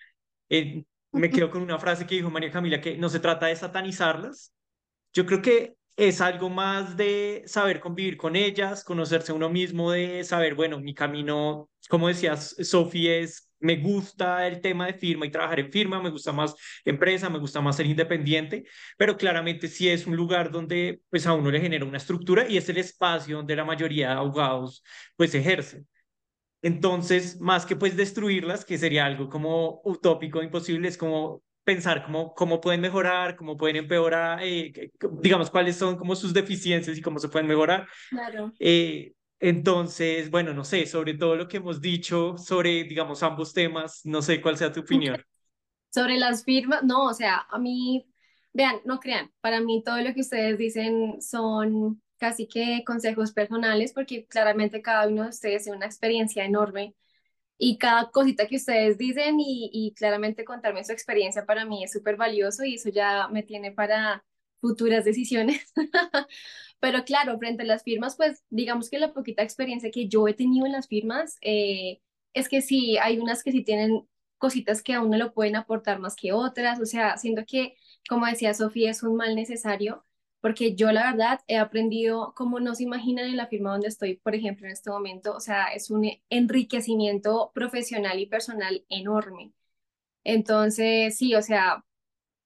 me 0.49 1.31
quedo 1.31 1.51
con 1.51 1.63
una 1.63 1.79
frase 1.79 2.07
que 2.07 2.15
dijo 2.15 2.31
María 2.31 2.51
Camila, 2.51 2.81
que 2.81 2.97
no 2.97 3.09
se 3.09 3.21
trata 3.21 3.47
de 3.47 3.57
satanizarlas. 3.57 4.53
Yo 5.17 5.25
creo 5.25 5.41
que 5.41 5.77
es 5.97 6.21
algo 6.21 6.51
más 6.51 6.95
de 6.99 7.43
saber 7.47 7.81
convivir 7.81 8.19
con 8.19 8.37
ellas, 8.37 8.85
conocerse 8.85 9.33
uno 9.33 9.49
mismo, 9.49 9.91
de 9.91 10.23
saber, 10.25 10.55
bueno, 10.55 10.79
mi 10.79 10.93
camino, 10.93 11.71
como 11.89 12.09
decías, 12.09 12.55
Sofía, 12.61 13.17
es 13.17 13.51
me 13.59 13.77
gusta 13.77 14.47
el 14.47 14.61
tema 14.61 14.87
de 14.87 14.93
firma 14.93 15.25
y 15.25 15.31
trabajar 15.31 15.59
en 15.61 15.73
firma, 15.73 16.03
me 16.03 16.11
gusta 16.11 16.33
más 16.33 16.55
empresa, 16.85 17.31
me 17.31 17.39
gusta 17.39 17.63
más 17.63 17.77
ser 17.77 17.87
independiente, 17.87 18.65
pero 18.99 19.17
claramente 19.17 19.69
sí 19.69 19.89
es 19.89 20.07
un 20.07 20.17
lugar 20.17 20.51
donde 20.51 21.01
pues 21.09 21.27
a 21.27 21.33
uno 21.33 21.51
le 21.51 21.63
genera 21.63 21.87
una 21.87 21.97
estructura 21.97 22.47
y 22.47 22.59
es 22.59 22.69
el 22.69 22.77
espacio 22.77 23.39
donde 23.39 23.57
la 23.57 23.65
mayoría 23.65 24.09
de 24.11 24.15
abogados 24.17 24.85
pues 25.17 25.35
ejercen. 25.35 25.89
Entonces, 26.63 27.41
más 27.41 27.67
que 27.67 27.77
pues 27.77 27.97
destruirlas, 27.97 28.65
que 28.67 28.79
sería 28.79 29.07
algo 29.07 29.29
como 29.31 29.81
utópico, 29.85 30.43
imposible, 30.43 30.89
es 30.89 30.99
como 30.99 31.43
pensar 31.67 32.05
cómo, 32.05 32.33
cómo 32.33 32.61
pueden 32.61 32.81
mejorar, 32.81 33.35
cómo 33.35 33.57
pueden 33.57 33.75
empeorar, 33.75 34.39
eh, 34.41 34.93
digamos, 35.21 35.51
cuáles 35.51 35.77
son 35.77 35.97
como 35.97 36.15
sus 36.15 36.33
deficiencias 36.33 36.97
y 36.97 37.03
cómo 37.03 37.19
se 37.19 37.29
pueden 37.29 37.49
mejorar. 37.49 37.89
Claro. 38.09 38.53
Eh, 38.61 39.13
entonces, 39.41 40.31
bueno, 40.31 40.55
no 40.55 40.65
sé, 40.65 40.87
sobre 40.87 41.15
todo 41.15 41.35
lo 41.35 41.49
que 41.49 41.57
hemos 41.57 41.81
dicho 41.81 42.39
sobre, 42.39 42.85
digamos, 42.85 43.21
ambos 43.25 43.53
temas, 43.53 44.01
no 44.05 44.23
sé 44.23 44.41
cuál 44.41 44.57
sea 44.57 44.73
tu 44.73 44.81
opinión. 44.81 45.21
Sobre 45.89 46.19
las 46.19 46.45
firmas, 46.45 46.83
no, 46.83 47.05
o 47.07 47.15
sea, 47.15 47.47
a 47.49 47.59
mí, 47.59 48.07
vean, 48.53 48.77
no 48.85 49.01
crean, 49.01 49.33
para 49.41 49.61
mí 49.61 49.83
todo 49.83 49.97
lo 50.03 50.13
que 50.13 50.21
ustedes 50.21 50.59
dicen 50.59 51.23
son 51.23 52.03
casi 52.19 52.47
que 52.47 52.83
consejos 52.85 53.33
personales, 53.33 53.95
porque 53.95 54.27
claramente 54.27 54.83
cada 54.83 55.09
uno 55.09 55.23
de 55.23 55.31
ustedes 55.31 55.63
tiene 55.63 55.79
una 55.79 55.87
experiencia 55.87 56.45
enorme 56.45 56.95
y 57.59 57.79
cada 57.79 58.11
cosita 58.11 58.47
que 58.47 58.57
ustedes 58.57 58.99
dicen 58.99 59.41
y, 59.41 59.71
y 59.73 59.95
claramente 59.95 60.45
contarme 60.45 60.85
su 60.85 60.93
experiencia 60.93 61.47
para 61.47 61.65
mí 61.65 61.85
es 61.85 61.93
súper 61.93 62.17
valioso 62.17 62.65
y 62.65 62.75
eso 62.75 62.91
ya 62.91 63.29
me 63.29 63.43
tiene 63.43 63.73
para 63.73 64.25
futuras 64.61 65.05
decisiones. 65.05 65.73
Pero 66.81 67.05
claro, 67.05 67.39
frente 67.39 67.63
a 67.63 67.67
las 67.67 67.83
firmas, 67.83 68.17
pues 68.17 68.45
digamos 68.51 68.91
que 68.91 68.99
la 68.99 69.13
poquita 69.13 69.43
experiencia 69.43 69.91
que 69.91 70.09
yo 70.09 70.29
he 70.29 70.35
tenido 70.35 70.67
en 70.67 70.73
las 70.73 70.89
firmas 70.89 71.37
eh, 71.43 72.01
es 72.35 72.49
que 72.49 72.63
sí, 72.63 72.99
hay 72.99 73.19
unas 73.19 73.43
que 73.43 73.53
sí 73.53 73.65
tienen 73.65 74.07
cositas 74.39 74.83
que 74.83 74.95
a 74.95 75.03
uno 75.03 75.17
lo 75.17 75.33
pueden 75.35 75.57
aportar 75.57 75.99
más 75.99 76.17
que 76.17 76.33
otras, 76.33 76.81
o 76.81 76.87
sea, 76.87 77.17
siento 77.17 77.45
que, 77.47 77.77
como 78.09 78.27
decía 78.27 78.55
Sofía, 78.55 78.91
es 78.91 79.03
un 79.03 79.17
mal 79.17 79.35
necesario, 79.35 80.05
porque 80.47 80.77
yo 80.77 80.93
la 80.93 81.11
verdad 81.11 81.41
he 81.49 81.57
aprendido 81.57 82.33
como 82.37 82.61
no 82.61 82.77
se 82.77 82.85
imaginan 82.85 83.27
en 83.27 83.37
la 83.37 83.49
firma 83.49 83.73
donde 83.73 83.89
estoy, 83.89 84.15
por 84.15 84.37
ejemplo, 84.37 84.65
en 84.67 84.73
este 84.75 84.91
momento, 84.91 85.35
o 85.35 85.41
sea, 85.41 85.65
es 85.75 85.91
un 85.91 86.09
enriquecimiento 86.31 87.51
profesional 87.53 88.21
y 88.21 88.27
personal 88.27 88.85
enorme. 88.89 89.53
Entonces, 90.23 91.17
sí, 91.19 91.35
o 91.35 91.43
sea, 91.43 91.85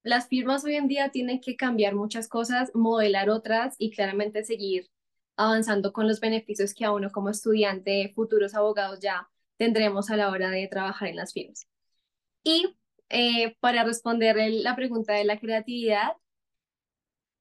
las 0.01 0.27
firmas 0.29 0.65
hoy 0.65 0.77
en 0.77 0.87
día 0.87 1.11
tienen 1.11 1.41
que 1.41 1.55
cambiar 1.55 1.93
muchas 1.93 2.27
cosas, 2.27 2.71
modelar 2.73 3.29
otras 3.29 3.75
y 3.77 3.91
claramente 3.91 4.43
seguir 4.45 4.89
avanzando 5.37 5.93
con 5.93 6.07
los 6.07 6.19
beneficios 6.19 6.73
que 6.73 6.85
a 6.85 6.93
uno 6.93 7.11
como 7.11 7.29
estudiante, 7.29 8.13
futuros 8.15 8.55
abogados 8.55 8.99
ya 8.99 9.29
tendremos 9.57 10.09
a 10.09 10.17
la 10.17 10.31
hora 10.31 10.49
de 10.49 10.67
trabajar 10.67 11.09
en 11.09 11.17
las 11.17 11.33
firmas. 11.33 11.67
Y 12.43 12.75
eh, 13.09 13.55
para 13.59 13.83
responder 13.83 14.37
la 14.51 14.75
pregunta 14.75 15.13
de 15.13 15.25
la 15.25 15.39
creatividad, 15.39 16.13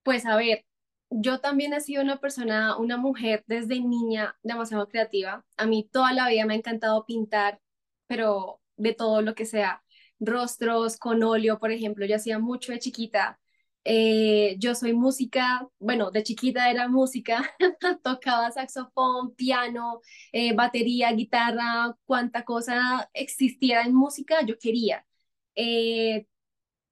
pues 0.02 0.26
a 0.26 0.36
ver, 0.36 0.64
yo 1.10 1.40
también 1.40 1.72
he 1.72 1.80
sido 1.80 2.02
una 2.02 2.18
persona, 2.20 2.76
una 2.78 2.96
mujer 2.96 3.44
desde 3.46 3.80
niña 3.80 4.36
demasiado 4.42 4.88
creativa. 4.88 5.44
A 5.56 5.66
mí 5.66 5.88
toda 5.92 6.12
la 6.12 6.28
vida 6.28 6.46
me 6.46 6.54
ha 6.54 6.56
encantado 6.56 7.04
pintar, 7.06 7.60
pero 8.06 8.60
de 8.76 8.94
todo 8.94 9.22
lo 9.22 9.34
que 9.34 9.46
sea. 9.46 9.82
Rostros 10.20 10.96
con 10.98 11.22
óleo, 11.22 11.58
por 11.58 11.72
ejemplo, 11.72 12.06
yo 12.06 12.16
hacía 12.16 12.38
mucho 12.38 12.72
de 12.72 12.78
chiquita. 12.78 13.40
Eh, 13.84 14.56
yo 14.58 14.74
soy 14.74 14.92
música, 14.92 15.66
bueno, 15.78 16.10
de 16.10 16.22
chiquita 16.22 16.70
era 16.70 16.86
música, 16.88 17.50
tocaba 18.02 18.50
saxofón, 18.50 19.34
piano, 19.34 20.00
eh, 20.32 20.54
batería, 20.54 21.10
guitarra, 21.12 21.96
cuanta 22.04 22.44
cosa 22.44 23.08
existiera 23.14 23.82
en 23.84 23.94
música, 23.94 24.42
yo 24.44 24.58
quería. 24.58 25.06
Eh, 25.54 26.26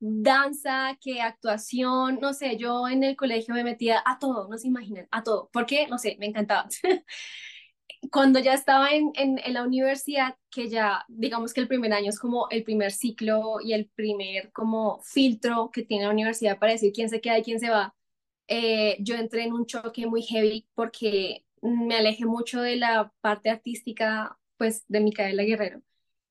danza, 0.00 0.96
que 1.00 1.20
actuación, 1.20 2.18
no 2.20 2.32
sé, 2.32 2.56
yo 2.56 2.88
en 2.88 3.04
el 3.04 3.16
colegio 3.16 3.54
me 3.54 3.64
metía 3.64 4.02
a 4.04 4.18
todo, 4.18 4.48
no 4.48 4.58
se 4.58 4.68
imaginan, 4.68 5.08
a 5.10 5.22
todo. 5.22 5.48
¿Por 5.52 5.66
qué? 5.66 5.86
No 5.88 5.98
sé, 5.98 6.16
me 6.18 6.26
encantaba. 6.26 6.68
Cuando 8.12 8.38
ya 8.38 8.54
estaba 8.54 8.90
en, 8.92 9.12
en, 9.14 9.40
la 9.52 9.64
universidad, 9.64 10.36
que 10.50 10.68
ya 10.68 11.04
digamos 11.08 11.52
que 11.52 11.60
el 11.60 11.68
primer 11.68 11.92
año 11.92 12.10
es 12.10 12.18
como 12.18 12.48
el 12.50 12.62
primer 12.62 12.92
ciclo 12.92 13.60
y 13.62 13.72
el 13.72 13.88
primer 13.94 14.52
como 14.52 15.00
filtro 15.02 15.70
que 15.72 15.82
tiene 15.84 16.04
la 16.04 16.10
universidad 16.10 16.58
para 16.58 16.72
decir 16.72 16.92
quién 16.92 17.08
se 17.08 17.20
queda 17.20 17.38
y 17.38 17.42
quién 17.42 17.60
se 17.60 17.70
va, 17.70 17.94
eh, 18.48 18.96
yo 19.00 19.16
entré 19.16 19.44
en 19.44 19.52
un 19.52 19.66
choque 19.66 20.06
muy 20.06 20.22
heavy 20.22 20.66
porque 20.74 21.44
me 21.62 21.96
alejé 21.96 22.24
mucho 22.26 22.60
de 22.62 22.76
la 22.76 23.12
parte 23.20 23.50
artística 23.50 24.38
pues 24.56 24.84
de 24.88 25.00
Micaela 25.00 25.42
Guerrero 25.44 25.82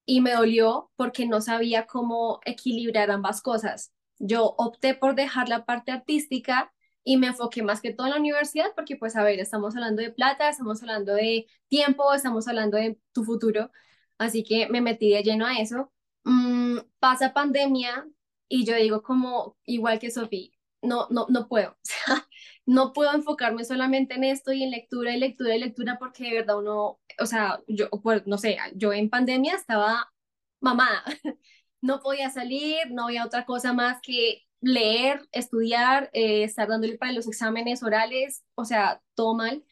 y 0.07 0.21
me 0.21 0.31
dolió 0.33 0.89
porque 0.95 1.27
no 1.27 1.41
sabía 1.41 1.85
cómo 1.85 2.39
equilibrar 2.45 3.11
ambas 3.11 3.41
cosas. 3.41 3.93
Yo 4.19 4.55
opté 4.57 4.95
por 4.95 5.15
dejar 5.15 5.49
la 5.49 5.65
parte 5.65 5.91
artística 5.91 6.73
y 7.03 7.17
me 7.17 7.27
enfoqué 7.27 7.61
más 7.61 7.81
que 7.81 7.93
todo 7.93 8.07
en 8.07 8.13
la 8.13 8.19
universidad 8.19 8.73
porque 8.75 8.95
pues 8.95 9.17
a 9.17 9.23
ver, 9.23 9.39
estamos 9.39 9.75
hablando 9.75 10.01
de 10.01 10.11
plata, 10.11 10.49
estamos 10.49 10.81
hablando 10.81 11.13
de 11.13 11.47
tiempo, 11.67 12.13
estamos 12.13 12.47
hablando 12.47 12.77
de 12.77 12.99
tu 13.11 13.25
futuro, 13.25 13.69
así 14.17 14.43
que 14.45 14.69
me 14.69 14.81
metí 14.81 15.11
de 15.11 15.23
lleno 15.23 15.45
a 15.45 15.59
eso. 15.59 15.91
Mm, 16.23 16.79
pasa 16.99 17.33
pandemia 17.33 18.07
y 18.47 18.65
yo 18.65 18.75
digo 18.75 19.03
como 19.03 19.57
igual 19.65 19.99
que 19.99 20.09
Sofía, 20.11 20.49
no, 20.81 21.07
no, 21.09 21.27
no 21.29 21.47
puedo, 21.49 21.77
no 22.67 22.93
puedo 22.93 23.13
enfocarme 23.13 23.65
solamente 23.65 24.15
en 24.15 24.25
esto 24.25 24.51
y 24.53 24.63
en 24.63 24.71
lectura 24.71 25.15
y 25.15 25.19
lectura 25.19 25.55
y 25.55 25.59
lectura 25.59 25.97
porque 25.99 26.25
de 26.25 26.33
verdad 26.35 26.59
uno, 26.59 26.99
o 27.19 27.25
sea, 27.25 27.61
yo, 27.67 27.89
pues, 28.03 28.27
no 28.27 28.37
sé, 28.37 28.57
yo 28.75 28.93
en 28.93 29.09
pandemia 29.09 29.55
estaba 29.55 30.11
mamada, 30.59 31.03
no 31.81 32.01
podía 32.01 32.29
salir, 32.29 32.91
no 32.91 33.05
había 33.05 33.25
otra 33.25 33.45
cosa 33.45 33.73
más 33.73 33.99
que 34.01 34.43
leer, 34.61 35.21
estudiar, 35.31 36.09
eh, 36.13 36.43
estar 36.43 36.67
dándole 36.67 36.97
para 36.97 37.13
los 37.13 37.27
exámenes 37.27 37.83
orales, 37.83 38.43
o 38.55 38.65
sea, 38.65 39.01
todo 39.15 39.35
mal. 39.35 39.63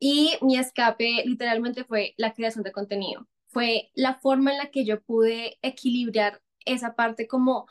Y 0.00 0.38
mi 0.42 0.58
escape 0.58 1.24
literalmente 1.26 1.84
fue 1.84 2.14
la 2.18 2.34
creación 2.34 2.64
de 2.64 2.72
contenido. 2.72 3.28
Fue 3.48 3.90
la 3.94 4.14
forma 4.20 4.52
en 4.52 4.58
la 4.58 4.70
que 4.70 4.84
yo 4.84 5.02
pude 5.02 5.58
equilibrar 5.62 6.42
esa 6.64 6.94
parte 6.94 7.26
como 7.28 7.66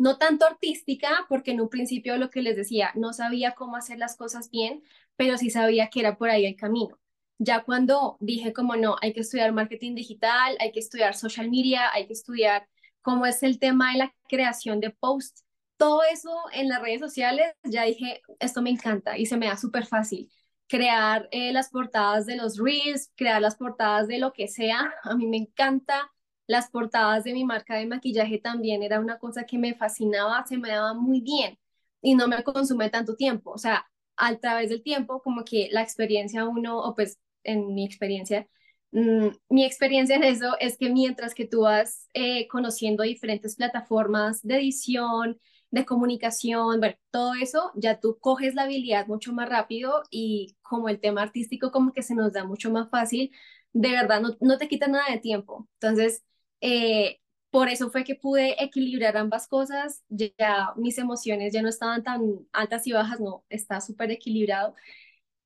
no 0.00 0.16
tanto 0.16 0.46
artística, 0.46 1.26
porque 1.28 1.50
en 1.50 1.60
un 1.60 1.68
principio 1.68 2.16
lo 2.16 2.30
que 2.30 2.40
les 2.40 2.56
decía, 2.56 2.90
no 2.94 3.12
sabía 3.12 3.52
cómo 3.52 3.76
hacer 3.76 3.98
las 3.98 4.16
cosas 4.16 4.50
bien, 4.50 4.82
pero 5.14 5.36
sí 5.36 5.50
sabía 5.50 5.90
que 5.90 6.00
era 6.00 6.16
por 6.16 6.30
ahí 6.30 6.46
el 6.46 6.56
camino. 6.56 6.98
Ya 7.38 7.64
cuando 7.64 8.16
dije 8.18 8.54
como 8.54 8.76
no, 8.76 8.96
hay 9.02 9.12
que 9.12 9.20
estudiar 9.20 9.52
marketing 9.52 9.94
digital, 9.94 10.56
hay 10.58 10.72
que 10.72 10.80
estudiar 10.80 11.14
social 11.14 11.50
media, 11.50 11.92
hay 11.92 12.06
que 12.06 12.14
estudiar 12.14 12.66
cómo 13.02 13.26
es 13.26 13.42
el 13.42 13.58
tema 13.58 13.92
de 13.92 13.98
la 13.98 14.14
creación 14.26 14.80
de 14.80 14.88
posts, 14.88 15.44
todo 15.76 16.02
eso 16.10 16.30
en 16.54 16.70
las 16.70 16.80
redes 16.80 17.00
sociales, 17.00 17.52
ya 17.62 17.84
dije, 17.84 18.22
esto 18.38 18.62
me 18.62 18.70
encanta 18.70 19.18
y 19.18 19.26
se 19.26 19.36
me 19.36 19.48
da 19.48 19.58
súper 19.58 19.84
fácil. 19.86 20.30
Crear 20.66 21.28
eh, 21.30 21.52
las 21.52 21.68
portadas 21.68 22.24
de 22.24 22.36
los 22.36 22.56
reels, 22.56 23.12
crear 23.16 23.42
las 23.42 23.56
portadas 23.56 24.08
de 24.08 24.18
lo 24.18 24.32
que 24.32 24.48
sea, 24.48 24.94
a 25.02 25.14
mí 25.14 25.26
me 25.26 25.36
encanta 25.36 26.10
las 26.50 26.68
portadas 26.68 27.22
de 27.24 27.32
mi 27.32 27.44
marca 27.44 27.76
de 27.76 27.86
maquillaje 27.86 28.38
también 28.38 28.82
era 28.82 28.98
una 29.00 29.18
cosa 29.18 29.44
que 29.44 29.56
me 29.56 29.74
fascinaba, 29.76 30.44
se 30.46 30.58
me 30.58 30.70
daba 30.70 30.94
muy 30.94 31.20
bien 31.20 31.56
y 32.02 32.14
no 32.16 32.26
me 32.26 32.42
consume 32.42 32.90
tanto 32.90 33.14
tiempo. 33.14 33.52
O 33.52 33.58
sea, 33.58 33.86
a 34.16 34.36
través 34.36 34.68
del 34.70 34.82
tiempo, 34.82 35.22
como 35.22 35.44
que 35.44 35.68
la 35.70 35.82
experiencia 35.82 36.44
uno, 36.48 36.80
o 36.80 36.94
pues 36.96 37.18
en 37.44 37.72
mi 37.74 37.84
experiencia, 37.84 38.48
mm, 38.90 39.28
mi 39.48 39.64
experiencia 39.64 40.16
en 40.16 40.24
eso 40.24 40.56
es 40.58 40.76
que 40.76 40.90
mientras 40.90 41.34
que 41.34 41.46
tú 41.46 41.60
vas 41.62 42.08
eh, 42.14 42.48
conociendo 42.48 43.04
diferentes 43.04 43.54
plataformas 43.56 44.42
de 44.42 44.56
edición, 44.56 45.38
de 45.70 45.84
comunicación, 45.86 46.80
bueno, 46.80 46.96
todo 47.12 47.34
eso, 47.34 47.70
ya 47.76 48.00
tú 48.00 48.18
coges 48.20 48.54
la 48.56 48.64
habilidad 48.64 49.06
mucho 49.06 49.32
más 49.32 49.48
rápido 49.48 50.02
y 50.10 50.56
como 50.62 50.88
el 50.88 50.98
tema 51.00 51.22
artístico 51.22 51.70
como 51.70 51.92
que 51.92 52.02
se 52.02 52.16
nos 52.16 52.32
da 52.32 52.44
mucho 52.44 52.70
más 52.72 52.90
fácil, 52.90 53.30
de 53.72 53.90
verdad 53.92 54.20
no, 54.20 54.36
no 54.40 54.58
te 54.58 54.66
quita 54.68 54.88
nada 54.88 55.04
de 55.12 55.18
tiempo. 55.18 55.68
Entonces, 55.80 56.24
eh, 56.60 57.20
por 57.50 57.68
eso 57.68 57.90
fue 57.90 58.04
que 58.04 58.14
pude 58.14 58.62
equilibrar 58.62 59.16
ambas 59.16 59.48
cosas, 59.48 60.04
ya 60.08 60.72
mis 60.76 60.98
emociones 60.98 61.52
ya 61.52 61.62
no 61.62 61.68
estaban 61.68 62.02
tan 62.04 62.46
altas 62.52 62.86
y 62.86 62.92
bajas, 62.92 63.20
no, 63.20 63.44
está 63.48 63.80
súper 63.80 64.10
equilibrado. 64.10 64.74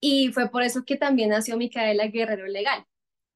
Y 0.01 0.33
fue 0.33 0.51
por 0.51 0.63
eso 0.63 0.85
que 0.85 0.97
también 0.97 1.31
nació 1.31 1.57
Micaela 1.57 2.09
Guerrero 2.09 2.47
Legal. 2.47 2.85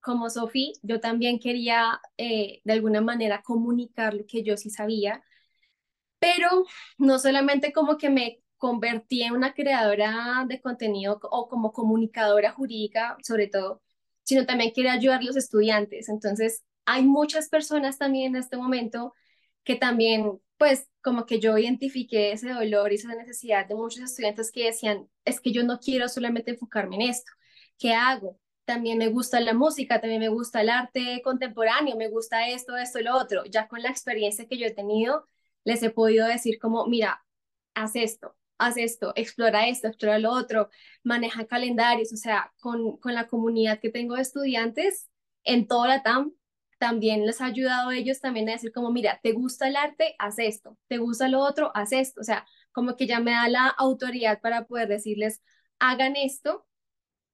Como 0.00 0.30
Sofía, 0.30 0.72
yo 0.82 1.00
también 1.00 1.38
quería 1.40 2.00
eh, 2.18 2.60
de 2.64 2.72
alguna 2.74 3.00
manera 3.00 3.42
comunicar 3.42 4.14
lo 4.14 4.26
que 4.26 4.42
yo 4.42 4.56
sí 4.56 4.70
sabía, 4.70 5.24
pero 6.18 6.64
no 6.98 7.18
solamente 7.18 7.72
como 7.72 7.96
que 7.98 8.10
me 8.10 8.40
convertí 8.56 9.22
en 9.22 9.34
una 9.34 9.54
creadora 9.54 10.44
de 10.48 10.60
contenido 10.60 11.20
o 11.22 11.48
como 11.48 11.72
comunicadora 11.72 12.52
jurídica, 12.52 13.16
sobre 13.22 13.46
todo, 13.48 13.82
sino 14.24 14.46
también 14.46 14.72
quería 14.74 14.92
ayudar 14.94 15.20
a 15.20 15.24
los 15.24 15.36
estudiantes. 15.36 16.08
Entonces, 16.08 16.64
hay 16.89 17.05
muchas 17.05 17.51
personas 17.51 17.99
también 17.99 18.34
en 18.34 18.41
este 18.41 18.57
momento 18.57 19.14
que 19.62 19.76
también, 19.76 20.41
pues, 20.57 20.89
como 21.03 21.26
que 21.26 21.39
yo 21.39 21.59
identifiqué 21.59 22.32
ese 22.32 22.49
dolor 22.51 22.93
y 22.93 22.95
esa 22.97 23.14
necesidad 23.14 23.66
de 23.68 23.74
muchos 23.74 24.01
estudiantes 24.01 24.51
que 24.51 24.64
decían, 24.64 25.07
es 25.26 25.39
que 25.41 25.53
yo 25.53 25.64
no 25.64 25.80
quiero 25.80 26.09
solamente 26.09 26.53
enfocarme 26.53 26.97
en 26.97 27.03
esto, 27.03 27.30
¿qué 27.78 27.93
hago? 27.93 28.41
También 28.64 28.97
me 28.97 29.09
gusta 29.09 29.39
la 29.41 29.53
música, 29.53 30.01
también 30.01 30.20
me 30.20 30.30
gusta 30.30 30.62
el 30.62 30.70
arte 30.70 31.20
contemporáneo, 31.22 31.95
me 31.97 32.09
gusta 32.09 32.49
esto, 32.49 32.74
esto 32.76 33.01
lo 33.01 33.16
otro. 33.18 33.45
Ya 33.45 33.68
con 33.68 33.82
la 33.82 33.91
experiencia 33.91 34.47
que 34.47 34.57
yo 34.59 34.66
he 34.66 34.74
tenido, 34.74 35.26
les 35.64 35.82
he 35.82 35.91
podido 35.91 36.26
decir 36.26 36.59
como, 36.59 36.86
mira, 36.86 37.22
haz 37.74 37.97
esto, 37.97 38.34
haz 38.59 38.78
esto, 38.78 39.12
explora 39.14 39.68
esto, 39.68 39.89
explora 39.89 40.18
lo 40.18 40.32
otro, 40.32 40.70
maneja 41.05 41.47
calendarios, 41.47 42.12
o 42.14 42.16
sea, 42.16 42.53
con, 42.61 42.97
con 42.99 43.14
la 43.14 43.26
comunidad 43.28 43.78
que 43.80 43.91
tengo 43.91 44.14
de 44.16 44.22
estudiantes 44.22 45.11
en 45.45 45.66
toda 45.66 45.89
la 45.89 46.03
TAM, 46.03 46.32
también 46.78 47.26
les 47.26 47.40
ha 47.40 47.46
ayudado 47.46 47.90
a 47.90 47.96
ellos 47.96 48.20
también 48.20 48.48
a 48.48 48.52
decir 48.52 48.72
como, 48.72 48.90
mira, 48.92 49.20
te 49.22 49.32
gusta 49.32 49.68
el 49.68 49.76
arte, 49.76 50.14
haz 50.18 50.38
esto, 50.38 50.78
te 50.88 50.98
gusta 50.98 51.28
lo 51.28 51.40
otro, 51.40 51.72
haz 51.74 51.92
esto. 51.92 52.20
O 52.20 52.24
sea, 52.24 52.46
como 52.72 52.96
que 52.96 53.06
ya 53.06 53.20
me 53.20 53.32
da 53.32 53.48
la 53.48 53.68
autoridad 53.68 54.40
para 54.40 54.66
poder 54.66 54.88
decirles, 54.88 55.42
hagan 55.78 56.16
esto. 56.16 56.66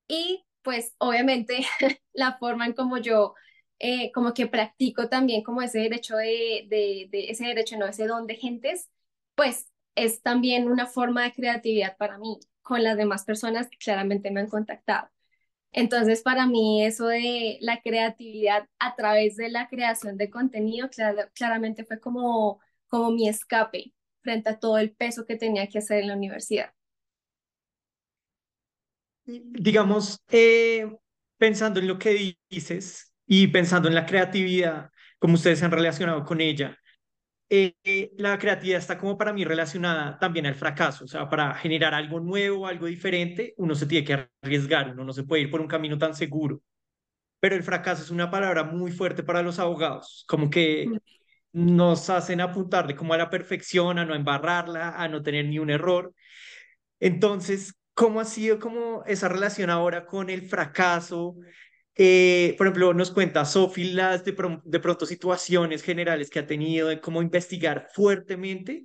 Y 0.09 0.45
pues 0.63 0.95
obviamente 0.99 1.67
la 2.13 2.39
forma 2.39 2.67
en 2.67 2.75
como 2.75 2.99
yo, 2.99 3.35
eh, 3.79 4.13
como 4.13 4.35
que 4.35 4.47
practico 4.47 5.09
también 5.09 5.43
como 5.43 5.63
ese 5.63 5.81
derecho 5.81 6.17
de, 6.17 6.67
de, 6.69 7.09
de, 7.11 7.31
ese 7.31 7.47
derecho, 7.47 7.77
no, 7.79 7.87
ese 7.87 8.07
don 8.07 8.27
de 8.27 8.37
gentes, 8.37 8.91
pues 9.35 9.71
es 9.95 10.23
también 10.23 10.69
una 10.71 10.87
forma 10.87 11.25
de 11.25 11.33
creatividad 11.33 11.97
para 11.97 12.19
mí 12.19 12.39
con 12.63 12.83
las 12.83 12.97
demás 12.97 13.25
personas 13.25 13.69
que 13.71 13.79
claramente 13.79 14.31
me 14.31 14.41
han 14.41 14.49
contactado. 14.49 15.09
Entonces, 15.77 16.23
para 16.23 16.47
mí 16.47 16.85
eso 16.85 17.09
de 17.09 17.59
la 17.61 17.81
creatividad 17.83 18.69
a 18.79 18.95
través 18.95 19.37
de 19.37 19.49
la 19.49 19.69
creación 19.69 20.17
de 20.17 20.31
contenido, 20.31 20.89
claramente 21.35 21.85
fue 21.85 21.99
como, 21.99 22.61
como 22.87 23.11
mi 23.11 23.29
escape 23.29 23.93
frente 24.23 24.51
a 24.51 24.59
todo 24.61 24.79
el 24.79 24.93
peso 24.93 25.27
que 25.27 25.35
tenía 25.35 25.67
que 25.67 25.79
hacer 25.79 26.01
en 26.01 26.09
la 26.09 26.15
universidad. 26.15 26.73
Digamos, 29.25 30.23
eh, 30.31 30.89
pensando 31.39 31.81
en 31.81 31.89
lo 31.89 31.99
que 31.99 32.37
dices 32.49 33.13
y 33.27 33.49
pensando 33.49 33.89
en 33.89 33.97
la 33.97 34.07
creatividad, 34.07 34.91
como 35.19 35.35
ustedes 35.35 35.59
se 35.59 35.65
han 35.65 35.73
relacionado 35.73 36.25
con 36.25 36.41
ella, 36.41 36.79
eh, 37.51 38.11
la 38.19 38.39
creatividad 38.39 38.79
está 38.79 38.99
como 38.99 39.17
para 39.19 39.33
mí 39.33 39.45
relacionada 39.45 40.19
también 40.19 40.47
al 40.47 40.55
fracaso, 40.55 41.05
o 41.05 41.09
sea, 41.09 41.29
para 41.29 41.55
generar 41.55 41.95
algo 41.95 42.21
nuevo, 42.21 42.67
algo 42.67 42.87
diferente, 42.87 43.55
uno 43.59 43.75
se 43.75 43.87
tiene 43.87 44.07
que 44.07 44.29
arriesgar, 44.43 44.91
uno 44.93 45.05
no 45.05 45.13
se 45.13 45.25
puede 45.25 45.43
ir 45.43 45.51
por 45.51 45.61
un 45.61 45.69
camino 45.69 45.99
tan 45.99 46.15
seguro. 46.15 46.61
Pero 47.41 47.57
el 47.57 47.63
fracaso 47.63 48.03
es 48.03 48.11
una 48.11 48.31
palabra 48.31 48.65
muy 48.65 48.91
fuerte 48.91 49.23
para 49.23 49.43
los 49.43 49.59
abogados, 49.59 50.25
como 50.29 50.49
que 50.51 50.89
nos 51.53 52.11
hacen 52.11 52.41
apuntarle 52.41 52.97
como 52.97 53.15
a 53.15 53.19
la 53.19 53.31
perfección, 53.31 53.99
a 53.99 54.05
no 54.05 54.15
embarrarla, 54.15 54.91
a 54.97 55.09
no 55.09 55.23
tener 55.23 55.47
ni 55.47 55.59
un 55.59 55.71
error. 55.71 56.15
Entonces, 57.01 57.75
¿cómo 57.95 58.21
ha 58.21 58.25
sido 58.25 58.59
como 58.59 59.05
esa 59.07 59.29
relación 59.29 59.71
ahora 59.71 60.07
con 60.07 60.31
el 60.31 60.43
fracaso? 60.43 61.37
Eh, 61.97 62.55
por 62.59 62.67
ejemplo, 62.67 62.93
nos 62.93 63.11
cuenta 63.13 63.45
Sofi 63.45 63.93
las 63.93 64.25
de, 64.25 64.35
de 64.65 64.81
pronto 64.81 65.07
situaciones 65.07 65.83
generales 65.83 66.29
que 66.31 66.41
ha 66.41 66.47
tenido 66.47 66.89
de 66.89 67.01
cómo 67.01 67.23
investigar 67.23 67.89
fuertemente 67.93 68.85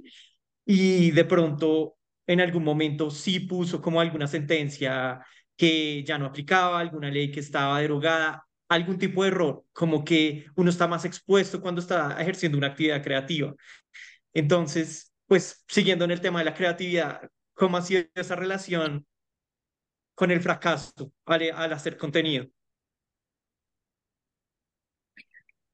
y 0.66 1.12
de 1.12 1.26
pronto 1.26 1.98
en 2.28 2.42
algún 2.42 2.64
momento 2.64 3.10
sí 3.10 3.40
puso 3.42 3.82
como 3.82 4.00
alguna 4.02 4.28
sentencia 4.28 5.20
que 5.58 6.04
ya 6.04 6.18
no 6.20 6.28
aplicaba, 6.28 6.80
alguna 6.80 7.10
ley 7.10 7.32
que 7.32 7.40
estaba 7.40 7.80
derogada, 7.82 8.46
algún 8.70 9.00
tipo 9.00 9.24
de 9.24 9.30
error, 9.30 9.66
como 9.74 10.06
que 10.06 10.46
uno 10.56 10.70
está 10.70 10.88
más 10.88 11.06
expuesto 11.06 11.62
cuando 11.62 11.82
está 11.82 12.22
ejerciendo 12.22 12.58
una 12.58 12.68
actividad 12.68 13.04
creativa. 13.04 13.54
Entonces, 14.34 15.14
pues 15.28 15.64
siguiendo 15.68 16.06
en 16.06 16.12
el 16.12 16.22
tema 16.22 16.40
de 16.40 16.46
la 16.46 16.56
creatividad, 16.56 17.22
¿cómo 17.54 17.78
ha 17.78 17.82
sido 17.82 18.04
esa 18.16 18.36
relación 18.36 19.06
con 20.16 20.30
el 20.32 20.42
fracaso 20.42 21.12
al, 21.26 21.52
al 21.52 21.74
hacer 21.74 21.98
contenido? 21.98 22.46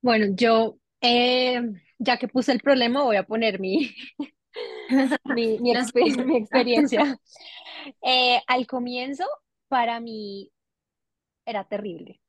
Bueno, 0.06 0.28
yo, 0.36 0.78
eh, 1.02 1.60
ya 1.98 2.18
que 2.18 2.28
puse 2.28 2.52
el 2.52 2.60
problema, 2.60 3.02
voy 3.04 3.16
a 3.16 3.24
poner 3.24 3.60
mi, 3.60 3.90
mi, 5.26 5.60
mi, 5.60 5.74
mi 6.24 6.38
experiencia. 6.38 7.08
Eh, 8.02 8.42
al 8.48 8.68
comienzo, 8.68 9.26
para 9.68 10.00
mí, 10.00 10.52
era 11.46 11.66
terrible. 11.66 12.22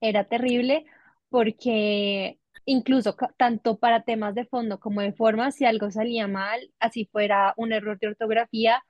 Era 0.00 0.24
terrible 0.28 0.86
porque 1.30 2.38
incluso 2.66 3.16
tanto 3.38 3.78
para 3.78 4.04
temas 4.04 4.34
de 4.34 4.46
fondo 4.46 4.80
como 4.80 5.00
de 5.02 5.12
forma, 5.14 5.52
si 5.52 5.64
algo 5.66 5.90
salía 5.90 6.28
mal, 6.28 6.60
así 6.80 7.06
fuera 7.12 7.54
un 7.56 7.72
error 7.72 7.98
de 8.00 8.08
ortografía, 8.08 8.82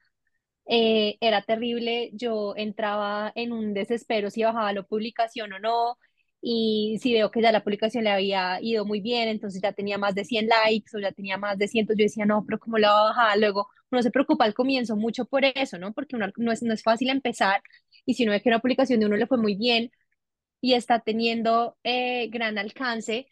eh, 0.66 1.16
era 1.20 1.42
terrible. 1.42 2.10
Yo 2.14 2.54
entraba 2.56 3.32
en 3.34 3.52
un 3.52 3.74
desespero 3.74 4.30
si 4.30 4.42
bajaba 4.44 4.72
la 4.72 4.82
publicación 4.82 5.52
o 5.54 5.58
no. 5.60 5.98
Y 6.48 6.98
si 7.02 7.12
veo 7.12 7.30
que 7.32 7.42
ya 7.42 7.50
la 7.50 7.64
publicación 7.64 8.04
le 8.04 8.10
había 8.10 8.60
ido 8.62 8.84
muy 8.84 9.00
bien, 9.00 9.28
entonces 9.28 9.60
ya 9.60 9.72
tenía 9.72 9.98
más 9.98 10.14
de 10.14 10.24
100 10.24 10.46
likes 10.46 10.96
o 10.96 11.00
ya 11.00 11.10
tenía 11.10 11.36
más 11.38 11.58
de 11.58 11.66
100, 11.66 11.88
yo 11.88 11.94
decía, 11.96 12.24
no, 12.24 12.44
pero 12.46 12.60
¿cómo 12.60 12.78
la 12.78 12.92
va 12.92 13.00
a 13.00 13.04
bajar? 13.10 13.38
Luego 13.38 13.68
uno 13.90 14.00
se 14.02 14.12
preocupa 14.12 14.44
al 14.44 14.54
comienzo 14.54 14.94
mucho 14.96 15.24
por 15.24 15.44
eso, 15.44 15.76
¿no? 15.78 15.92
Porque 15.92 16.14
uno, 16.16 16.28
no, 16.36 16.52
es, 16.52 16.62
no 16.62 16.72
es 16.72 16.82
fácil 16.84 17.10
empezar 17.10 17.62
y 18.04 18.14
si 18.14 18.22
uno 18.22 18.32
ve 18.32 18.42
que 18.42 18.48
una 18.48 18.60
publicación 18.60 19.00
de 19.00 19.06
uno 19.06 19.16
le 19.16 19.26
fue 19.26 19.38
muy 19.38 19.56
bien 19.56 19.90
y 20.60 20.74
está 20.74 21.00
teniendo 21.00 21.76
eh, 21.84 22.28
gran 22.30 22.58
alcance, 22.58 23.28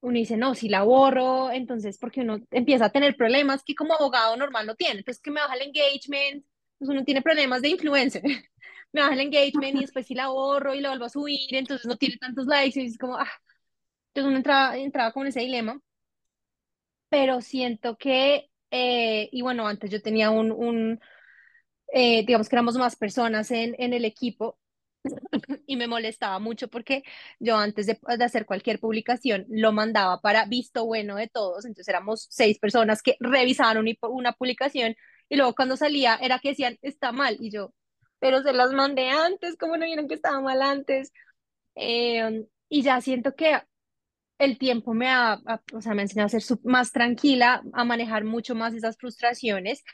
uno 0.00 0.14
dice, 0.18 0.36
no, 0.36 0.54
si 0.54 0.68
la 0.68 0.82
borro, 0.82 1.50
entonces 1.52 1.98
porque 1.98 2.22
uno 2.22 2.40
empieza 2.50 2.86
a 2.86 2.92
tener 2.92 3.16
problemas 3.16 3.62
que 3.64 3.74
como 3.74 3.94
abogado 3.94 4.36
normal 4.36 4.66
no 4.66 4.74
tiene, 4.76 5.00
entonces 5.00 5.22
que 5.22 5.30
me 5.30 5.40
baja 5.40 5.54
el 5.54 5.62
engagement, 5.62 6.44
pues 6.78 6.90
uno 6.90 7.04
tiene 7.04 7.22
problemas 7.22 7.62
de 7.62 7.70
influencer, 7.70 8.22
me 8.92 9.00
baja 9.02 9.14
el 9.14 9.20
engagement 9.20 9.76
y 9.76 9.80
después 9.80 10.06
si 10.06 10.14
la 10.14 10.28
borro 10.28 10.74
y 10.74 10.80
la 10.80 10.90
vuelvo 10.90 11.04
a 11.06 11.08
subir, 11.08 11.54
entonces 11.54 11.86
no 11.86 11.96
tiene 11.96 12.16
tantos 12.18 12.46
likes 12.46 12.80
y 12.80 12.86
es 12.86 12.98
como, 12.98 13.16
ah, 13.16 13.30
entonces 14.08 14.28
uno 14.28 14.36
entraba, 14.38 14.76
entraba 14.78 15.12
con 15.12 15.26
ese 15.26 15.40
dilema, 15.40 15.80
pero 17.08 17.40
siento 17.40 17.96
que, 17.96 18.50
eh, 18.70 19.28
y 19.32 19.42
bueno, 19.42 19.66
antes 19.66 19.90
yo 19.90 20.00
tenía 20.02 20.30
un, 20.30 20.52
un 20.52 21.00
eh, 21.92 22.24
digamos 22.26 22.48
que 22.48 22.56
éramos 22.56 22.76
más 22.76 22.96
personas 22.96 23.50
en, 23.50 23.74
en 23.78 23.94
el 23.94 24.04
equipo 24.04 24.58
y 25.66 25.76
me 25.76 25.88
molestaba 25.88 26.38
mucho 26.38 26.68
porque 26.68 27.02
yo 27.40 27.56
antes 27.56 27.86
de, 27.86 27.98
de, 28.18 28.24
hacer 28.24 28.46
cualquier 28.46 28.80
publicación 28.80 29.46
lo 29.48 29.72
mandaba 29.72 30.20
para 30.20 30.44
visto 30.46 30.86
bueno 30.86 31.16
de 31.16 31.28
todos, 31.28 31.64
entonces 31.64 31.88
éramos 31.88 32.26
seis 32.30 32.58
personas 32.58 33.02
que 33.02 33.16
revisaron 33.20 33.86
una 34.02 34.32
publicación 34.32 34.96
y 35.28 35.36
luego 35.36 35.54
cuando 35.54 35.76
salía 35.76 36.16
era 36.20 36.38
que 36.38 36.50
decían 36.50 36.78
está 36.82 37.12
mal 37.12 37.36
y 37.40 37.50
yo, 37.50 37.72
pero 38.20 38.42
se 38.42 38.52
las 38.52 38.72
mandé 38.72 39.10
antes, 39.10 39.56
¿cómo 39.58 39.76
no 39.76 39.86
vieron 39.86 40.08
que 40.08 40.14
estaba 40.14 40.40
mal 40.40 40.62
antes? 40.62 41.12
Eh, 41.74 42.46
y 42.68 42.82
ya 42.82 43.00
siento 43.00 43.34
que 43.34 43.60
el 44.38 44.58
tiempo 44.58 44.94
me 44.94 45.08
ha, 45.10 45.40
o 45.74 45.82
sea, 45.82 45.94
me 45.94 46.02
enseñado 46.02 46.26
a 46.26 46.40
ser 46.40 46.58
más 46.64 46.92
tranquila, 46.92 47.62
a 47.72 47.84
manejar 47.84 48.24
mucho 48.24 48.54
más 48.54 48.74
esas 48.74 48.96
frustraciones 48.96 49.84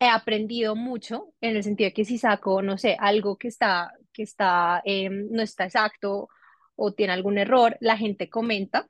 he 0.00 0.08
aprendido 0.08 0.74
mucho 0.76 1.34
en 1.40 1.56
el 1.56 1.62
sentido 1.62 1.88
de 1.88 1.94
que 1.94 2.04
si 2.06 2.18
saco, 2.18 2.62
no 2.62 2.78
sé, 2.78 2.96
algo 2.98 3.36
que 3.38 3.48
está, 3.48 3.92
que 4.12 4.22
está, 4.22 4.80
em, 4.84 5.28
no 5.30 5.42
está 5.42 5.64
exacto 5.66 6.28
o 6.76 6.92
tiene 6.94 7.12
algún 7.12 7.38
error, 7.38 7.76
la 7.80 7.96
gente 7.98 8.30
comenta, 8.30 8.88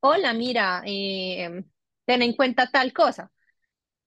hola, 0.00 0.34
mira, 0.34 0.82
em, 0.86 1.64
ten 2.06 2.22
en 2.22 2.34
cuenta 2.36 2.70
tal 2.70 2.92
cosa. 2.92 3.30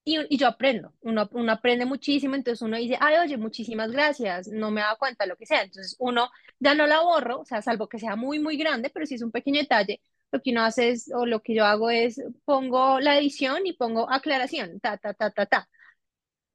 Y, 0.08 0.18
y 0.30 0.38
yo 0.38 0.48
aprendo, 0.48 0.94
uno, 1.02 1.28
uno, 1.34 1.52
aprende 1.52 1.86
muchísimo, 1.86 2.36
entonces 2.36 2.62
uno 2.62 2.78
dice, 2.78 2.98
ay, 3.02 3.18
oye, 3.18 3.36
muchísimas 3.36 3.92
gracias, 3.92 4.48
no 4.48 4.72
me 4.72 4.80
da 4.80 4.96
cuenta 4.96 5.26
lo 5.26 5.36
que 5.36 5.46
sea. 5.46 5.64
Entonces 5.64 5.98
uno 6.00 6.30
ya 6.60 6.74
no 6.76 6.88
la 6.88 7.02
borro, 7.02 7.42
o 7.42 7.46
sea, 7.46 7.62
salvo 7.62 7.90
que 7.90 8.00
sea 8.00 8.16
muy, 8.16 8.40
muy 8.40 8.56
grande, 8.56 8.90
pero 8.90 9.06
si 9.06 9.16
es 9.16 9.22
un 9.22 9.32
pequeño 9.32 9.60
detalle, 9.60 10.02
lo 10.32 10.42
que 10.42 10.52
uno 10.52 10.64
hace 10.64 10.92
es, 10.92 11.12
o 11.14 11.26
lo 11.26 11.42
que 11.42 11.54
yo 11.56 11.66
hago 11.66 11.90
es, 11.90 12.22
pongo 12.46 13.02
la 13.02 13.18
edición 13.18 13.68
y 13.68 13.74
pongo 13.74 14.10
aclaración, 14.10 14.80
ta, 14.80 14.98
ta, 14.98 15.14
ta, 15.14 15.30
ta, 15.32 15.46
ta. 15.46 15.70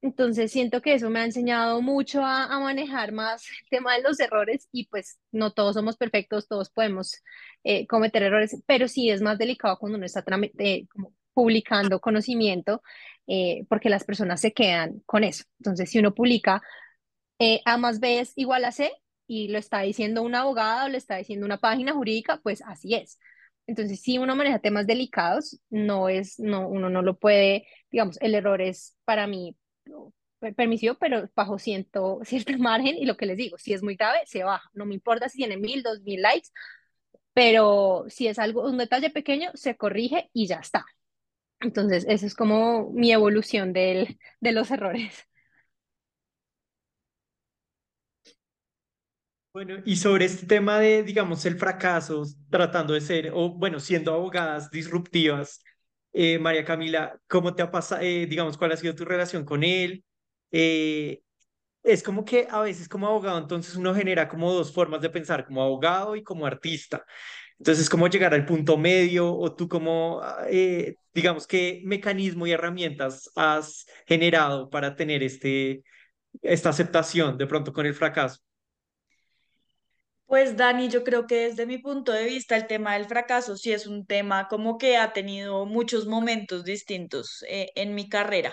Entonces 0.00 0.50
siento 0.50 0.80
que 0.82 0.94
eso 0.94 1.10
me 1.10 1.20
ha 1.20 1.24
enseñado 1.24 1.80
mucho 1.82 2.22
a, 2.24 2.58
manejar 2.58 3.12
más 3.12 3.44
el 3.50 3.68
tema 3.70 3.94
de 3.96 4.02
los 4.02 4.18
errores 4.18 4.68
y 4.72 4.86
pues 4.86 5.18
no 5.30 5.52
todos 5.52 5.74
somos 5.76 5.96
perfectos, 5.98 6.48
todos 6.48 6.70
podemos 6.70 7.22
eh, 7.64 7.86
cometer 7.86 8.22
errores, 8.22 8.56
pero 8.66 8.88
sí 8.88 9.10
es 9.10 9.20
más 9.22 9.38
delicado 9.38 9.78
cuando 9.78 9.98
uno 9.98 10.06
está 10.06 10.24
eh, 10.58 10.86
publicando 11.34 12.00
conocimiento 12.00 12.82
eh, 13.26 13.64
porque 13.68 13.90
las 13.90 14.04
personas 14.04 14.40
se 14.40 14.52
quedan 14.52 15.00
con 15.06 15.24
eso. 15.24 15.44
Entonces 15.58 15.90
si 15.90 15.98
uno 15.98 16.14
publica 16.14 16.62
A 17.64 17.76
más 17.76 17.98
B 18.00 18.20
es 18.20 18.32
igual 18.36 18.64
a 18.64 18.72
C 18.72 18.92
y 19.26 19.48
lo 19.48 19.58
está 19.58 19.80
diciendo 19.80 20.22
un 20.22 20.34
abogado 20.34 20.86
o 20.86 20.88
lo 20.88 20.96
está 20.96 21.16
diciendo 21.16 21.46
una 21.46 21.58
página 21.58 21.92
jurídica, 21.92 22.40
pues 22.42 22.62
así 22.66 22.94
es. 22.94 23.18
Entonces, 23.66 24.00
si 24.00 24.18
uno 24.18 24.36
maneja 24.36 24.58
temas 24.58 24.86
delicados, 24.86 25.60
no 25.70 26.08
es, 26.08 26.38
no, 26.38 26.68
uno 26.68 26.90
no 26.90 27.02
lo 27.02 27.18
puede, 27.18 27.66
digamos, 27.90 28.18
el 28.20 28.34
error 28.34 28.60
es 28.60 28.96
para 29.04 29.26
mí 29.26 29.56
permisivo, 30.56 30.96
pero 30.98 31.30
bajo 31.36 31.58
cierto, 31.58 32.20
cierto 32.24 32.56
margen 32.58 32.96
y 32.96 33.06
lo 33.06 33.16
que 33.16 33.26
les 33.26 33.36
digo, 33.36 33.58
si 33.58 33.72
es 33.72 33.82
muy 33.82 33.96
grave, 33.96 34.20
se 34.26 34.44
baja. 34.44 34.68
No 34.74 34.86
me 34.86 34.94
importa 34.94 35.28
si 35.28 35.38
tiene 35.38 35.56
mil, 35.56 35.82
dos 35.82 36.00
mil 36.02 36.20
likes, 36.22 36.48
pero 37.34 38.04
si 38.08 38.28
es 38.28 38.38
algo, 38.38 38.64
un 38.68 38.78
detalle 38.78 39.10
pequeño, 39.10 39.50
se 39.54 39.76
corrige 39.76 40.30
y 40.32 40.46
ya 40.46 40.56
está. 40.56 40.84
Entonces, 41.62 42.04
eso 42.08 42.26
es 42.26 42.34
como 42.34 42.90
mi 42.92 43.12
evolución 43.12 43.72
del, 43.72 44.18
de 44.40 44.52
los 44.52 44.70
errores. 44.70 45.26
Bueno, 49.52 49.76
y 49.84 49.96
sobre 49.96 50.24
este 50.24 50.46
tema 50.46 50.78
de, 50.78 51.02
digamos, 51.02 51.44
el 51.44 51.58
fracaso, 51.58 52.24
tratando 52.48 52.94
de 52.94 53.02
ser, 53.02 53.30
o 53.34 53.50
bueno, 53.50 53.80
siendo 53.80 54.14
abogadas 54.14 54.70
disruptivas, 54.70 55.62
eh, 56.14 56.38
María 56.38 56.64
Camila, 56.64 57.20
¿cómo 57.28 57.54
te 57.54 57.62
ha 57.62 57.70
pasado, 57.70 58.00
eh, 58.02 58.26
digamos, 58.26 58.56
cuál 58.56 58.72
ha 58.72 58.76
sido 58.78 58.94
tu 58.94 59.04
relación 59.04 59.44
con 59.44 59.62
él? 59.62 60.04
Eh, 60.50 61.20
es 61.82 62.02
como 62.02 62.24
que 62.24 62.48
a 62.50 62.60
veces 62.62 62.88
como 62.88 63.08
abogado, 63.08 63.38
entonces 63.38 63.76
uno 63.76 63.94
genera 63.94 64.28
como 64.28 64.52
dos 64.52 64.72
formas 64.72 65.02
de 65.02 65.10
pensar, 65.10 65.46
como 65.46 65.62
abogado 65.62 66.16
y 66.16 66.24
como 66.24 66.46
artista. 66.46 67.04
Entonces, 67.62 67.88
¿cómo 67.88 68.08
llegar 68.08 68.34
al 68.34 68.44
punto 68.44 68.76
medio? 68.76 69.32
O 69.32 69.54
tú 69.54 69.68
como, 69.68 70.20
ah, 70.20 70.44
digamos, 71.14 71.46
¿qué 71.46 71.80
mecanismo 71.84 72.44
y 72.44 72.50
herramientas 72.50 73.30
has 73.36 73.86
generado 74.04 74.68
para 74.68 74.96
tener 74.96 75.22
este, 75.22 75.84
esta 76.40 76.70
aceptación 76.70 77.38
de 77.38 77.46
pronto 77.46 77.72
con 77.72 77.86
el 77.86 77.94
fracaso? 77.94 78.40
Pues 80.26 80.56
Dani, 80.56 80.88
yo 80.88 81.04
creo 81.04 81.28
que 81.28 81.36
desde 81.36 81.64
mi 81.64 81.78
punto 81.78 82.10
de 82.10 82.24
vista 82.24 82.56
el 82.56 82.66
tema 82.66 82.94
del 82.94 83.04
fracaso 83.04 83.56
sí 83.56 83.72
es 83.72 83.86
un 83.86 84.06
tema 84.06 84.48
como 84.48 84.76
que 84.76 84.96
ha 84.96 85.12
tenido 85.12 85.64
muchos 85.64 86.08
momentos 86.08 86.64
distintos 86.64 87.44
eh, 87.48 87.70
en 87.76 87.94
mi 87.94 88.08
carrera. 88.08 88.52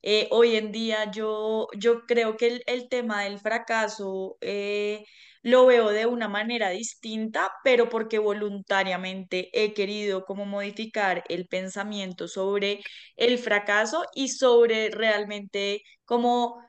Eh, 0.00 0.26
hoy 0.30 0.56
en 0.56 0.72
día 0.72 1.10
yo, 1.10 1.68
yo 1.76 2.06
creo 2.06 2.38
que 2.38 2.46
el, 2.46 2.62
el 2.66 2.88
tema 2.88 3.24
del 3.24 3.40
fracaso 3.40 4.38
eh, 4.40 5.04
lo 5.48 5.66
veo 5.66 5.90
de 5.90 6.06
una 6.06 6.28
manera 6.28 6.70
distinta, 6.70 7.50
pero 7.64 7.88
porque 7.88 8.18
voluntariamente 8.18 9.50
he 9.52 9.74
querido 9.74 10.24
como 10.24 10.44
modificar 10.46 11.24
el 11.28 11.46
pensamiento 11.48 12.28
sobre 12.28 12.80
el 13.16 13.38
fracaso 13.38 14.04
y 14.14 14.28
sobre 14.28 14.90
realmente 14.90 15.82
como 16.04 16.62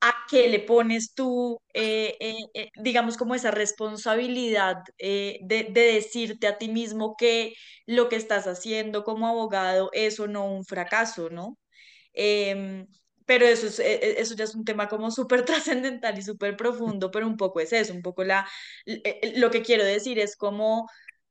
a 0.00 0.14
qué 0.30 0.48
le 0.48 0.60
pones 0.60 1.14
tú, 1.14 1.58
eh, 1.74 2.16
eh, 2.20 2.36
eh, 2.54 2.70
digamos, 2.76 3.16
como 3.16 3.34
esa 3.34 3.50
responsabilidad 3.50 4.76
de, 4.98 5.38
de, 5.42 5.64
decirte 5.72 6.46
a 6.46 6.58
ti 6.58 6.68
mismo 6.68 7.16
que 7.16 7.54
lo 7.86 8.08
que 8.08 8.16
estás 8.16 8.46
haciendo 8.46 9.04
como 9.04 9.26
abogado 9.28 9.90
es 9.92 10.20
o 10.20 10.26
no 10.28 10.46
un 10.46 10.64
fracaso, 10.64 11.30
¿no? 11.30 11.58
Pero 13.26 13.44
eso, 13.46 13.66
es, 13.66 13.78
e, 13.80 13.94
e, 13.94 14.20
eso 14.20 14.34
ya 14.34 14.44
es 14.44 14.54
un 14.54 14.64
tema 14.64 14.88
como 14.88 15.10
súper 15.10 15.44
trascendental 15.44 16.18
y 16.18 16.22
súper 16.22 16.56
profundo, 16.56 17.10
pero 17.10 17.26
un 17.26 17.36
poco 17.36 17.60
es 17.60 17.72
eso, 17.72 17.92
un 17.92 18.02
poco 18.02 18.24
la, 18.24 18.46
lo 19.36 19.50
que 19.50 19.62
quiero 19.62 19.84
decir 19.84 20.18
es 20.18 20.36
como 20.36 20.88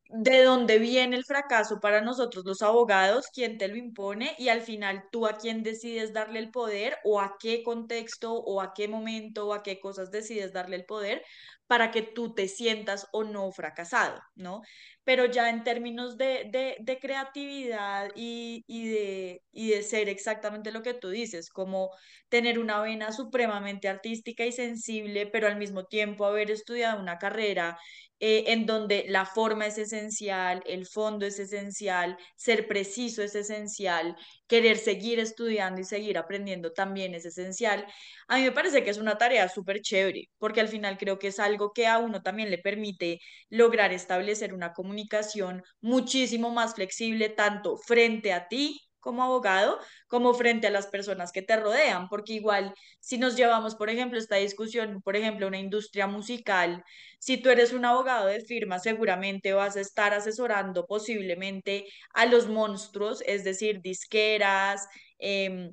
de 0.09 0.43
dónde 0.43 0.77
viene 0.79 1.15
el 1.15 1.25
fracaso 1.25 1.79
para 1.79 2.01
nosotros 2.01 2.45
los 2.45 2.61
abogados, 2.61 3.27
quién 3.33 3.57
te 3.57 3.67
lo 3.67 3.75
impone 3.75 4.35
y 4.37 4.49
al 4.49 4.61
final 4.61 5.03
tú 5.11 5.25
a 5.25 5.37
quién 5.37 5.63
decides 5.63 6.13
darle 6.13 6.39
el 6.39 6.51
poder 6.51 6.97
o 7.03 7.19
a 7.21 7.37
qué 7.39 7.63
contexto 7.63 8.33
o 8.33 8.61
a 8.61 8.73
qué 8.73 8.87
momento 8.87 9.47
o 9.47 9.53
a 9.53 9.63
qué 9.63 9.79
cosas 9.79 10.11
decides 10.11 10.53
darle 10.53 10.75
el 10.77 10.85
poder 10.85 11.23
para 11.67 11.91
que 11.91 12.01
tú 12.01 12.33
te 12.33 12.47
sientas 12.47 13.07
o 13.11 13.23
no 13.23 13.51
fracasado, 13.51 14.19
¿no? 14.35 14.61
Pero 15.03 15.25
ya 15.25 15.49
en 15.49 15.63
términos 15.63 16.17
de, 16.17 16.49
de, 16.79 16.99
creatividad 16.99 18.11
y, 18.15 18.63
y, 18.67 18.87
de, 18.89 19.41
y 19.51 19.69
de 19.69 19.83
ser 19.83 20.09
exactamente 20.09 20.71
lo 20.71 20.81
que 20.81 20.93
tú 20.93 21.09
dices, 21.09 21.49
como 21.49 21.91
tener 22.29 22.59
una 22.59 22.81
vena 22.81 23.11
supremamente 23.11 23.87
artística 23.87 24.45
y 24.45 24.51
sensible, 24.51 25.27
pero 25.27 25.47
al 25.47 25.57
mismo 25.57 25.85
tiempo 25.85 26.25
haber 26.25 26.51
estudiado 26.51 26.99
una 26.99 27.17
carrera 27.17 27.77
eh, 28.19 28.45
en 28.47 28.65
donde 28.65 29.05
la 29.09 29.25
forma 29.25 29.65
es 29.67 29.77
esencial, 29.77 30.63
el 30.65 30.87
fondo 30.87 31.25
es 31.25 31.37
esencial, 31.37 32.17
ser 32.37 32.65
preciso 32.67 33.21
es 33.21 33.35
esencial, 33.35 34.15
querer 34.47 34.77
seguir 34.77 35.19
estudiando 35.19 35.81
y 35.81 35.83
seguir 35.85 36.17
aprendiendo 36.17 36.71
también 36.73 37.13
es 37.15 37.25
esencial. 37.25 37.85
A 38.27 38.37
mí 38.37 38.43
me 38.43 38.51
parece 38.51 38.83
que 38.83 38.89
es 38.91 38.97
una 38.97 39.17
tarea 39.17 39.49
súper 39.49 39.81
chévere, 39.81 40.29
porque 40.37 40.61
al 40.61 40.67
final 40.67 40.97
creo 40.97 41.17
que 41.19 41.27
es 41.27 41.39
algo 41.39 41.71
que 41.73 41.87
a 41.87 41.97
uno 41.99 42.21
también 42.21 42.49
le 42.51 42.57
permite 42.59 43.19
lograr 43.49 43.93
establecer 43.93 44.53
una 44.53 44.73
comunicación 44.73 45.63
muchísimo 45.81 46.51
más 46.51 46.75
flexible, 46.75 47.29
tanto 47.29 47.77
frente 47.77 48.33
a 48.33 48.47
ti 48.47 48.79
como 49.05 49.23
abogado, 49.23 49.79
como 50.07 50.33
frente 50.33 50.65
a 50.65 50.71
las 50.71 50.87
personas 50.87 51.31
que 51.31 51.43
te 51.43 51.55
rodean, 51.57 52.09
porque 52.09 52.33
igual 52.33 52.73
si 52.99 53.19
nos 53.19 53.35
llevamos, 53.35 53.75
por 53.75 53.91
ejemplo, 53.91 54.17
esta 54.17 54.37
discusión, 54.37 54.99
por 55.03 55.15
ejemplo, 55.15 55.47
una 55.47 55.59
industria 55.59 56.07
musical, 56.07 56.83
si 57.19 57.37
tú 57.37 57.49
eres 57.51 57.71
un 57.71 57.85
abogado 57.85 58.25
de 58.25 58.41
firma, 58.41 58.79
seguramente 58.79 59.53
vas 59.53 59.77
a 59.77 59.81
estar 59.81 60.13
asesorando 60.15 60.87
posiblemente 60.87 61.85
a 62.15 62.25
los 62.25 62.47
monstruos, 62.49 63.21
es 63.27 63.43
decir, 63.43 63.81
disqueras, 63.81 64.87
eh, 65.19 65.71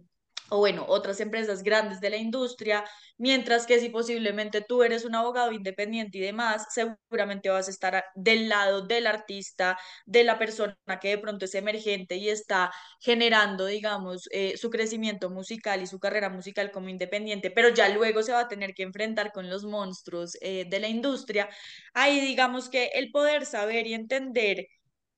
o 0.52 0.58
bueno, 0.58 0.84
otras 0.86 1.18
empresas 1.20 1.62
grandes 1.62 2.00
de 2.00 2.10
la 2.10 2.18
industria, 2.18 2.84
mientras 3.16 3.66
que 3.66 3.80
si 3.80 3.88
posiblemente 3.88 4.60
tú 4.60 4.82
eres 4.82 5.06
un 5.06 5.14
abogado 5.14 5.50
independiente 5.52 6.18
y 6.18 6.20
demás, 6.20 6.66
seguramente 6.70 7.48
vas 7.48 7.68
a 7.68 7.70
estar 7.70 8.04
del 8.14 8.50
lado 8.50 8.82
del 8.82 9.06
artista, 9.06 9.78
de 10.04 10.24
la 10.24 10.38
persona 10.38 10.76
que 11.00 11.08
de 11.08 11.18
pronto 11.18 11.46
es 11.46 11.54
emergente 11.54 12.16
y 12.16 12.28
está 12.28 12.70
generando, 13.00 13.64
digamos, 13.64 14.28
eh, 14.30 14.58
su 14.58 14.68
crecimiento 14.68 15.30
musical 15.30 15.80
y 15.82 15.86
su 15.86 15.98
carrera 15.98 16.28
musical 16.28 16.70
como 16.70 16.90
independiente, 16.90 17.50
pero 17.50 17.70
ya 17.70 17.88
luego 17.88 18.22
se 18.22 18.32
va 18.32 18.40
a 18.40 18.48
tener 18.48 18.74
que 18.74 18.82
enfrentar 18.82 19.32
con 19.32 19.48
los 19.48 19.64
monstruos 19.64 20.36
eh, 20.42 20.66
de 20.68 20.80
la 20.80 20.88
industria. 20.88 21.48
Ahí 21.94 22.20
digamos 22.20 22.68
que 22.68 22.90
el 22.94 23.10
poder 23.10 23.46
saber 23.46 23.86
y 23.86 23.94
entender 23.94 24.66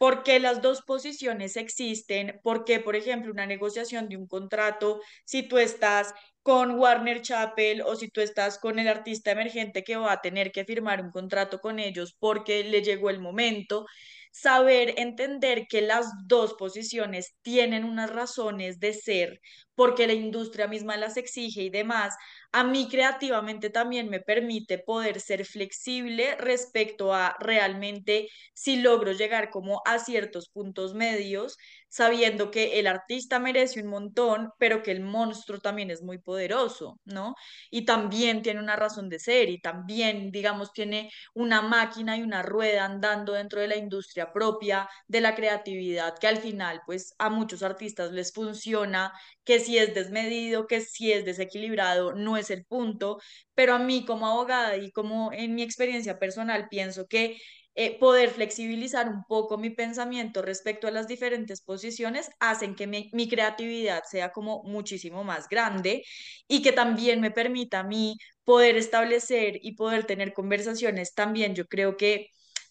¿Por 0.04 0.22
qué 0.22 0.38
las 0.38 0.60
dos 0.60 0.82
posiciones 0.82 1.56
existen? 1.56 2.38
¿Por 2.42 2.66
qué, 2.66 2.78
por 2.78 2.94
ejemplo, 2.94 3.32
una 3.32 3.46
negociación 3.46 4.06
de 4.06 4.18
un 4.18 4.26
contrato, 4.26 5.00
si 5.24 5.48
tú 5.48 5.56
estás 5.56 6.12
con 6.42 6.72
Warner 6.78 7.22
Chappell 7.22 7.80
o 7.80 7.96
si 7.96 8.10
tú 8.10 8.20
estás 8.20 8.58
con 8.58 8.78
el 8.78 8.86
artista 8.88 9.30
emergente 9.30 9.82
que 9.82 9.96
va 9.96 10.12
a 10.12 10.20
tener 10.20 10.52
que 10.52 10.66
firmar 10.66 11.00
un 11.00 11.10
contrato 11.10 11.58
con 11.58 11.78
ellos 11.78 12.14
porque 12.18 12.64
le 12.64 12.82
llegó 12.82 13.08
el 13.08 13.18
momento? 13.18 13.86
Saber 14.30 14.92
entender 14.98 15.66
que 15.70 15.80
las 15.80 16.06
dos 16.26 16.52
posiciones 16.52 17.38
tienen 17.40 17.84
unas 17.84 18.10
razones 18.10 18.78
de 18.80 18.92
ser 18.92 19.40
porque 19.74 20.06
la 20.06 20.12
industria 20.12 20.66
misma 20.68 20.96
las 20.96 21.16
exige 21.16 21.62
y 21.62 21.70
demás, 21.70 22.14
a 22.52 22.62
mí 22.64 22.88
creativamente 22.88 23.70
también 23.70 24.08
me 24.08 24.20
permite 24.20 24.78
poder 24.78 25.20
ser 25.20 25.44
flexible 25.44 26.36
respecto 26.36 27.12
a 27.12 27.36
realmente 27.40 28.28
si 28.54 28.76
logro 28.76 29.12
llegar 29.12 29.50
como 29.50 29.82
a 29.84 29.98
ciertos 29.98 30.48
puntos 30.48 30.94
medios, 30.94 31.56
sabiendo 31.88 32.50
que 32.50 32.80
el 32.80 32.88
artista 32.88 33.38
merece 33.38 33.80
un 33.80 33.88
montón, 33.88 34.50
pero 34.58 34.82
que 34.82 34.90
el 34.90 35.00
monstruo 35.00 35.60
también 35.60 35.90
es 35.90 36.02
muy 36.02 36.18
poderoso, 36.18 36.98
¿no? 37.04 37.34
Y 37.70 37.84
también 37.84 38.42
tiene 38.42 38.60
una 38.60 38.74
razón 38.76 39.08
de 39.08 39.20
ser 39.20 39.48
y 39.48 39.60
también, 39.60 40.30
digamos, 40.32 40.72
tiene 40.72 41.10
una 41.34 41.62
máquina 41.62 42.16
y 42.16 42.22
una 42.22 42.42
rueda 42.42 42.84
andando 42.84 43.32
dentro 43.34 43.60
de 43.60 43.68
la 43.68 43.76
industria 43.76 44.32
propia 44.32 44.88
de 45.06 45.20
la 45.20 45.34
creatividad, 45.36 46.14
que 46.20 46.26
al 46.26 46.38
final, 46.38 46.82
pues 46.86 47.14
a 47.18 47.30
muchos 47.30 47.62
artistas 47.62 48.12
les 48.12 48.32
funciona, 48.32 49.12
que 49.44 49.60
si 49.64 49.78
es 49.78 49.94
desmedido, 49.94 50.66
que 50.66 50.80
si 50.80 51.12
es 51.12 51.24
desequilibrado, 51.24 52.14
no 52.14 52.36
es 52.36 52.50
el 52.50 52.64
punto, 52.64 53.18
pero 53.54 53.74
a 53.74 53.78
mí 53.78 54.04
como 54.04 54.26
abogada 54.26 54.76
y 54.76 54.90
como 54.92 55.32
en 55.32 55.54
mi 55.54 55.62
experiencia 55.62 56.18
personal 56.18 56.68
pienso 56.70 57.06
que 57.06 57.36
eh, 57.76 57.98
poder 57.98 58.30
flexibilizar 58.30 59.08
un 59.08 59.24
poco 59.24 59.58
mi 59.58 59.70
pensamiento 59.70 60.42
respecto 60.42 60.86
a 60.86 60.92
las 60.92 61.08
diferentes 61.08 61.60
posiciones 61.60 62.30
hacen 62.38 62.76
que 62.76 62.86
mi, 62.86 63.10
mi, 63.12 63.28
creatividad 63.28 64.04
sea 64.08 64.30
como 64.30 64.62
muchísimo 64.62 65.24
más 65.24 65.48
grande 65.48 66.04
y 66.46 66.62
que 66.62 66.70
también 66.72 67.20
me 67.20 67.32
permita 67.32 67.80
a 67.80 67.84
mí 67.84 68.16
poder 68.44 68.76
establecer 68.76 69.58
y 69.62 69.74
poder 69.74 70.04
tener 70.06 70.32
conversaciones. 70.34 71.14
También, 71.14 71.54
yo 71.56 71.66
creo 71.66 71.96
que 71.96 72.28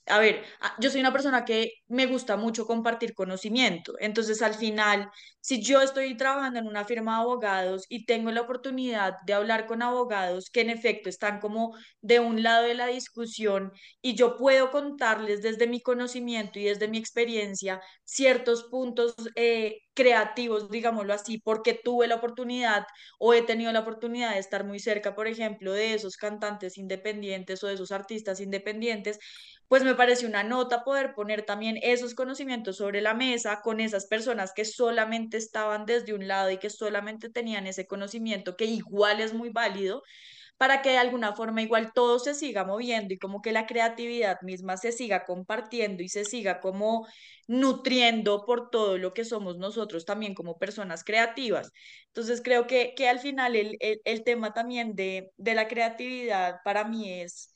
a 0.08 0.20
ver, 0.20 0.43
yo 0.80 0.89
soy 0.89 0.99
una 0.99 1.14
persona 1.14 1.45
que 1.45 1.72
me 1.88 2.08
gusta 2.08 2.36
mucho 2.36 2.66
compartir 2.66 3.14
conocimiento, 3.14 3.93
entonces 3.99 4.41
al 4.41 4.54
final, 4.54 5.10
si 5.39 5.62
yo 5.62 5.82
estoy 5.82 6.18
trabajando 6.18 6.60
en 6.60 6.68
una 6.68 6.84
firma 6.86 7.16
de 7.16 7.22
abogados 7.24 7.86
y 7.89 8.06
tengo 8.06 8.32
la 8.32 8.41
oportunidad 8.41 9.14
de 9.26 9.34
hablar 9.34 9.66
con 9.66 9.82
abogados 9.82 10.49
que 10.49 10.62
en 10.62 10.70
efecto 10.70 11.10
están 11.10 11.39
como 11.39 11.74
de 12.01 12.20
un 12.20 12.43
lado 12.43 12.64
de 12.66 12.74
la 12.74 12.88
discusión 12.88 13.72
y 14.01 14.16
yo 14.16 14.36
puedo 14.38 14.72
contarles 14.72 15.41
desde 15.41 15.68
mi 15.68 15.82
conocimiento 15.82 16.60
y 16.60 16.66
desde 16.66 16.88
mi 16.88 16.97
experiencia 16.97 17.82
ciertos 18.04 18.64
puntos 18.66 19.16
eh, 19.36 19.78
creativos, 19.93 20.70
digámoslo 20.70 21.14
así, 21.14 21.39
porque 21.39 21.80
tuve 21.82 22.08
la 22.08 22.16
oportunidad 22.16 22.86
o 23.20 23.34
he 23.34 23.41
tenido 23.43 23.72
la 23.72 23.82
oportunidad 23.82 24.34
de 24.34 24.39
estar 24.39 24.66
muy 24.66 24.80
cerca, 24.80 25.16
por 25.16 25.28
ejemplo, 25.28 25.72
de 25.74 25.93
esos 25.93 26.18
cantantes 26.18 26.78
independientes 26.78 27.64
o 27.64 27.68
de 27.68 27.76
esos 27.76 27.91
artistas 27.91 28.39
independientes, 28.39 29.20
pues 29.74 29.84
me 29.84 29.95
parece 29.95 30.28
una 30.28 30.43
nota 30.43 30.84
poder 30.84 31.15
poner 31.15 31.47
también 31.47 31.80
esos 31.82 32.13
conocimientos 32.13 32.78
sobre 32.78 33.01
la 33.01 33.15
mesa 33.15 33.61
con 33.63 33.80
esas 33.80 34.05
personas 34.05 34.53
que 34.53 34.65
solamente 34.65 35.38
estaban 35.38 35.88
desde 35.88 36.13
un 36.13 36.28
lado 36.28 36.51
y 36.51 36.59
que 36.59 36.69
solamente 36.69 37.32
tenían 37.32 37.65
ese 37.65 37.88
conocimiento, 37.88 38.55
que 38.55 38.65
igual 38.65 39.19
es 39.19 39.34
muy 39.34 39.49
válido, 39.49 40.03
para 40.57 40.82
que 40.84 40.91
de 40.91 40.97
alguna 40.99 41.36
forma 41.36 41.61
igual 41.63 41.91
todo 41.93 42.19
se 42.19 42.36
siga 42.36 42.65
moviendo 42.65 43.13
y 43.15 43.17
como 43.19 43.41
que 43.41 43.51
la 43.51 43.65
creatividad 43.65 44.39
misma 44.43 44.78
se 44.78 44.91
siga 44.91 45.26
compartiendo 45.26 46.03
y 46.03 46.09
se 46.09 46.26
siga 46.26 46.59
como 46.59 47.07
nutriendo 47.47 48.45
por 48.45 48.69
todo 48.69 48.97
lo 48.99 49.13
que 49.13 49.26
somos 49.26 49.57
nosotros 49.57 50.05
también 50.05 50.36
como 50.36 50.59
personas 50.59 51.03
creativas. 51.03 51.71
Entonces 52.07 52.41
creo 52.43 52.67
que, 52.67 52.93
que 52.95 53.09
al 53.09 53.19
final 53.19 53.55
el, 53.55 53.78
el, 53.80 54.01
el 54.05 54.24
tema 54.24 54.53
también 54.53 54.95
de, 54.95 55.32
de 55.38 55.55
la 55.55 55.67
creatividad 55.67 56.57
para 56.63 56.84
mí 56.86 57.11
es 57.21 57.53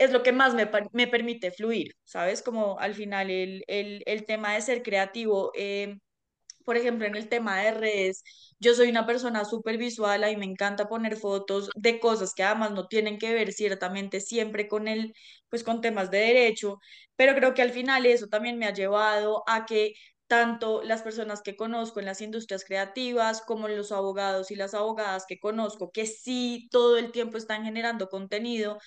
es 0.00 0.12
lo 0.12 0.22
que 0.22 0.32
más 0.32 0.54
me, 0.54 0.68
me, 0.92 1.06
permite 1.08 1.50
fluir, 1.52 1.94
¿sabes? 2.04 2.42
Como 2.42 2.78
al 2.80 2.94
final 2.94 3.30
el, 3.30 3.64
el, 3.68 4.02
el 4.06 4.24
tema 4.24 4.54
de 4.54 4.62
ser 4.62 4.82
creativo, 4.82 5.52
eh, 5.54 5.98
por 6.64 6.76
ejemplo, 6.78 7.06
en 7.06 7.16
el 7.16 7.28
tema 7.28 7.60
de 7.62 7.72
redes, 7.72 8.24
yo 8.58 8.74
soy 8.74 8.88
una 8.90 9.06
persona 9.06 9.44
súper 9.44 9.76
visual 9.78 10.24
y 10.30 10.36
me 10.38 10.46
encanta 10.46 10.88
poner 10.88 11.16
fotos 11.18 11.70
de 11.76 12.00
cosas 12.00 12.34
que 12.34 12.42
además 12.42 12.72
no 12.72 12.86
tienen 12.88 13.18
que 13.18 13.34
ver 13.34 13.52
ciertamente 13.52 14.20
siempre 14.20 14.68
con 14.68 14.88
el, 14.88 15.12
pues 15.50 15.64
con 15.64 15.82
temas 15.82 16.10
de 16.10 16.18
derecho, 16.18 16.78
pero 17.16 17.34
creo 17.34 17.52
que 17.54 17.62
al 17.62 17.70
final 17.70 18.06
eso 18.06 18.28
también 18.28 18.58
me 18.58 18.66
ha 18.66 18.72
llevado 18.72 19.42
a 19.46 19.66
que 19.66 19.94
tanto 20.28 20.82
las 20.82 21.02
personas 21.02 21.42
que 21.42 21.56
conozco 21.56 22.00
en 22.00 22.06
las 22.06 22.22
industrias 22.22 22.64
creativas 22.64 23.42
como 23.42 23.68
los 23.68 23.92
abogados 23.92 24.50
y 24.50 24.56
las 24.56 24.74
abogadas 24.74 25.26
que 25.28 25.38
conozco, 25.40 25.90
que 25.92 26.06
sí 26.06 26.68
todo 26.70 26.96
el 26.98 27.12
tiempo 27.12 27.36
están 27.36 27.64
generando 27.64 28.08
contenido, 28.08 28.78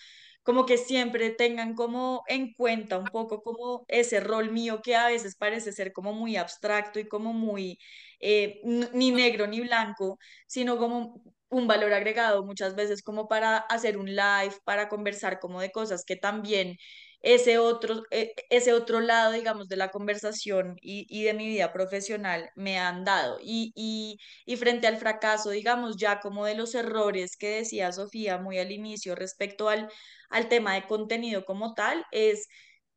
como 0.44 0.66
que 0.66 0.78
siempre 0.78 1.30
tengan 1.32 1.74
como 1.76 2.24
en 2.28 2.54
cuenta 2.54 2.98
un 2.98 3.06
poco 3.06 3.42
como 3.44 3.86
ese 3.88 4.20
rol 4.20 4.52
mío 4.52 4.82
que 4.84 4.96
a 4.96 5.08
veces 5.08 5.36
parece 5.36 5.72
ser 5.72 5.94
como 5.94 6.14
muy 6.14 6.36
abstracto 6.38 7.00
y 7.00 7.08
como 7.08 7.34
muy 7.34 7.80
eh, 8.20 8.62
ni 8.64 9.12
negro 9.12 9.48
ni 9.48 9.62
blanco, 9.62 10.20
sino 10.48 10.78
como 10.78 11.22
un 11.50 11.68
valor 11.68 11.94
agregado 11.94 12.44
muchas 12.46 12.76
veces 12.76 13.04
como 13.04 13.28
para 13.28 13.58
hacer 13.58 13.98
un 13.98 14.08
live, 14.08 14.56
para 14.64 14.90
conversar 14.90 15.40
como 15.40 15.62
de 15.62 15.72
cosas 15.72 16.04
que 16.06 16.16
también 16.16 16.78
ese 17.24 17.58
otro, 17.60 18.04
e, 18.12 18.34
ese 18.52 18.74
otro 18.74 19.00
lado, 19.02 19.32
digamos, 19.34 19.68
de 19.70 19.78
la 19.78 19.90
conversación 19.92 20.78
y, 20.82 21.08
y 21.10 21.24
de 21.26 21.34
mi 21.34 21.48
vida 21.48 21.74
profesional 21.74 22.52
me 22.56 22.80
han 22.80 23.04
dado. 23.06 23.40
Y, 23.42 23.74
y, 23.76 24.20
y 24.46 24.58
frente 24.58 24.88
al 24.88 24.98
fracaso, 24.98 25.50
digamos, 25.52 25.98
ya 25.98 26.20
como 26.22 26.46
de 26.46 26.56
los 26.56 26.76
errores 26.76 27.38
que 27.38 27.50
decía 27.58 27.92
Sofía 27.94 28.38
muy 28.40 28.60
al 28.60 28.72
inicio 28.72 29.16
respecto 29.16 29.70
al, 29.70 29.90
al 30.30 30.50
tema 30.50 30.76
de 30.76 30.86
contenido 30.88 31.46
como 31.46 31.74
tal, 31.74 32.06
es 32.12 32.48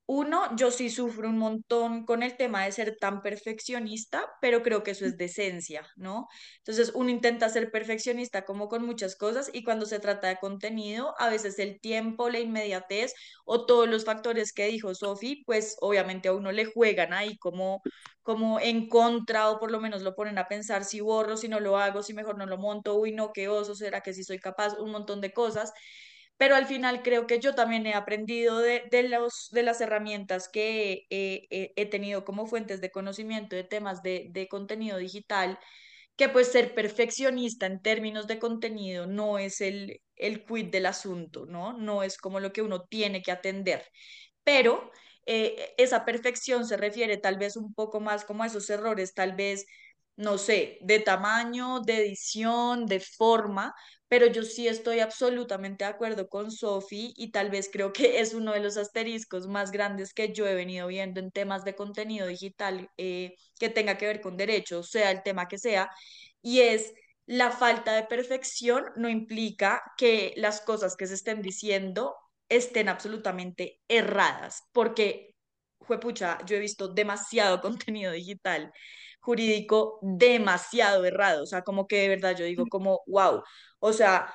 uno, 0.06 0.54
yo 0.56 0.70
sí 0.70 0.88
sufro 0.90 1.28
un 1.28 1.38
montón 1.38 2.04
con 2.04 2.22
el 2.22 2.36
tema 2.36 2.64
de 2.64 2.72
ser 2.72 2.96
tan 2.96 3.22
perfeccionista, 3.22 4.24
pero 4.40 4.62
creo 4.62 4.82
que 4.84 4.92
eso 4.92 5.04
es 5.04 5.16
de 5.16 5.24
esencia, 5.26 5.86
¿no? 5.96 6.28
Entonces, 6.58 6.92
uno 6.94 7.10
intenta 7.10 7.48
ser 7.48 7.70
perfeccionista 7.72 8.44
como 8.44 8.68
con 8.68 8.86
muchas 8.86 9.16
cosas 9.16 9.50
y 9.52 9.64
cuando 9.64 9.84
se 9.86 9.98
trata 9.98 10.28
de 10.28 10.36
contenido, 10.38 11.14
a 11.18 11.28
veces 11.28 11.58
el 11.58 11.80
tiempo, 11.80 12.30
la 12.30 12.38
inmediatez 12.38 13.14
o 13.44 13.66
todos 13.66 13.88
los 13.88 14.04
factores 14.04 14.52
que 14.52 14.66
dijo 14.68 14.94
Sofi, 14.94 15.42
pues 15.44 15.76
obviamente 15.80 16.28
a 16.28 16.32
uno 16.34 16.52
le 16.52 16.66
juegan 16.66 17.12
ahí 17.12 17.36
como, 17.38 17.82
como 18.22 18.60
en 18.60 18.88
contra 18.88 19.50
o 19.50 19.58
por 19.58 19.70
lo 19.72 19.80
menos 19.80 20.02
lo 20.02 20.14
ponen 20.14 20.38
a 20.38 20.46
pensar 20.48 20.84
si 20.84 21.00
borro, 21.00 21.36
si 21.36 21.48
no 21.48 21.58
lo 21.60 21.78
hago, 21.78 22.02
si 22.02 22.14
mejor 22.14 22.38
no 22.38 22.46
lo 22.46 22.58
monto, 22.58 22.94
uy, 22.96 23.12
no, 23.12 23.32
qué 23.32 23.48
oso, 23.48 23.74
será 23.74 24.00
que 24.02 24.12
sí 24.14 24.22
soy 24.24 24.38
capaz, 24.38 24.74
un 24.78 24.90
montón 24.92 25.20
de 25.20 25.32
cosas 25.32 25.72
pero 26.36 26.54
al 26.56 26.66
final 26.66 27.02
creo 27.02 27.26
que 27.26 27.40
yo 27.40 27.54
también 27.54 27.86
he 27.86 27.94
aprendido 27.94 28.58
de, 28.58 28.84
de, 28.90 29.08
los, 29.08 29.48
de 29.52 29.62
las 29.62 29.80
herramientas 29.80 30.48
que 30.48 31.06
he, 31.10 31.86
tenido 31.86 32.24
como 32.24 32.46
fuentes 32.46 32.80
de 32.80 32.90
conocimiento 32.90 33.56
de 33.56 33.64
temas 33.64 34.02
de, 34.02 34.28
de 34.30 34.48
contenido 34.48 34.98
digital, 34.98 35.58
que 36.16 36.28
pues 36.28 36.48
ser 36.48 36.74
perfeccionista 36.74 37.66
en 37.66 37.80
términos 37.80 38.26
de 38.26 38.38
contenido 38.38 39.06
no 39.06 39.38
es 39.38 39.60
el, 39.60 40.00
el 40.16 40.44
quid 40.44 40.66
del 40.66 40.86
asunto, 40.86 41.46
¿no? 41.46 41.74
No 41.74 42.02
es 42.02 42.18
como 42.18 42.40
lo 42.40 42.52
que 42.52 42.62
uno 42.62 42.84
tiene 42.84 43.22
que 43.22 43.32
atender, 43.32 43.84
pero 44.44 44.90
eh, 45.26 45.74
esa 45.76 46.04
perfección 46.04 46.66
se 46.66 46.76
refiere 46.76 47.16
tal 47.18 47.36
vez 47.38 47.56
un 47.56 47.74
poco 47.74 48.00
más 48.00 48.24
como 48.24 48.42
a 48.44 48.46
esos 48.46 48.70
errores, 48.70 49.12
tal 49.14 49.34
vez 49.34 49.66
no 50.16 50.38
sé, 50.38 50.78
de 50.82 51.00
tamaño, 51.00 51.80
de 51.80 51.98
edición, 52.06 52.86
de 52.86 53.00
forma, 53.00 53.74
pero 54.08 54.26
yo 54.26 54.42
sí 54.42 54.68
estoy 54.68 55.00
absolutamente 55.00 55.84
de 55.84 55.90
acuerdo 55.90 56.28
con 56.28 56.50
Sofi 56.50 57.12
y 57.16 57.30
tal 57.32 57.50
vez 57.50 57.68
creo 57.72 57.92
que 57.92 58.20
es 58.20 58.34
uno 58.34 58.52
de 58.52 58.60
los 58.60 58.76
asteriscos 58.76 59.46
más 59.48 59.70
grandes 59.72 60.12
que 60.14 60.32
yo 60.32 60.46
he 60.46 60.54
venido 60.54 60.86
viendo 60.88 61.20
en 61.20 61.30
temas 61.30 61.64
de 61.64 61.74
contenido 61.74 62.26
digital 62.26 62.90
eh, 62.96 63.34
que 63.58 63.68
tenga 63.68 63.98
que 63.98 64.06
ver 64.06 64.20
con 64.20 64.36
derechos, 64.36 64.90
sea 64.90 65.10
el 65.10 65.22
tema 65.22 65.48
que 65.48 65.58
sea, 65.58 65.90
y 66.42 66.60
es 66.60 66.92
la 67.26 67.50
falta 67.50 67.94
de 67.94 68.04
perfección 68.04 68.84
no 68.96 69.08
implica 69.08 69.82
que 69.98 70.32
las 70.36 70.60
cosas 70.60 70.96
que 70.96 71.06
se 71.06 71.14
estén 71.14 71.42
diciendo 71.42 72.14
estén 72.48 72.88
absolutamente 72.88 73.80
erradas, 73.88 74.62
porque, 74.72 75.34
juepucha, 75.78 76.38
yo 76.46 76.56
he 76.56 76.60
visto 76.60 76.88
demasiado 76.88 77.60
contenido 77.60 78.12
digital 78.12 78.72
jurídico 79.26 79.98
demasiado 80.02 81.04
errado, 81.04 81.42
o 81.42 81.46
sea, 81.46 81.62
como 81.62 81.88
que 81.88 81.96
de 82.02 82.08
verdad 82.08 82.36
yo 82.36 82.44
digo 82.44 82.66
como, 82.70 83.02
wow, 83.06 83.42
o 83.80 83.92
sea, 83.92 84.32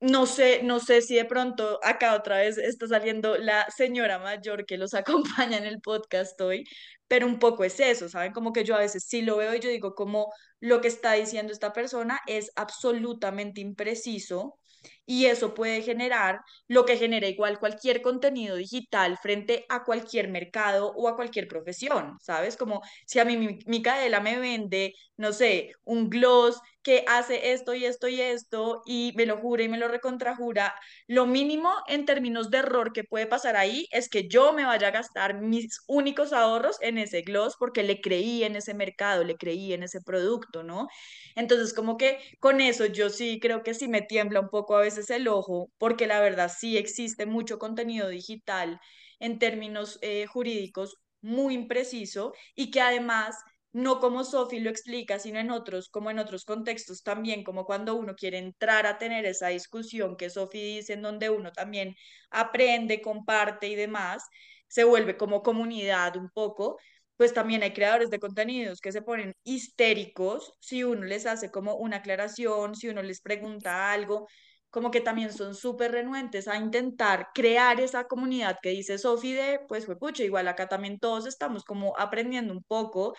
no 0.00 0.26
sé, 0.26 0.62
no 0.64 0.80
sé 0.80 1.02
si 1.02 1.14
de 1.16 1.24
pronto 1.24 1.78
acá 1.82 2.16
otra 2.16 2.38
vez 2.38 2.58
está 2.58 2.88
saliendo 2.88 3.38
la 3.38 3.66
señora 3.70 4.18
mayor 4.18 4.66
que 4.66 4.76
los 4.78 4.92
acompaña 4.94 5.58
en 5.58 5.64
el 5.66 5.80
podcast 5.80 6.40
hoy, 6.40 6.64
pero 7.08 7.26
un 7.26 7.38
poco 7.38 7.64
es 7.64 7.78
eso, 7.80 8.08
¿saben? 8.08 8.32
Como 8.32 8.52
que 8.52 8.64
yo 8.64 8.74
a 8.74 8.80
veces 8.80 9.04
sí 9.06 9.22
lo 9.22 9.36
veo 9.36 9.54
y 9.54 9.60
yo 9.60 9.70
digo 9.70 9.94
como 9.94 10.32
lo 10.60 10.80
que 10.80 10.88
está 10.88 11.12
diciendo 11.12 11.52
esta 11.52 11.72
persona 11.72 12.20
es 12.26 12.50
absolutamente 12.56 13.60
impreciso 13.60 14.58
y 15.06 15.26
eso 15.26 15.54
puede 15.54 15.82
generar 15.82 16.40
lo 16.68 16.84
que 16.84 16.96
genera 16.96 17.28
igual 17.28 17.58
cualquier 17.58 18.02
contenido 18.02 18.56
digital 18.56 19.18
frente 19.18 19.66
a 19.68 19.84
cualquier 19.84 20.28
mercado 20.28 20.92
o 20.96 21.08
a 21.08 21.16
cualquier 21.16 21.48
profesión, 21.48 22.18
¿sabes? 22.20 22.56
Como 22.56 22.82
si 23.06 23.18
a 23.18 23.24
mí 23.24 23.58
Micaela 23.66 24.20
me 24.20 24.38
vende, 24.38 24.94
no 25.16 25.32
sé, 25.32 25.72
un 25.84 26.08
gloss 26.10 26.60
que 26.84 27.04
hace 27.08 27.52
esto 27.52 27.74
y 27.74 27.84
esto 27.86 28.08
y 28.08 28.20
esto 28.20 28.82
y 28.86 29.12
me 29.16 29.26
lo 29.26 29.38
jura 29.38 29.64
y 29.64 29.68
me 29.68 29.78
lo 29.78 29.88
recontrajura, 29.88 30.74
lo 31.08 31.26
mínimo 31.26 31.72
en 31.88 32.04
términos 32.04 32.50
de 32.50 32.58
error 32.58 32.92
que 32.92 33.04
puede 33.04 33.26
pasar 33.26 33.56
ahí 33.56 33.88
es 33.90 34.08
que 34.08 34.28
yo 34.28 34.52
me 34.52 34.64
vaya 34.64 34.88
a 34.88 34.90
gastar 34.92 35.40
mis 35.40 35.80
únicos 35.88 36.32
ahorros 36.32 36.76
en 36.82 36.98
ese 36.98 37.22
gloss 37.22 37.56
porque 37.58 37.82
le 37.82 38.00
creí 38.00 38.44
en 38.44 38.54
ese 38.56 38.74
mercado, 38.74 39.24
le 39.24 39.36
creí 39.36 39.72
en 39.72 39.82
ese 39.82 40.00
producto, 40.02 40.62
¿no? 40.62 40.86
Entonces, 41.34 41.74
como 41.74 41.96
que 41.96 42.18
con 42.40 42.60
eso 42.60 42.86
yo 42.86 43.10
sí 43.10 43.38
creo 43.40 43.62
que 43.62 43.74
sí 43.74 43.88
me 43.88 44.02
tiembla 44.02 44.40
un 44.40 44.48
poco 44.50 44.76
a 44.76 44.80
veces 44.80 45.10
el 45.10 45.28
ojo, 45.28 45.70
porque 45.78 46.06
la 46.06 46.20
verdad 46.20 46.50
sí 46.56 46.76
existe 46.76 47.26
mucho 47.26 47.58
contenido 47.58 48.08
digital 48.08 48.78
en 49.20 49.38
términos 49.38 49.98
eh, 50.02 50.26
jurídicos 50.26 50.96
muy 51.22 51.54
impreciso 51.54 52.34
y 52.54 52.70
que 52.70 52.80
además 52.80 53.36
no 53.74 53.98
como 54.00 54.22
Sofi 54.24 54.60
lo 54.60 54.70
explica, 54.70 55.18
sino 55.18 55.40
en 55.40 55.50
otros, 55.50 55.88
como 55.88 56.10
en 56.10 56.20
otros 56.20 56.44
contextos 56.44 57.02
también, 57.02 57.42
como 57.42 57.64
cuando 57.64 57.96
uno 57.96 58.14
quiere 58.14 58.38
entrar 58.38 58.86
a 58.86 58.98
tener 58.98 59.26
esa 59.26 59.48
discusión 59.48 60.16
que 60.16 60.30
Sofi 60.30 60.62
dice, 60.62 60.92
en 60.94 61.02
donde 61.02 61.28
uno 61.28 61.50
también 61.52 61.96
aprende, 62.30 63.02
comparte 63.02 63.66
y 63.68 63.74
demás, 63.74 64.22
se 64.68 64.84
vuelve 64.84 65.16
como 65.16 65.42
comunidad 65.42 66.16
un 66.16 66.30
poco, 66.30 66.78
pues 67.16 67.34
también 67.34 67.64
hay 67.64 67.72
creadores 67.72 68.10
de 68.10 68.20
contenidos 68.20 68.80
que 68.80 68.92
se 68.92 69.02
ponen 69.02 69.34
histéricos 69.42 70.52
si 70.60 70.84
uno 70.84 71.04
les 71.04 71.26
hace 71.26 71.50
como 71.50 71.74
una 71.74 71.96
aclaración, 71.96 72.76
si 72.76 72.88
uno 72.88 73.02
les 73.02 73.20
pregunta 73.20 73.92
algo, 73.92 74.28
como 74.70 74.90
que 74.92 75.00
también 75.00 75.32
son 75.32 75.54
súper 75.56 75.90
renuentes 75.92 76.46
a 76.48 76.56
intentar 76.58 77.28
crear 77.34 77.80
esa 77.80 78.04
comunidad 78.04 78.58
que 78.62 78.70
dice 78.70 78.98
Sofi 78.98 79.32
de, 79.32 79.60
pues 79.68 79.84
fue 79.86 79.98
pucho, 79.98 80.22
igual 80.22 80.46
acá 80.48 80.68
también 80.68 81.00
todos 81.00 81.26
estamos 81.26 81.64
como 81.64 81.98
aprendiendo 81.98 82.52
un 82.52 82.62
poco 82.62 83.14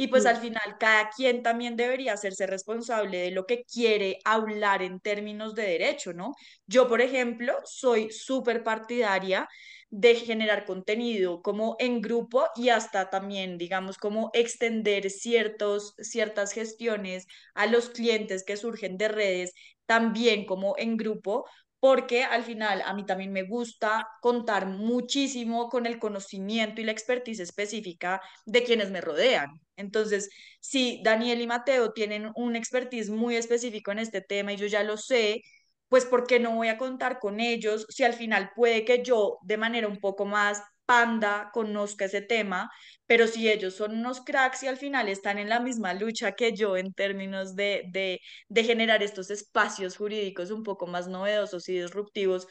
y 0.00 0.06
pues 0.08 0.26
al 0.26 0.36
final 0.36 0.76
cada 0.78 1.10
quien 1.10 1.42
también 1.42 1.74
debería 1.76 2.12
hacerse 2.12 2.46
responsable 2.46 3.18
de 3.18 3.32
lo 3.32 3.46
que 3.46 3.64
quiere 3.64 4.20
hablar 4.24 4.80
en 4.82 5.00
términos 5.00 5.56
de 5.56 5.64
derecho, 5.64 6.12
¿no? 6.12 6.34
Yo, 6.66 6.86
por 6.88 7.00
ejemplo, 7.00 7.54
soy 7.64 8.10
súper 8.12 8.62
partidaria 8.62 9.48
de 9.90 10.14
generar 10.14 10.64
contenido 10.66 11.42
como 11.42 11.74
en 11.80 12.00
grupo 12.00 12.46
y 12.54 12.68
hasta 12.68 13.10
también, 13.10 13.58
digamos, 13.58 13.96
como 13.98 14.30
extender 14.34 15.10
ciertos, 15.10 15.94
ciertas 15.98 16.52
gestiones 16.52 17.26
a 17.54 17.66
los 17.66 17.90
clientes 17.90 18.44
que 18.44 18.56
surgen 18.56 18.98
de 18.98 19.08
redes 19.08 19.52
también 19.86 20.46
como 20.46 20.74
en 20.78 20.96
grupo, 20.96 21.44
porque 21.80 22.22
al 22.24 22.44
final 22.44 22.82
a 22.84 22.92
mí 22.94 23.04
también 23.04 23.32
me 23.32 23.42
gusta 23.42 24.06
contar 24.20 24.66
muchísimo 24.66 25.68
con 25.68 25.86
el 25.86 25.98
conocimiento 25.98 26.80
y 26.80 26.84
la 26.84 26.92
expertise 26.92 27.40
específica 27.40 28.20
de 28.46 28.62
quienes 28.64 28.90
me 28.92 29.00
rodean. 29.00 29.60
Entonces, 29.78 30.28
si 30.60 31.00
Daniel 31.04 31.40
y 31.40 31.46
Mateo 31.46 31.92
tienen 31.92 32.30
un 32.36 32.56
expertise 32.56 33.10
muy 33.10 33.36
específico 33.36 33.92
en 33.92 34.00
este 34.00 34.20
tema 34.20 34.52
y 34.52 34.56
yo 34.56 34.66
ya 34.66 34.82
lo 34.84 34.96
sé, 34.98 35.42
pues 35.88 36.04
¿por 36.04 36.26
qué 36.26 36.38
no 36.40 36.54
voy 36.54 36.68
a 36.68 36.78
contar 36.78 37.18
con 37.18 37.40
ellos 37.40 37.86
si 37.88 38.04
al 38.04 38.12
final 38.14 38.50
puede 38.54 38.84
que 38.84 39.02
yo 39.02 39.38
de 39.42 39.56
manera 39.56 39.88
un 39.88 39.98
poco 40.00 40.26
más 40.26 40.62
panda 40.86 41.50
conozca 41.52 42.06
ese 42.06 42.22
tema, 42.22 42.70
pero 43.06 43.26
si 43.26 43.48
ellos 43.50 43.74
son 43.74 43.92
unos 43.98 44.20
cracks 44.22 44.62
y 44.62 44.68
al 44.68 44.78
final 44.78 45.08
están 45.08 45.38
en 45.38 45.48
la 45.50 45.60
misma 45.60 45.92
lucha 45.94 46.32
que 46.32 46.54
yo 46.54 46.76
en 46.78 46.92
términos 46.94 47.54
de, 47.56 47.84
de, 47.90 48.20
de 48.48 48.64
generar 48.64 49.02
estos 49.02 49.30
espacios 49.30 49.96
jurídicos 49.96 50.50
un 50.50 50.62
poco 50.62 50.86
más 50.86 51.06
novedosos 51.08 51.68
y 51.68 51.80
disruptivos, 51.80 52.46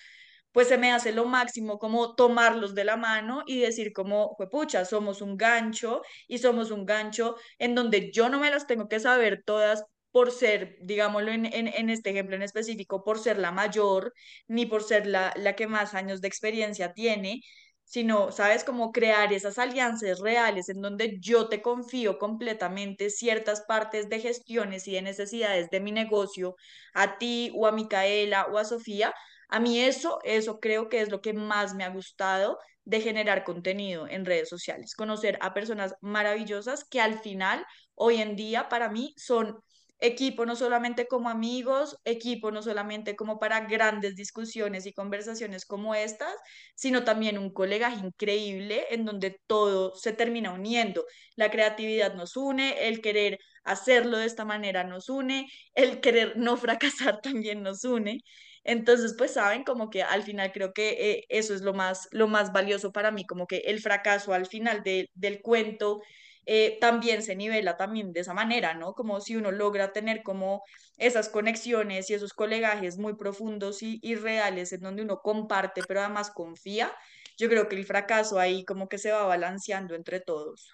pues 0.57 0.69
se 0.69 0.79
me 0.79 0.91
hace 0.91 1.11
lo 1.11 1.25
máximo 1.25 1.77
como 1.77 2.15
tomarlos 2.15 2.73
de 2.73 2.83
la 2.83 2.97
mano 2.97 3.43
y 3.45 3.59
decir 3.59 3.93
como, 3.93 4.35
pucha, 4.49 4.85
somos 4.85 5.21
un 5.21 5.37
gancho 5.37 6.01
y 6.27 6.39
somos 6.39 6.71
un 6.71 6.83
gancho 6.83 7.35
en 7.59 7.75
donde 7.75 8.11
yo 8.11 8.27
no 8.27 8.39
me 8.39 8.49
las 8.49 8.65
tengo 8.65 8.87
que 8.87 8.99
saber 8.99 9.43
todas 9.45 9.85
por 10.11 10.31
ser, 10.31 10.79
digámoslo 10.81 11.31
en, 11.31 11.45
en, 11.45 11.67
en, 11.67 11.91
este 11.91 12.09
ejemplo 12.09 12.35
en 12.35 12.41
específico, 12.41 13.03
por 13.03 13.19
ser 13.19 13.37
la 13.37 13.51
mayor, 13.51 14.13
ni 14.47 14.65
por 14.65 14.81
ser 14.81 15.05
la, 15.05 15.31
la 15.35 15.55
que 15.55 15.67
más 15.67 15.93
años 15.93 16.21
de 16.21 16.27
experiencia 16.27 16.91
tiene, 16.91 17.41
sino, 17.83 18.31
¿sabes? 18.31 18.63
Como 18.63 18.91
crear 18.91 19.31
esas 19.33 19.59
alianzas 19.59 20.19
reales 20.19 20.69
en 20.69 20.81
donde 20.81 21.19
yo 21.19 21.49
te 21.49 21.61
confío 21.61 22.17
completamente 22.17 23.11
ciertas 23.11 23.61
partes 23.61 24.09
de 24.09 24.21
gestiones 24.21 24.87
y 24.87 24.93
de 24.93 25.03
necesidades 25.03 25.69
de 25.69 25.81
mi 25.81 25.91
negocio 25.91 26.55
a 26.95 27.19
ti 27.19 27.51
o 27.55 27.67
a 27.67 27.71
Micaela 27.71 28.47
o 28.51 28.57
a 28.57 28.65
Sofía. 28.65 29.13
A 29.49 29.59
mí 29.59 29.79
eso, 29.79 30.19
eso 30.23 30.59
creo 30.59 30.89
que 30.89 31.01
es 31.01 31.09
lo 31.09 31.21
que 31.21 31.33
más 31.33 31.73
me 31.75 31.83
ha 31.83 31.89
gustado 31.89 32.59
de 32.83 33.01
generar 33.01 33.43
contenido 33.43 34.07
en 34.07 34.25
redes 34.25 34.49
sociales, 34.49 34.95
conocer 34.95 35.37
a 35.41 35.53
personas 35.53 35.95
maravillosas 36.01 36.85
que 36.85 37.01
al 37.01 37.19
final, 37.19 37.65
hoy 37.95 38.21
en 38.21 38.35
día, 38.35 38.69
para 38.69 38.89
mí 38.89 39.13
son 39.17 39.57
equipo 39.99 40.45
no 40.45 40.55
solamente 40.55 41.07
como 41.07 41.29
amigos, 41.29 41.97
equipo 42.05 42.51
no 42.51 42.61
solamente 42.61 43.15
como 43.15 43.39
para 43.39 43.61
grandes 43.61 44.15
discusiones 44.15 44.85
y 44.85 44.93
conversaciones 44.93 45.65
como 45.65 45.95
estas, 45.95 46.33
sino 46.75 47.03
también 47.03 47.37
un 47.37 47.51
colega 47.51 47.91
increíble 47.93 48.85
en 48.91 49.05
donde 49.05 49.39
todo 49.47 49.95
se 49.95 50.13
termina 50.13 50.51
uniendo. 50.53 51.05
La 51.35 51.49
creatividad 51.51 52.13
nos 52.13 52.37
une, 52.37 52.87
el 52.87 53.01
querer 53.01 53.39
hacerlo 53.63 54.17
de 54.17 54.25
esta 54.27 54.45
manera 54.45 54.83
nos 54.83 55.09
une, 55.09 55.47
el 55.73 55.99
querer 55.99 56.37
no 56.37 56.57
fracasar 56.57 57.19
también 57.21 57.63
nos 57.63 57.83
une. 57.83 58.21
Entonces, 58.67 59.15
pues 59.17 59.33
saben, 59.33 59.63
como 59.63 59.89
que 59.89 60.03
al 60.03 60.23
final 60.23 60.51
creo 60.53 60.73
que 60.73 60.89
eh, 61.11 61.25
eso 61.29 61.55
es 61.55 61.61
lo 61.61 61.73
más, 61.73 62.07
lo 62.11 62.27
más 62.27 62.53
valioso 62.53 62.91
para 62.91 63.11
mí, 63.11 63.25
como 63.25 63.47
que 63.47 63.59
el 63.59 63.79
fracaso 63.79 64.33
al 64.33 64.45
final 64.45 64.83
de, 64.83 65.09
del 65.15 65.41
cuento 65.41 66.01
eh, 66.45 66.77
también 66.81 67.23
se 67.23 67.35
nivela 67.35 67.77
también 67.77 68.13
de 68.13 68.21
esa 68.21 68.33
manera, 68.33 68.73
¿no? 68.73 68.93
Como 68.93 69.21
si 69.21 69.35
uno 69.37 69.51
logra 69.51 69.93
tener 69.93 70.21
como 70.23 70.63
esas 70.97 71.29
conexiones 71.29 72.09
y 72.09 72.13
esos 72.15 72.33
colegajes 72.33 72.97
muy 72.97 73.15
profundos 73.15 73.83
y, 73.83 73.99
y 74.01 74.15
reales 74.15 74.73
en 74.73 74.81
donde 74.81 75.03
uno 75.03 75.21
comparte, 75.21 75.81
pero 75.87 76.01
además 76.01 76.31
confía, 76.31 76.93
yo 77.37 77.49
creo 77.49 77.69
que 77.69 77.75
el 77.77 77.85
fracaso 77.85 78.39
ahí 78.39 78.65
como 78.65 78.89
que 78.89 78.97
se 78.97 79.11
va 79.11 79.23
balanceando 79.25 79.95
entre 79.95 80.19
todos. 80.19 80.71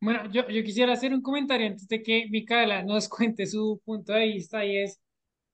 Bueno, 0.00 0.30
yo, 0.32 0.48
yo 0.48 0.62
quisiera 0.64 0.94
hacer 0.94 1.12
un 1.12 1.20
comentario 1.22 1.66
antes 1.66 1.86
de 1.88 2.02
que 2.02 2.26
Micaela 2.30 2.82
nos 2.82 3.08
cuente 3.08 3.46
su 3.46 3.80
punto 3.84 4.12
de 4.14 4.26
vista 4.26 4.64
y 4.64 4.78
es 4.78 5.00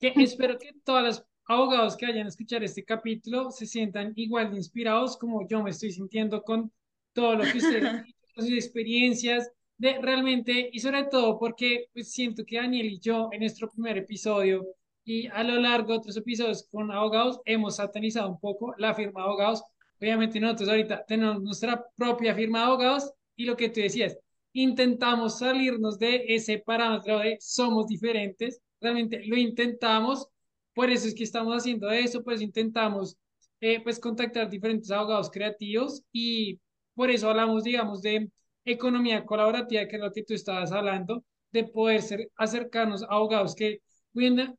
que 0.01 0.13
espero 0.17 0.59
que 0.59 0.73
todos 0.85 1.03
los 1.03 1.25
abogados 1.47 1.97
que 1.97 2.07
vayan 2.07 2.27
a 2.27 2.29
escuchar 2.29 2.65
este 2.65 2.85
capítulo 2.85 3.51
se 3.51 3.67
sientan 3.67 4.13
igual 4.17 4.51
de 4.51 4.57
inspirados 4.57 5.17
como 5.17 5.47
yo 5.49 5.63
me 5.63 5.71
estoy 5.71 5.93
sintiendo 5.93 6.43
con 6.43 6.73
todo 7.13 7.37
lo 7.37 7.45
que 7.45 7.59
ustedes 7.59 8.05
sus 8.37 8.51
experiencias, 8.51 9.51
de 9.79 9.99
realmente, 10.01 10.71
y 10.73 10.79
sobre 10.81 11.05
todo 11.05 11.39
porque 11.39 11.87
pues, 11.93 12.13
siento 12.13 12.45
que 12.45 12.57
Daniel 12.57 12.87
y 12.87 12.99
yo 12.99 13.29
en 13.33 13.41
nuestro 13.41 13.69
primer 13.69 13.99
episodio 13.99 14.67
y 15.05 15.27
a 15.29 15.43
lo 15.45 15.61
largo 15.61 15.93
de 15.93 15.99
otros 15.99 16.17
episodios 16.17 16.67
con 16.71 16.91
abogados 16.91 17.41
hemos 17.45 17.77
satanizado 17.77 18.29
un 18.31 18.41
poco 18.41 18.75
la 18.79 18.95
firma 18.95 19.21
de 19.21 19.27
abogados. 19.27 19.63
Obviamente 20.01 20.41
nosotros 20.41 20.69
ahorita 20.69 21.05
tenemos 21.07 21.43
nuestra 21.43 21.85
propia 21.97 22.35
firma 22.35 22.61
de 22.61 22.65
abogados 22.67 23.13
y 23.37 23.45
lo 23.45 23.57
que 23.57 23.69
tú 23.69 23.81
decías, 23.81 24.19
intentamos 24.53 25.39
salirnos 25.39 25.99
de 25.99 26.25
ese 26.29 26.59
parámetro 26.59 27.19
de 27.19 27.37
somos 27.41 27.87
diferentes, 27.87 28.61
realmente 28.81 29.25
lo 29.27 29.37
intentamos, 29.37 30.29
por 30.75 30.91
eso 30.91 31.09
es 31.09 31.15
que 31.15 31.25
estamos 31.25 31.57
haciendo 31.57 31.91
eso, 31.91 32.23
pues 32.23 32.41
intentamos 32.43 33.17
eh, 33.61 33.81
pues 33.83 33.99
contactar 33.99 34.51
diferentes 34.51 34.91
abogados 34.91 35.31
creativos 35.31 36.03
y 36.13 36.61
por 36.95 37.11
eso 37.11 37.31
hablamos, 37.31 37.65
digamos, 37.65 38.03
de 38.03 38.31
economía 38.65 39.25
colaborativa, 39.25 39.87
que 39.89 39.97
es 39.97 40.03
lo 40.03 40.13
que 40.13 40.23
tú 40.25 40.35
estabas 40.35 40.73
hablando, 40.73 41.25
de 41.53 41.65
poder 41.65 42.03
ser, 42.03 42.31
acercarnos 42.37 43.03
a 43.03 43.07
abogados 43.07 43.55
que 43.55 43.81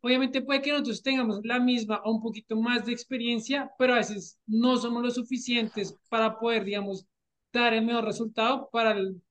obviamente 0.02 0.42
puede 0.42 0.62
que 0.62 0.72
nosotros 0.72 1.02
tengamos 1.02 1.40
la 1.44 1.60
misma 1.60 2.02
o 2.04 2.12
un 2.12 2.22
poquito 2.22 2.56
más 2.56 2.86
de 2.86 2.92
experiencia, 2.94 3.72
pero 3.78 3.94
a 3.94 3.98
veces 3.98 4.38
no 4.46 4.78
somos 4.78 5.04
lo 5.04 5.12
suficientes 5.12 5.96
para 6.10 6.38
poder, 6.40 6.64
digamos, 6.64 7.06
dar 7.52 7.74
el 7.74 7.86
mejor 7.86 8.06
resultado 8.06 8.70
para 8.72 8.92
el, 8.92 9.22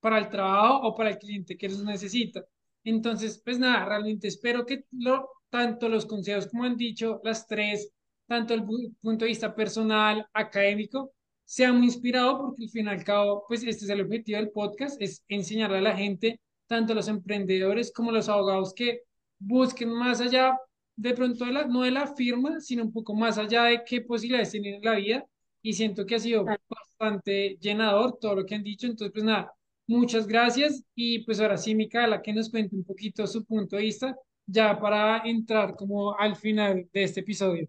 para 0.00 0.18
el 0.18 0.28
trabajo 0.30 0.86
o 0.88 0.94
para 0.94 1.10
el 1.10 1.18
cliente 1.18 1.56
que 1.56 1.68
los 1.68 1.82
necesita. 1.82 2.44
Entonces, 2.86 3.42
pues 3.44 3.58
nada, 3.58 3.84
realmente 3.84 4.28
espero 4.28 4.64
que 4.64 4.84
lo, 4.92 5.28
tanto 5.50 5.88
los 5.88 6.06
consejos 6.06 6.46
como 6.46 6.64
han 6.64 6.76
dicho 6.76 7.20
las 7.24 7.46
tres, 7.48 7.90
tanto 8.28 8.54
el 8.54 8.64
punto 8.64 9.24
de 9.24 9.30
vista 9.30 9.54
personal, 9.56 10.24
académico, 10.32 11.12
sea 11.44 11.72
muy 11.72 11.86
inspirado 11.86 12.38
porque 12.38 12.64
al 12.64 12.70
fin 12.70 12.86
y 12.86 12.88
al 12.90 13.02
cabo, 13.04 13.44
pues 13.48 13.64
este 13.64 13.86
es 13.86 13.90
el 13.90 14.02
objetivo 14.02 14.38
del 14.38 14.50
podcast, 14.50 15.02
es 15.02 15.24
enseñarle 15.28 15.78
a 15.78 15.80
la 15.80 15.96
gente, 15.96 16.40
tanto 16.68 16.92
a 16.92 16.96
los 16.96 17.08
emprendedores 17.08 17.92
como 17.92 18.10
a 18.10 18.14
los 18.14 18.28
abogados, 18.28 18.72
que 18.72 19.02
busquen 19.38 19.90
más 19.92 20.20
allá 20.20 20.56
de 20.94 21.12
pronto 21.12 21.44
de 21.44 21.52
la, 21.52 21.66
no 21.66 21.82
de 21.82 21.90
la 21.90 22.14
firma, 22.14 22.60
sino 22.60 22.84
un 22.84 22.92
poco 22.92 23.14
más 23.14 23.36
allá 23.36 23.64
de 23.64 23.82
qué 23.84 24.00
posibilidades 24.00 24.52
tienen 24.52 24.74
en 24.74 24.82
la 24.84 24.94
vida. 24.94 25.26
Y 25.62 25.72
siento 25.72 26.06
que 26.06 26.14
ha 26.14 26.18
sido 26.20 26.44
bastante 26.68 27.56
llenador 27.60 28.18
todo 28.20 28.36
lo 28.36 28.46
que 28.46 28.54
han 28.54 28.62
dicho. 28.62 28.86
Entonces, 28.86 29.12
pues 29.12 29.24
nada, 29.24 29.52
muchas 29.86 30.26
gracias. 30.26 30.82
Y 30.94 31.20
pues 31.24 31.40
ahora 31.40 31.56
sí, 31.56 31.74
Micaela, 31.74 32.22
que 32.22 32.32
nos 32.32 32.50
cuente 32.50 32.76
un 32.76 32.84
poquito 32.84 33.26
su 33.26 33.44
punto 33.44 33.76
de 33.76 33.82
vista, 33.82 34.16
ya 34.46 34.78
para 34.78 35.22
entrar 35.24 35.74
como 35.76 36.16
al 36.18 36.36
final 36.36 36.88
de 36.92 37.02
este 37.02 37.20
episodio. 37.20 37.68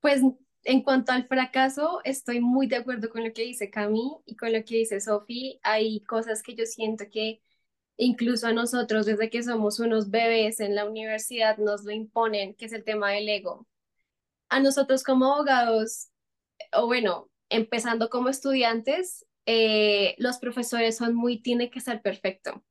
Pues 0.00 0.22
en 0.64 0.82
cuanto 0.82 1.12
al 1.12 1.26
fracaso, 1.26 2.00
estoy 2.04 2.40
muy 2.40 2.66
de 2.66 2.76
acuerdo 2.76 3.08
con 3.08 3.24
lo 3.24 3.32
que 3.32 3.42
dice 3.42 3.70
Cami 3.70 4.18
y 4.26 4.36
con 4.36 4.52
lo 4.52 4.64
que 4.64 4.76
dice 4.76 5.00
Sofi. 5.00 5.58
Hay 5.62 6.00
cosas 6.00 6.42
que 6.42 6.54
yo 6.54 6.66
siento 6.66 7.04
que 7.10 7.40
incluso 7.96 8.46
a 8.46 8.52
nosotros, 8.52 9.06
desde 9.06 9.30
que 9.30 9.42
somos 9.42 9.78
unos 9.78 10.10
bebés 10.10 10.60
en 10.60 10.74
la 10.74 10.86
universidad, 10.88 11.58
nos 11.58 11.84
lo 11.84 11.92
imponen, 11.92 12.54
que 12.54 12.66
es 12.66 12.72
el 12.72 12.84
tema 12.84 13.10
del 13.10 13.28
ego. 13.28 13.66
A 14.48 14.60
nosotros 14.60 15.02
como 15.02 15.34
abogados, 15.34 16.08
o 16.72 16.86
bueno, 16.86 17.30
empezando 17.50 18.08
como 18.08 18.28
estudiantes, 18.28 19.26
eh, 19.52 20.14
los 20.18 20.38
profesores 20.38 20.96
son 20.96 21.14
muy, 21.16 21.42
tiene 21.42 21.70
que 21.70 21.80
ser 21.80 22.02
perfecto. 22.02 22.62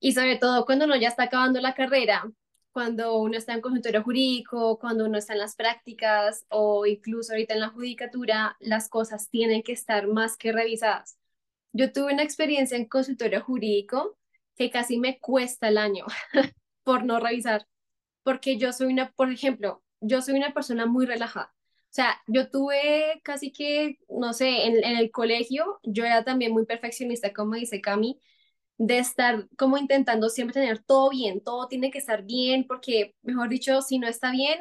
Y 0.00 0.12
sobre 0.12 0.36
todo 0.36 0.66
cuando 0.66 0.84
uno 0.84 0.96
ya 0.96 1.08
está 1.08 1.24
acabando 1.24 1.60
la 1.62 1.74
carrera, 1.74 2.30
cuando 2.72 3.16
uno 3.18 3.38
está 3.38 3.54
en 3.54 3.62
consultorio 3.62 4.02
jurídico, 4.02 4.78
cuando 4.78 5.06
uno 5.06 5.16
está 5.18 5.32
en 5.32 5.38
las 5.38 5.56
prácticas 5.56 6.44
o 6.50 6.84
incluso 6.86 7.32
ahorita 7.32 7.54
en 7.54 7.60
la 7.60 7.70
judicatura, 7.70 8.56
las 8.60 8.88
cosas 8.90 9.30
tienen 9.30 9.62
que 9.62 9.72
estar 9.72 10.08
más 10.08 10.36
que 10.36 10.52
revisadas. 10.52 11.18
Yo 11.72 11.90
tuve 11.92 12.12
una 12.12 12.22
experiencia 12.22 12.76
en 12.76 12.86
consultorio 12.86 13.42
jurídico 13.42 14.18
que 14.56 14.70
casi 14.70 14.98
me 14.98 15.18
cuesta 15.20 15.68
el 15.68 15.78
año 15.78 16.04
por 16.84 17.04
no 17.04 17.18
revisar, 17.18 17.66
porque 18.24 18.58
yo 18.58 18.72
soy 18.74 18.92
una, 18.92 19.12
por 19.12 19.30
ejemplo, 19.30 19.82
yo 20.00 20.20
soy 20.22 20.34
una 20.36 20.52
persona 20.52 20.86
muy 20.86 21.06
relajada. 21.06 21.54
O 21.92 21.94
sea, 21.94 22.20
yo 22.26 22.50
tuve 22.50 23.20
casi 23.22 23.52
que, 23.52 23.98
no 24.08 24.32
sé, 24.32 24.64
en, 24.66 24.82
en 24.84 24.96
el 24.96 25.10
colegio, 25.10 25.78
yo 25.82 26.04
era 26.06 26.24
también 26.24 26.52
muy 26.52 26.64
perfeccionista, 26.66 27.32
como 27.34 27.54
dice 27.54 27.82
Cami, 27.82 28.18
de 28.78 28.98
estar 28.98 29.48
como 29.58 29.78
intentando 29.78 30.28
siempre 30.30 30.54
tener 30.54 30.80
todo 30.84 31.10
bien, 31.10 31.42
todo 31.42 31.68
tiene 31.68 31.90
que 31.90 31.98
estar 31.98 32.24
bien, 32.24 32.66
porque, 32.68 33.16
mejor 33.22 33.48
dicho, 33.50 33.82
si 33.82 33.98
no 33.98 34.08
está 34.08 34.32
bien, 34.32 34.60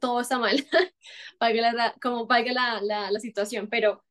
todo 0.00 0.20
está 0.20 0.38
mal, 0.38 0.56
como 2.02 2.26
valga 2.26 2.52
la, 2.52 2.80
la, 2.82 3.10
la 3.10 3.20
situación, 3.20 3.68
pero 3.70 4.04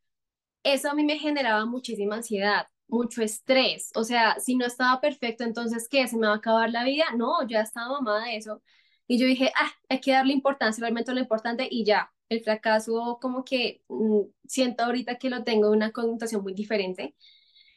eso 0.63 0.89
a 0.91 0.93
mí 0.95 1.03
me 1.05 1.19
generaba 1.19 1.65
muchísima 1.65 2.15
ansiedad, 2.17 2.67
mucho 2.87 3.23
estrés, 3.23 3.91
o 3.95 4.03
sea, 4.03 4.39
si 4.39 4.55
no 4.55 4.65
estaba 4.67 5.01
perfecto, 5.01 5.43
entonces, 5.45 5.87
¿qué? 5.89 6.07
¿Se 6.07 6.17
me 6.17 6.27
va 6.27 6.33
a 6.35 6.37
acabar 6.37 6.71
la 6.71 6.83
vida? 6.85 7.05
No, 7.17 7.47
ya 7.47 7.61
estaba 7.61 7.89
mamada 8.01 8.25
de 8.27 8.37
eso. 8.37 8.61
Y 9.07 9.19
yo 9.19 9.27
dije, 9.27 9.51
ah, 9.57 9.71
hay 9.89 9.99
que 10.01 10.11
darle 10.11 10.33
importancia, 10.33 10.81
realmente 10.81 11.13
lo 11.13 11.19
importante 11.19 11.67
y 11.69 11.85
ya. 11.85 12.11
El 12.29 12.41
fracaso 12.43 13.19
como 13.21 13.43
que 13.43 13.83
mm, 13.89 14.21
siento 14.47 14.83
ahorita 14.85 15.17
que 15.17 15.29
lo 15.29 15.43
tengo 15.43 15.69
una 15.71 15.91
connotación 15.91 16.43
muy 16.43 16.53
diferente. 16.53 17.15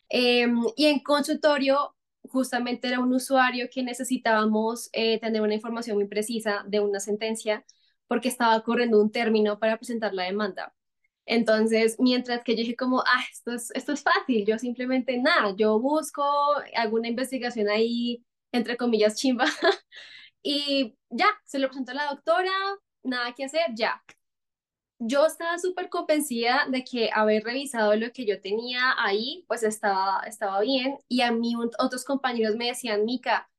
Em, 0.09 0.57
y 0.77 0.87
en 0.87 1.01
consultorio, 1.01 1.97
justamente 2.23 2.89
era 2.89 3.01
un 3.01 3.13
usuario 3.13 3.69
que 3.73 3.83
necesitábamos 3.83 4.89
eh, 4.93 5.21
tener 5.21 5.43
una 5.43 5.55
información 5.55 5.97
muy 5.97 6.07
precisa 6.07 6.65
de 6.67 6.81
una 6.81 7.01
sentencia 7.01 7.65
porque 8.07 8.29
estaba 8.29 8.63
corriendo 8.63 9.01
un 9.01 9.11
término 9.11 9.59
para 9.59 9.77
presentar 9.77 10.15
la 10.15 10.25
demanda. 10.25 10.75
Entonces, 11.27 11.97
mientras 11.99 12.43
que 12.45 12.53
yo 12.55 12.59
dije 12.61 12.77
como, 12.77 13.01
ah, 13.01 13.23
esto 13.33 13.53
es, 13.53 13.71
esto 13.75 13.93
es 13.93 14.03
fácil, 14.03 14.45
yo 14.47 14.59
simplemente 14.59 15.19
nada, 15.19 15.55
yo 15.57 15.79
busco, 15.81 16.23
hago 16.77 16.97
una 16.97 17.09
investigación 17.09 17.69
ahí, 17.69 18.25
entre 18.53 18.77
comillas, 18.77 19.17
chimba, 19.17 19.47
y 20.43 20.97
ya, 21.15 21.27
se 21.45 21.59
lo 21.59 21.69
presentó 21.69 21.93
a 21.93 21.95
la 21.95 22.11
doctora, 22.11 22.53
nada 23.03 23.33
que 23.35 23.45
hacer, 23.45 23.67
ya 23.75 24.03
yo 24.99 25.27
estaba 25.27 25.59
súper 25.59 25.89
convencida 25.89 26.67
de 26.71 26.85
que 26.85 27.11
haber 27.13 27.45
revisado 27.45 27.95
lo 27.97 28.13
que 28.13 28.25
yo 28.27 28.41
tenía 28.41 28.95
ahí, 28.99 29.45
pues 29.49 29.63
estaba, 29.63 30.23
estaba 30.27 30.61
bien. 30.61 30.99
Y 31.09 31.21
a 31.23 31.33
mí 31.33 31.55
otros 31.79 32.05
compañeros 32.05 32.57
me 32.57 32.69
decían, 32.69 33.05
Mica, 33.05 33.51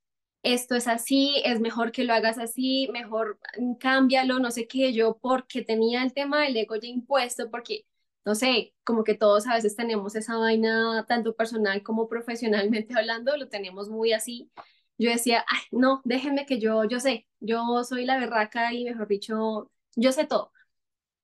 esto 0.43 0.76
es 0.76 0.88
así, 0.88 1.41
es 1.45 1.60
mejor 1.60 1.91
que 1.91 2.03
lo 2.03 2.14
hagas 2.14 2.38
así, 2.39 2.89
mejor 2.91 3.39
mm, 3.60 3.76
cámbialo, 3.76 4.39
no 4.39 4.51
sé 4.51 4.68
qué, 4.68 4.93
yo 4.93 5.18
porque 5.22 5.64
tenía 5.64 6.03
el 6.03 6.14
tema 6.14 6.41
del 6.43 6.58
ego 6.58 6.76
ya 6.78 6.88
impuesto, 6.88 7.49
porque, 7.51 7.86
no 8.26 8.36
sé, 8.36 8.74
como 8.84 9.03
que 9.03 9.16
todos 9.16 9.47
a 9.47 9.56
veces 9.56 9.76
tenemos 9.76 10.16
esa 10.16 10.38
vaina, 10.38 11.06
tanto 11.08 11.36
personal 11.36 11.84
como 11.84 12.08
profesionalmente 12.08 12.93
hablando, 12.97 13.38
lo 13.38 13.49
tenemos 13.49 13.89
muy 13.89 14.14
así. 14.14 14.51
Yo 14.97 15.10
decía, 15.12 15.45
ay, 15.47 15.60
no, 15.72 16.01
déjenme 16.06 16.45
que 16.45 16.60
yo, 16.60 16.86
yo 16.86 16.99
sé, 16.99 17.28
yo 17.46 17.84
soy 17.84 18.06
la 18.06 18.18
berraca 18.20 18.74
y 18.74 18.86
mejor 18.86 19.08
dicho, 19.08 19.72
yo 19.96 20.12
sé 20.12 20.26
todo 20.26 20.52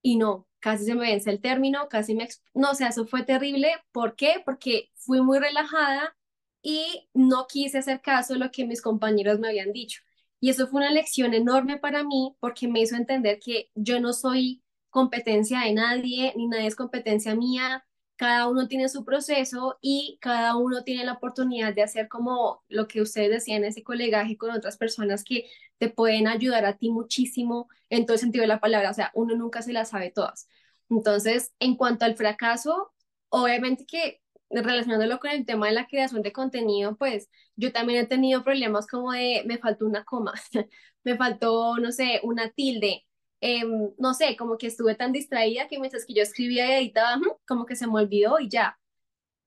y 0.01 0.17
no, 0.17 0.47
casi 0.59 0.85
se 0.85 0.95
me 0.95 1.01
vence 1.01 1.29
el 1.29 1.41
término, 1.41 1.87
casi 1.89 2.15
me... 2.15 2.27
No, 2.53 2.71
o 2.71 2.75
sea, 2.75 2.89
eso 2.89 3.05
fue 3.05 3.23
terrible. 3.23 3.71
¿Por 3.91 4.15
qué? 4.15 4.41
Porque 4.45 4.91
fui 4.95 5.21
muy 5.21 5.39
relajada 5.39 6.15
y 6.61 7.09
no 7.13 7.47
quise 7.47 7.79
hacer 7.79 8.01
caso 8.01 8.33
a 8.35 8.37
lo 8.37 8.51
que 8.51 8.65
mis 8.65 8.81
compañeros 8.81 9.39
me 9.39 9.49
habían 9.49 9.73
dicho. 9.73 10.01
Y 10.39 10.49
eso 10.49 10.67
fue 10.67 10.81
una 10.81 10.91
lección 10.91 11.33
enorme 11.33 11.77
para 11.77 12.03
mí 12.03 12.35
porque 12.39 12.67
me 12.67 12.81
hizo 12.81 12.95
entender 12.95 13.39
que 13.39 13.69
yo 13.75 13.99
no 13.99 14.13
soy 14.13 14.63
competencia 14.89 15.61
de 15.61 15.73
nadie, 15.73 16.33
ni 16.35 16.47
nadie 16.47 16.67
es 16.67 16.75
competencia 16.75 17.35
mía, 17.35 17.85
cada 18.21 18.47
uno 18.47 18.67
tiene 18.67 18.87
su 18.87 19.03
proceso 19.03 19.79
y 19.81 20.19
cada 20.21 20.55
uno 20.55 20.83
tiene 20.83 21.03
la 21.03 21.13
oportunidad 21.13 21.73
de 21.73 21.81
hacer 21.81 22.07
como 22.07 22.63
lo 22.69 22.87
que 22.87 23.01
ustedes 23.01 23.31
decían, 23.31 23.63
ese 23.63 23.81
colegaje 23.81 24.37
con 24.37 24.51
otras 24.51 24.77
personas 24.77 25.23
que 25.23 25.49
te 25.79 25.89
pueden 25.89 26.27
ayudar 26.27 26.65
a 26.65 26.77
ti 26.77 26.91
muchísimo 26.91 27.67
en 27.89 28.05
todo 28.05 28.19
sentido 28.19 28.43
de 28.43 28.47
la 28.47 28.59
palabra, 28.59 28.91
o 28.91 28.93
sea, 28.93 29.09
uno 29.15 29.35
nunca 29.35 29.63
se 29.63 29.73
las 29.73 29.89
sabe 29.89 30.11
todas. 30.11 30.47
Entonces, 30.87 31.51
en 31.57 31.75
cuanto 31.75 32.05
al 32.05 32.15
fracaso, 32.15 32.93
obviamente 33.29 33.87
que 33.87 34.21
relacionándolo 34.51 35.19
con 35.19 35.31
el 35.31 35.43
tema 35.47 35.65
de 35.65 35.73
la 35.73 35.87
creación 35.87 36.21
de 36.21 36.31
contenido, 36.31 36.97
pues 36.97 37.27
yo 37.55 37.71
también 37.71 38.03
he 38.03 38.07
tenido 38.07 38.43
problemas 38.43 38.85
como 38.85 39.13
de 39.13 39.41
me 39.47 39.57
faltó 39.57 39.87
una 39.87 40.03
coma, 40.05 40.33
me 41.03 41.17
faltó, 41.17 41.77
no 41.79 41.91
sé, 41.91 42.19
una 42.21 42.51
tilde, 42.51 43.03
Em, 43.41 43.91
no 43.97 44.13
sé, 44.13 44.37
como 44.37 44.57
que 44.57 44.67
estuve 44.67 44.95
tan 44.95 45.11
distraída 45.11 45.67
que 45.67 45.79
mientras 45.79 46.05
que 46.05 46.13
yo 46.13 46.23
escribía 46.23 46.67
y 46.79 46.83
editaba, 46.83 47.19
como 47.47 47.65
que 47.65 47.75
se 47.75 47.87
me 47.87 47.95
olvidó 47.95 48.39
y 48.39 48.49
ya. 48.49 48.79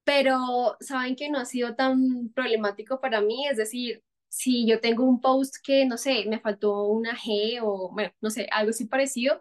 Pero 0.05 0.77
saben 0.81 1.17
que 1.17 1.31
no 1.31 1.39
ha 1.39 1.47
sido 1.47 1.77
tan 1.77 2.31
problemático 2.35 3.01
para 3.01 3.21
mí, 3.21 3.49
es 3.49 3.57
decir, 3.57 4.03
si 4.29 4.67
yo 4.67 4.81
tengo 4.81 5.05
un 5.05 5.21
post 5.21 5.57
que, 5.65 5.87
no 5.87 5.97
sé, 5.99 6.27
me 6.29 6.41
faltó 6.41 6.85
una 6.85 7.17
G 7.17 7.61
o, 7.63 7.91
bueno, 7.93 8.13
no 8.21 8.31
sé, 8.31 8.49
algo 8.53 8.71
así 8.71 8.87
parecido, 8.87 9.41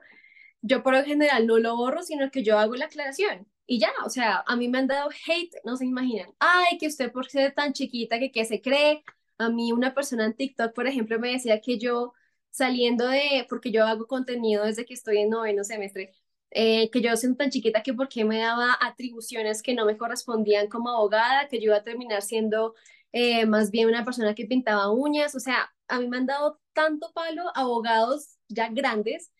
yo 0.61 0.83
por 0.83 0.93
lo 0.95 1.03
general 1.03 1.47
no 1.47 1.59
lo 1.59 1.75
borro, 1.77 2.03
sino 2.03 2.31
que 2.31 2.43
yo 2.43 2.59
hago 2.59 2.75
la 2.75 2.85
aclaración. 2.85 3.47
Y 3.65 3.79
ya, 3.79 3.91
o 4.05 4.09
sea, 4.09 4.43
a 4.47 4.55
mí 4.55 4.67
me 4.69 4.79
han 4.79 4.87
dado 4.87 5.09
hate, 5.09 5.55
no 5.65 5.77
se 5.77 5.85
imaginan. 5.85 6.29
Ay, 6.39 6.77
que 6.77 6.87
usted 6.87 7.11
por 7.11 7.27
ser 7.29 7.53
tan 7.53 7.73
chiquita, 7.73 8.19
que 8.19 8.31
qué 8.31 8.45
se 8.45 8.61
cree. 8.61 9.03
A 9.37 9.49
mí 9.49 9.71
una 9.71 9.93
persona 9.93 10.25
en 10.25 10.35
TikTok, 10.35 10.73
por 10.73 10.87
ejemplo, 10.87 11.19
me 11.19 11.31
decía 11.31 11.61
que 11.61 11.79
yo 11.79 12.13
saliendo 12.53 13.07
de, 13.07 13.45
porque 13.49 13.71
yo 13.71 13.85
hago 13.85 14.07
contenido 14.07 14.65
desde 14.65 14.85
que 14.85 14.93
estoy 14.93 15.17
en 15.19 15.29
noveno 15.31 15.63
semestre, 15.63 16.13
eh, 16.51 16.89
que 16.91 17.01
yo 17.01 17.15
siendo 17.17 17.37
tan 17.37 17.49
chiquita 17.49 17.81
que 17.83 17.93
por 17.95 18.09
qué 18.09 18.25
me 18.25 18.39
daba 18.39 18.77
atribuciones 18.79 19.63
que 19.63 19.73
no 19.73 19.85
me 19.85 19.97
correspondían 19.97 20.67
como 20.69 20.89
abogada, 20.89 21.47
que 21.47 21.57
yo 21.59 21.65
iba 21.65 21.77
a 21.77 21.83
terminar 21.83 22.21
siendo 22.21 22.75
eh, 23.11 23.45
más 23.47 23.71
bien 23.71 23.87
una 23.89 24.05
persona 24.05 24.35
que 24.35 24.45
pintaba 24.45 24.91
uñas, 24.91 25.33
o 25.35 25.39
sea, 25.39 25.73
a 25.87 25.99
mí 25.99 26.07
me 26.07 26.17
han 26.17 26.27
dado 26.27 26.59
tanto 26.73 27.11
palo 27.13 27.43
abogados 27.55 28.37
ya 28.49 28.69
grandes 28.69 29.31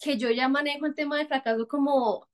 que 0.00 0.16
yo 0.18 0.30
ya 0.30 0.48
manejo 0.48 0.86
el 0.86 0.94
tema 0.94 1.18
del 1.18 1.28
fracaso 1.28 1.68
como, 1.68 2.28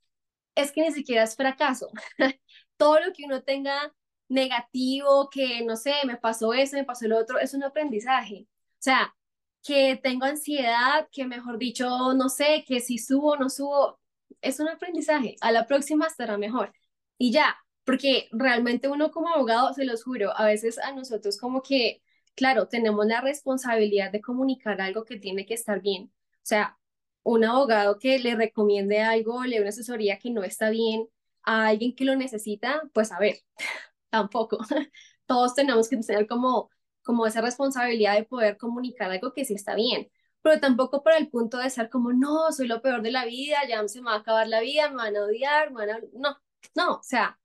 es 0.54 0.72
que 0.72 0.82
ni 0.82 0.92
siquiera 0.92 1.24
es 1.24 1.36
fracaso, 1.36 1.90
todo 2.76 3.00
lo 3.00 3.12
que 3.12 3.24
uno 3.26 3.42
tenga 3.42 3.94
negativo, 4.28 5.28
que 5.30 5.64
no 5.64 5.76
sé, 5.76 5.94
me 6.06 6.16
pasó 6.16 6.54
eso, 6.54 6.76
me 6.76 6.84
pasó 6.84 7.08
lo 7.08 7.18
otro, 7.18 7.38
es 7.38 7.54
un 7.54 7.64
aprendizaje. 7.64 8.46
O 8.74 8.82
sea, 8.82 9.14
que 9.62 9.98
tengo 10.02 10.24
ansiedad, 10.26 11.08
que 11.12 11.26
mejor 11.26 11.58
dicho, 11.58 12.14
no 12.14 12.28
sé, 12.28 12.64
que 12.66 12.80
si 12.80 12.98
subo 12.98 13.32
o 13.32 13.36
no 13.36 13.50
subo, 13.50 14.00
es 14.40 14.60
un 14.60 14.68
aprendizaje. 14.68 15.36
A 15.40 15.52
la 15.52 15.66
próxima 15.66 16.06
estará 16.06 16.38
mejor. 16.38 16.72
Y 17.18 17.32
ya, 17.32 17.56
porque 17.84 18.28
realmente 18.32 18.88
uno 18.88 19.10
como 19.10 19.28
abogado, 19.28 19.72
se 19.74 19.84
los 19.84 20.04
juro, 20.04 20.32
a 20.36 20.46
veces 20.46 20.78
a 20.78 20.92
nosotros 20.92 21.38
como 21.38 21.62
que, 21.62 22.02
claro, 22.34 22.68
tenemos 22.68 23.06
la 23.06 23.20
responsabilidad 23.20 24.12
de 24.12 24.20
comunicar 24.20 24.80
algo 24.80 25.04
que 25.04 25.18
tiene 25.18 25.46
que 25.46 25.54
estar 25.54 25.80
bien. 25.82 26.12
O 26.36 26.46
sea, 26.46 26.78
un 27.22 27.44
abogado 27.44 27.98
que 27.98 28.18
le 28.18 28.34
recomiende 28.34 29.00
algo, 29.00 29.44
le 29.44 29.60
una 29.60 29.70
asesoría 29.70 30.18
que 30.18 30.30
no 30.30 30.42
está 30.44 30.70
bien 30.70 31.08
a 31.42 31.66
alguien 31.68 31.94
que 31.94 32.04
lo 32.04 32.16
necesita, 32.16 32.82
pues 32.92 33.12
a 33.12 33.18
ver, 33.18 33.36
tampoco. 34.10 34.58
Todos 35.26 35.54
tenemos 35.54 35.88
que 35.88 35.96
tener 35.98 36.26
como, 36.26 36.70
como 37.10 37.26
esa 37.26 37.40
responsabilidad 37.40 38.14
de 38.14 38.22
poder 38.22 38.56
comunicar 38.56 39.10
algo 39.10 39.32
que 39.32 39.44
sí 39.44 39.54
está 39.54 39.74
bien, 39.74 40.08
pero 40.42 40.60
tampoco 40.60 41.02
para 41.02 41.18
el 41.18 41.28
punto 41.28 41.58
de 41.58 41.68
ser 41.68 41.90
como, 41.90 42.12
no, 42.12 42.52
soy 42.52 42.68
lo 42.68 42.82
peor 42.82 43.02
de 43.02 43.10
la 43.10 43.24
vida, 43.24 43.58
ya 43.68 43.86
se 43.88 44.00
me 44.00 44.10
va 44.10 44.14
a 44.14 44.18
acabar 44.18 44.46
la 44.46 44.60
vida, 44.60 44.88
me 44.90 44.96
van 44.96 45.16
a 45.16 45.24
odiar, 45.24 45.72
me 45.72 45.86
van 45.86 45.90
a... 45.90 46.00
No, 46.12 46.36
no, 46.76 46.94
o 46.98 47.02
sea, 47.02 47.36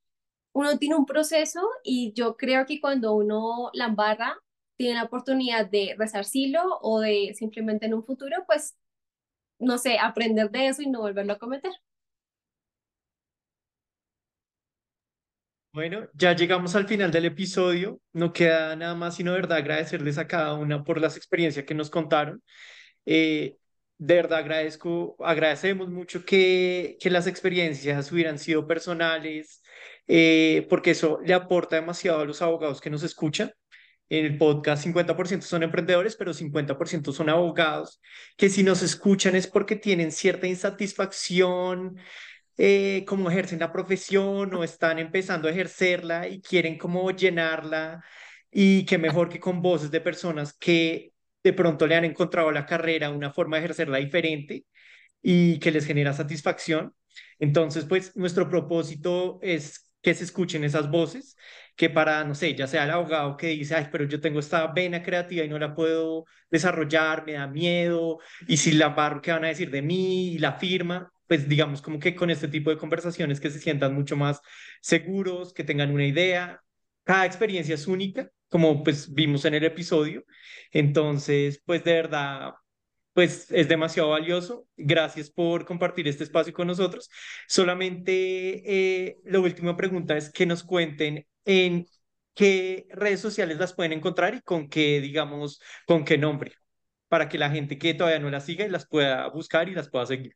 uno 0.53 0.77
tiene 0.77 0.95
un 0.95 1.07
proceso 1.07 1.61
y 1.83 2.13
yo 2.13 2.37
creo 2.37 2.67
que 2.67 2.79
cuando 2.79 3.13
uno 3.15 3.71
la 3.73 3.85
embarra, 3.85 4.37
tiene 4.77 4.95
la 4.95 5.05
oportunidad 5.05 5.65
de 5.67 5.95
resarcirlo 5.97 6.61
o 6.81 6.99
de 6.99 7.33
simplemente 7.35 7.87
en 7.87 7.95
un 7.95 8.05
futuro, 8.05 8.43
pues, 8.45 8.77
no 9.59 9.77
sé, 9.79 9.97
aprender 9.99 10.51
de 10.51 10.67
eso 10.67 10.83
y 10.83 10.89
no 10.89 11.01
volverlo 11.01 11.33
a 11.33 11.39
cometer. 11.39 11.71
Bueno, 15.75 16.07
ya 16.13 16.33
llegamos 16.33 16.73
al 16.77 16.87
final 16.87 17.11
del 17.11 17.25
episodio. 17.25 17.99
No 18.13 18.31
queda 18.31 18.77
nada 18.77 18.95
más 18.95 19.17
sino, 19.17 19.33
verdad, 19.33 19.57
agradecerles 19.57 20.17
a 20.17 20.25
cada 20.25 20.53
una 20.53 20.85
por 20.85 21.01
las 21.01 21.17
experiencias 21.17 21.65
que 21.65 21.73
nos 21.73 21.89
contaron. 21.89 22.41
Eh, 23.05 23.57
de 23.97 24.15
verdad 24.15 24.39
agradezco, 24.39 25.17
agradecemos 25.19 25.89
mucho 25.89 26.23
que, 26.25 26.97
que 27.01 27.09
las 27.09 27.27
experiencias 27.27 28.09
hubieran 28.13 28.39
sido 28.39 28.67
personales, 28.67 29.61
eh, 30.07 30.65
porque 30.69 30.91
eso 30.91 31.19
le 31.25 31.33
aporta 31.33 31.75
demasiado 31.75 32.21
a 32.21 32.25
los 32.25 32.41
abogados 32.41 32.79
que 32.79 32.89
nos 32.89 33.03
escuchan. 33.03 33.51
En 34.07 34.25
el 34.25 34.37
podcast 34.37 34.85
50% 34.85 35.41
son 35.41 35.63
emprendedores, 35.63 36.15
pero 36.15 36.33
50% 36.33 37.11
son 37.11 37.29
abogados, 37.29 37.99
que 38.37 38.49
si 38.49 38.63
nos 38.63 38.81
escuchan 38.81 39.35
es 39.35 39.47
porque 39.47 39.75
tienen 39.75 40.11
cierta 40.13 40.47
insatisfacción, 40.47 41.97
eh, 42.57 43.03
como 43.07 43.29
ejercen 43.29 43.59
la 43.59 43.71
profesión 43.71 44.53
o 44.53 44.63
están 44.63 44.99
empezando 44.99 45.47
a 45.47 45.51
ejercerla 45.51 46.27
y 46.27 46.41
quieren 46.41 46.77
como 46.77 47.11
llenarla 47.11 48.03
y 48.51 48.85
que 48.85 48.97
mejor 48.97 49.29
que 49.29 49.39
con 49.39 49.61
voces 49.61 49.91
de 49.91 50.01
personas 50.01 50.53
que 50.53 51.13
de 51.43 51.53
pronto 51.53 51.87
le 51.87 51.95
han 51.95 52.05
encontrado 52.05 52.51
la 52.51 52.65
carrera 52.65 53.09
una 53.09 53.31
forma 53.31 53.57
de 53.57 53.63
ejercerla 53.65 53.97
diferente 53.99 54.65
y 55.21 55.59
que 55.59 55.71
les 55.71 55.85
genera 55.85 56.13
satisfacción. 56.13 56.95
Entonces, 57.39 57.85
pues 57.85 58.15
nuestro 58.15 58.49
propósito 58.49 59.39
es 59.41 59.91
que 60.01 60.13
se 60.13 60.23
escuchen 60.23 60.63
esas 60.63 60.89
voces, 60.91 61.35
que 61.75 61.89
para, 61.89 62.23
no 62.23 62.35
sé, 62.35 62.55
ya 62.55 62.67
sea 62.67 62.83
el 62.83 62.91
abogado 62.91 63.37
que 63.37 63.47
dice, 63.47 63.75
ay, 63.75 63.87
pero 63.91 64.05
yo 64.05 64.21
tengo 64.21 64.39
esta 64.39 64.67
vena 64.67 65.01
creativa 65.03 65.43
y 65.43 65.49
no 65.49 65.57
la 65.59 65.73
puedo 65.73 66.25
desarrollar, 66.49 67.25
me 67.25 67.33
da 67.33 67.47
miedo, 67.47 68.19
y 68.47 68.57
si 68.57 68.73
la 68.73 68.89
barro, 68.89 69.21
¿qué 69.21 69.31
van 69.31 69.45
a 69.45 69.47
decir 69.49 69.71
de 69.71 69.81
mí? 69.81 70.33
Y 70.33 70.37
la 70.39 70.53
firma, 70.53 71.11
pues 71.27 71.47
digamos 71.49 71.81
como 71.81 71.99
que 71.99 72.15
con 72.15 72.29
este 72.29 72.47
tipo 72.47 72.69
de 72.69 72.77
conversaciones 72.77 73.39
que 73.39 73.49
se 73.49 73.59
sientan 73.59 73.93
mucho 73.93 74.15
más 74.15 74.41
seguros, 74.81 75.53
que 75.53 75.63
tengan 75.63 75.91
una 75.91 76.05
idea. 76.05 76.61
Cada 77.03 77.25
experiencia 77.25 77.75
es 77.75 77.87
única, 77.87 78.29
como 78.49 78.83
pues 78.83 79.13
vimos 79.13 79.45
en 79.45 79.55
el 79.55 79.63
episodio. 79.63 80.25
Entonces, 80.71 81.61
pues 81.65 81.83
de 81.83 81.93
verdad, 81.93 82.53
pues 83.13 83.49
es 83.51 83.67
demasiado 83.69 84.09
valioso. 84.09 84.67
Gracias 84.77 85.29
por 85.31 85.65
compartir 85.65 86.07
este 86.07 86.23
espacio 86.23 86.53
con 86.53 86.67
nosotros. 86.67 87.09
Solamente 87.47 89.07
eh, 89.07 89.17
la 89.25 89.39
última 89.39 89.77
pregunta 89.77 90.17
es 90.17 90.31
que 90.31 90.45
nos 90.45 90.63
cuenten 90.63 91.25
en 91.45 91.87
qué 92.33 92.87
redes 92.91 93.21
sociales 93.21 93.57
las 93.57 93.73
pueden 93.73 93.93
encontrar 93.93 94.35
y 94.35 94.41
con 94.41 94.69
qué, 94.69 95.01
digamos, 95.01 95.61
con 95.87 96.05
qué 96.05 96.17
nombre, 96.17 96.53
para 97.07 97.29
que 97.29 97.37
la 97.37 97.49
gente 97.51 97.77
que 97.77 97.93
todavía 97.93 98.19
no 98.19 98.29
las 98.29 98.45
siga 98.45 98.67
las 98.67 98.87
pueda 98.87 99.27
buscar 99.29 99.69
y 99.69 99.75
las 99.75 99.89
pueda 99.89 100.05
seguir. 100.05 100.35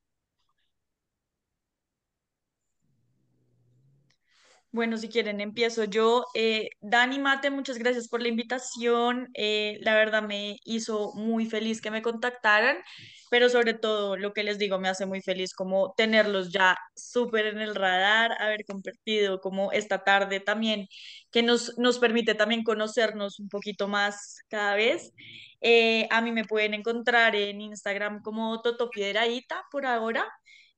Bueno, 4.72 4.98
si 4.98 5.10
quieren, 5.10 5.42
empiezo 5.42 5.86
yo. 5.86 6.26
Eh, 6.36 6.70
Dani 6.80 7.18
Mate, 7.18 7.50
muchas 7.50 7.80
gracias 7.80 8.08
por 8.08 8.22
la 8.22 8.28
invitación. 8.28 9.30
Eh, 9.34 9.80
la 9.82 9.96
verdad 9.96 10.22
me 10.22 10.58
hizo 10.64 11.12
muy 11.16 11.48
feliz 11.48 11.82
que 11.82 11.90
me 11.90 12.04
contactaran, 12.04 12.78
pero 13.32 13.50
sobre 13.50 13.74
todo 13.74 14.16
lo 14.16 14.32
que 14.32 14.44
les 14.44 14.60
digo 14.60 14.78
me 14.80 14.88
hace 14.88 15.08
muy 15.08 15.22
feliz 15.22 15.56
como 15.56 15.94
tenerlos 15.98 16.52
ya 16.52 16.78
súper 16.96 17.48
en 17.48 17.60
el 17.62 17.74
radar, 17.74 18.40
haber 18.40 18.64
compartido 18.66 19.40
como 19.42 19.72
esta 19.72 20.04
tarde 20.04 20.40
también, 20.40 20.88
que 21.32 21.42
nos, 21.42 21.76
nos 21.80 21.98
permite 21.98 22.36
también 22.36 22.64
conocernos 22.64 23.40
un 23.40 23.50
poquito 23.50 23.88
más 23.88 24.38
cada 24.50 24.76
vez. 24.76 25.14
Eh, 25.62 26.08
a 26.12 26.22
mí 26.22 26.32
me 26.32 26.46
pueden 26.46 26.76
encontrar 26.76 27.36
en 27.36 27.60
Instagram 27.62 28.22
como 28.22 28.62
Toto 28.62 28.90
Piedraíta 28.92 29.64
por 29.72 29.86
ahora. 29.88 30.28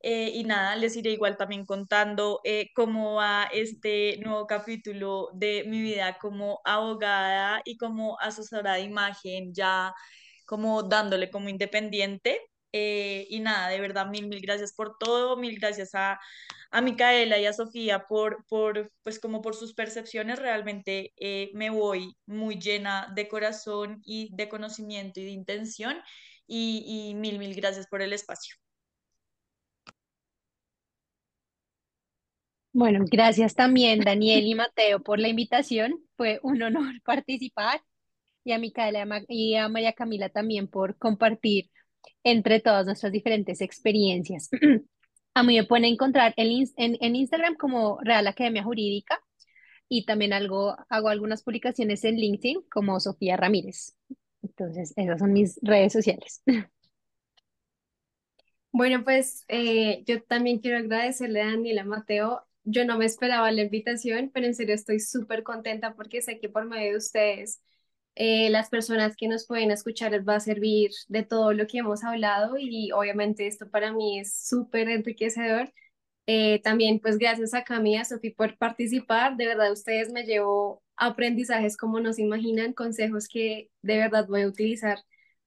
Eh, 0.04 0.32
y 0.34 0.43
nada, 0.43 0.76
les 0.76 0.95
iré 0.95 1.12
igual 1.12 1.38
también 1.38 1.66
contando 1.66 2.41
eh, 2.43 2.70
cómo 2.76 3.16
va 3.16 3.45
este 3.54 4.18
nuevo 4.24 4.47
capítulo 4.47 5.30
de 5.34 5.64
mi 5.68 5.82
vida 5.82 6.18
como 6.20 6.60
abogada 6.66 7.62
y 7.66 7.78
como 7.78 8.20
asesora 8.20 8.74
de 8.76 8.82
imagen, 8.82 9.54
ya 9.54 9.93
como 10.45 10.84
dándole 10.84 11.30
como 11.30 11.49
independiente. 11.49 12.39
Eh, 12.74 13.28
y 13.30 13.39
nada, 13.41 13.70
de 13.70 13.80
verdad, 13.82 14.08
mil, 14.08 14.28
mil 14.28 14.41
gracias 14.41 14.74
por 14.74 14.97
todo, 14.97 15.38
mil 15.38 15.60
gracias 15.60 15.93
a, 15.95 16.20
a 16.72 16.82
Micaela 16.82 17.38
y 17.38 17.45
a 17.45 17.54
Sofía 17.54 18.06
por, 18.08 18.45
por, 18.47 18.91
pues 19.04 19.20
como 19.20 19.41
por 19.41 19.56
sus 19.56 19.74
percepciones. 19.74 20.39
Realmente 20.39 21.14
me 21.54 21.70
voy 21.70 22.16
muy 22.26 22.60
llena 22.60 23.12
de 23.16 23.28
corazón 23.28 24.02
y 24.06 24.30
de 24.36 24.49
conocimiento 24.49 25.20
y 25.20 25.26
de 25.26 25.32
intención. 25.32 25.97
Y, 26.47 26.84
y 27.12 27.16
mil, 27.16 27.39
mil 27.39 27.56
gracias 27.56 27.88
por 27.88 28.02
el 28.02 28.14
espacio. 28.14 28.56
Bueno, 32.74 33.03
gracias 33.09 33.53
también 33.53 33.99
Daniel 33.99 34.45
y 34.45 34.55
Mateo 34.55 35.03
por 35.03 35.19
la 35.19 35.28
invitación. 35.28 35.99
Fue 36.15 36.39
un 36.41 36.61
honor 36.63 37.01
participar 37.05 37.82
y 38.43 38.53
a 38.53 38.59
Micaela 38.59 39.24
y 39.28 39.55
a 39.55 39.67
María 39.67 39.93
Camila 39.93 40.30
también 40.30 40.67
por 40.67 40.97
compartir 40.97 41.69
entre 42.24 42.59
todas 42.59 42.86
nuestras 42.86 43.11
diferentes 43.11 43.61
experiencias. 43.61 44.49
A 45.34 45.43
mí 45.43 45.55
me 45.55 45.63
pueden 45.65 45.86
encontrar 45.86 46.34
en, 46.36 46.49
Instagram 47.15 47.55
como 47.55 47.99
Real 48.01 48.28
Academia 48.28 48.63
Jurídica 48.63 49.22
y 49.88 50.05
también 50.05 50.34
algo, 50.34 50.76
hago 50.89 51.07
algunas 51.07 51.43
publicaciones 51.43 52.03
en 52.03 52.17
LinkedIn 52.17 52.63
como 52.69 52.99
Sofía 52.99 53.38
Ramírez. 53.38 53.95
Entonces, 54.41 54.93
esas 54.97 55.19
son 55.19 55.32
mis 55.32 55.57
redes 55.61 55.93
sociales. 55.93 56.41
Bueno, 58.74 59.03
pues 59.03 59.43
eh, 59.49 60.01
yo 60.05 60.24
también 60.24 60.59
quiero 60.59 60.78
agradecerle 60.78 61.41
a 61.41 61.47
Daniela 61.47 61.84
Mateo 61.84 62.47
yo 62.72 62.86
no 62.86 62.97
me 62.97 63.05
esperaba 63.05 63.51
la 63.51 63.61
invitación, 63.63 64.32
pero 64.34 64.47
en 64.47 64.55
serio 64.55 64.76
estoy 64.76 64.99
súper 64.99 65.43
contenta 65.43 65.93
porque 65.95 66.22
sé 66.22 66.39
que 66.39 66.49
por 66.49 66.65
medio 66.65 66.91
de 66.91 66.97
ustedes, 66.97 67.61
eh, 68.15 68.49
las 68.49 68.69
personas 68.69 69.15
que 69.15 69.28
nos 69.28 69.47
pueden 69.47 69.72
escuchar 69.72 70.11
les 70.11 70.28
va 70.28 70.36
a 70.36 70.39
servir 70.39 70.91
de 71.07 71.24
todo 71.24 71.53
lo 71.53 71.67
que 71.67 71.80
hemos 71.80 72.03
hablado 72.03 72.57
y 72.57 72.91
obviamente 72.91 73.47
esto 73.47 73.70
para 73.70 73.93
mí 73.93 74.20
es 74.20 74.36
súper 74.36 74.89
enriquecedor. 74.89 75.74
Eh, 76.28 76.62
también 76.63 77.00
pues 77.00 77.17
gracias 77.17 77.54
a 77.54 77.63
Cami 77.63 77.93
y 77.96 77.97
a 77.97 78.05
Sofi 78.05 78.29
por 78.32 78.58
participar, 78.58 79.37
de 79.37 79.47
verdad 79.47 79.71
ustedes 79.71 80.12
me 80.12 80.24
llevo 80.24 80.83
aprendizajes 80.96 81.78
como 81.78 82.00
no 82.00 82.13
se 82.13 82.21
imaginan, 82.21 82.74
consejos 82.74 83.28
que 83.28 83.70
de 83.82 83.97
verdad 83.97 84.28
voy 84.28 84.43
a 84.43 84.47
utilizar 84.47 85.00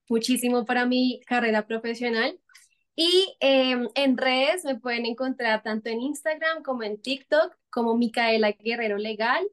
muchísimo 0.08 0.64
para 0.66 0.86
mi 0.86 1.20
carrera 1.26 1.66
profesional 1.66 2.38
Y 2.96 3.36
em, 3.40 3.88
en 3.94 4.16
redes 4.16 4.64
me 4.64 4.76
pueden 4.78 5.06
encontrar 5.06 5.62
tanto 5.62 5.88
en 5.90 6.00
Instagram 6.00 6.62
como 6.62 6.82
en 6.84 7.00
TikTok 7.00 7.56
como 7.70 7.96
Micaela 7.96 8.52
Guerrero 8.52 8.98
Legal. 8.98 9.44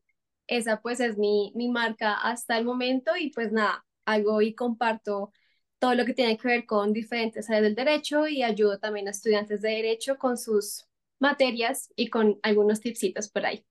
Esa 0.47 0.81
pues 0.81 0.99
es 0.99 1.17
mi, 1.17 1.51
mi 1.55 1.69
marca 1.69 2.13
hasta 2.15 2.57
el 2.57 2.65
momento 2.65 3.15
y 3.17 3.31
pues 3.31 3.51
nada, 3.51 3.85
hago 4.05 4.41
y 4.41 4.53
comparto 4.53 5.31
todo 5.79 5.95
lo 5.95 6.05
que 6.05 6.13
tiene 6.13 6.37
que 6.37 6.47
ver 6.47 6.65
con 6.67 6.93
diferentes 6.93 7.49
áreas 7.49 7.63
del 7.63 7.75
derecho 7.75 8.27
y 8.27 8.43
ayudo 8.43 8.77
también 8.79 9.07
a 9.07 9.11
estudiantes 9.11 9.61
de 9.61 9.69
derecho 9.69 10.17
con 10.17 10.37
sus 10.37 10.85
materias 11.19 11.91
y 11.95 12.09
con 12.09 12.39
algunos 12.43 12.81
tipsitos 12.81 13.29
por 13.29 13.45
ahí. 13.45 13.65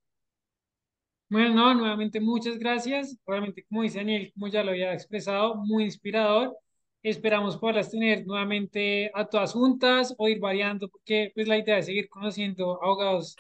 Bueno, 1.29 1.55
no, 1.55 1.75
nuevamente 1.75 2.21
muchas 2.21 2.59
gracias. 2.59 3.17
Obviamente, 3.25 3.65
como 3.69 3.83
dice 3.83 3.99
Daniel, 3.99 4.33
como 4.35 4.49
ya 4.49 4.65
lo 4.65 4.73
había 4.73 4.93
expresado, 4.93 5.55
muy 5.55 5.85
inspirador. 5.85 6.57
Esperamos 7.03 7.57
poderlas 7.59 7.91
tener 7.91 8.27
nuevamente 8.27 9.11
a 9.15 9.27
todas 9.27 9.53
juntas 9.55 10.15
o 10.19 10.29
ir 10.29 10.39
variando, 10.39 10.89
porque 10.89 11.33
pues 11.35 11.49
la 11.49 11.57
idea 11.59 11.79
es 11.79 11.87
seguir 11.87 12.09
conociendo 12.11 12.83
abogados 12.83 13.37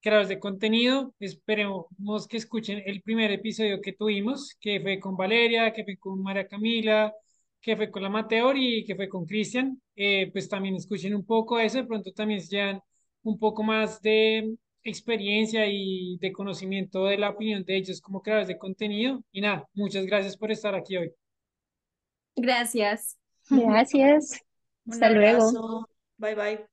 creadores 0.00 0.28
de 0.28 0.38
contenido. 0.38 1.14
Esperemos 1.18 2.28
que 2.28 2.36
escuchen 2.36 2.82
el 2.86 3.02
primer 3.02 3.30
episodio 3.32 3.80
que 3.80 3.92
tuvimos, 3.92 4.54
que 4.60 4.80
fue 4.80 5.00
con 5.00 5.16
Valeria, 5.16 5.72
que 5.72 5.84
fue 5.84 5.96
con 5.96 6.22
María 6.22 6.46
Camila, 6.46 7.12
que 7.60 7.76
fue 7.76 7.90
con 7.90 8.02
la 8.02 8.08
Mateor 8.10 8.56
y 8.56 8.84
que 8.84 8.94
fue 8.94 9.08
con 9.08 9.26
Cristian. 9.26 9.80
Eh, 9.96 10.30
pues 10.32 10.48
también 10.48 10.76
escuchen 10.76 11.14
un 11.14 11.24
poco 11.24 11.58
eso, 11.58 11.78
de 11.78 11.84
pronto 11.84 12.12
también 12.12 12.40
se 12.40 12.56
llevan 12.56 12.80
un 13.22 13.38
poco 13.38 13.62
más 13.62 14.00
de 14.02 14.56
experiencia 14.82 15.66
y 15.66 16.16
de 16.18 16.32
conocimiento 16.32 17.04
de 17.06 17.18
la 17.18 17.30
opinión 17.30 17.64
de 17.64 17.76
ellos 17.76 18.00
como 18.00 18.22
creadores 18.22 18.48
de 18.48 18.58
contenido. 18.58 19.22
Y 19.32 19.40
nada, 19.40 19.68
muchas 19.74 20.06
gracias 20.06 20.36
por 20.36 20.50
estar 20.52 20.74
aquí 20.74 20.96
hoy. 20.96 21.12
Gracias. 22.40 23.16
Gracias. 23.48 24.40
Hasta 24.90 25.10
luego. 25.10 25.86
Bye 26.18 26.34
bye. 26.34 26.69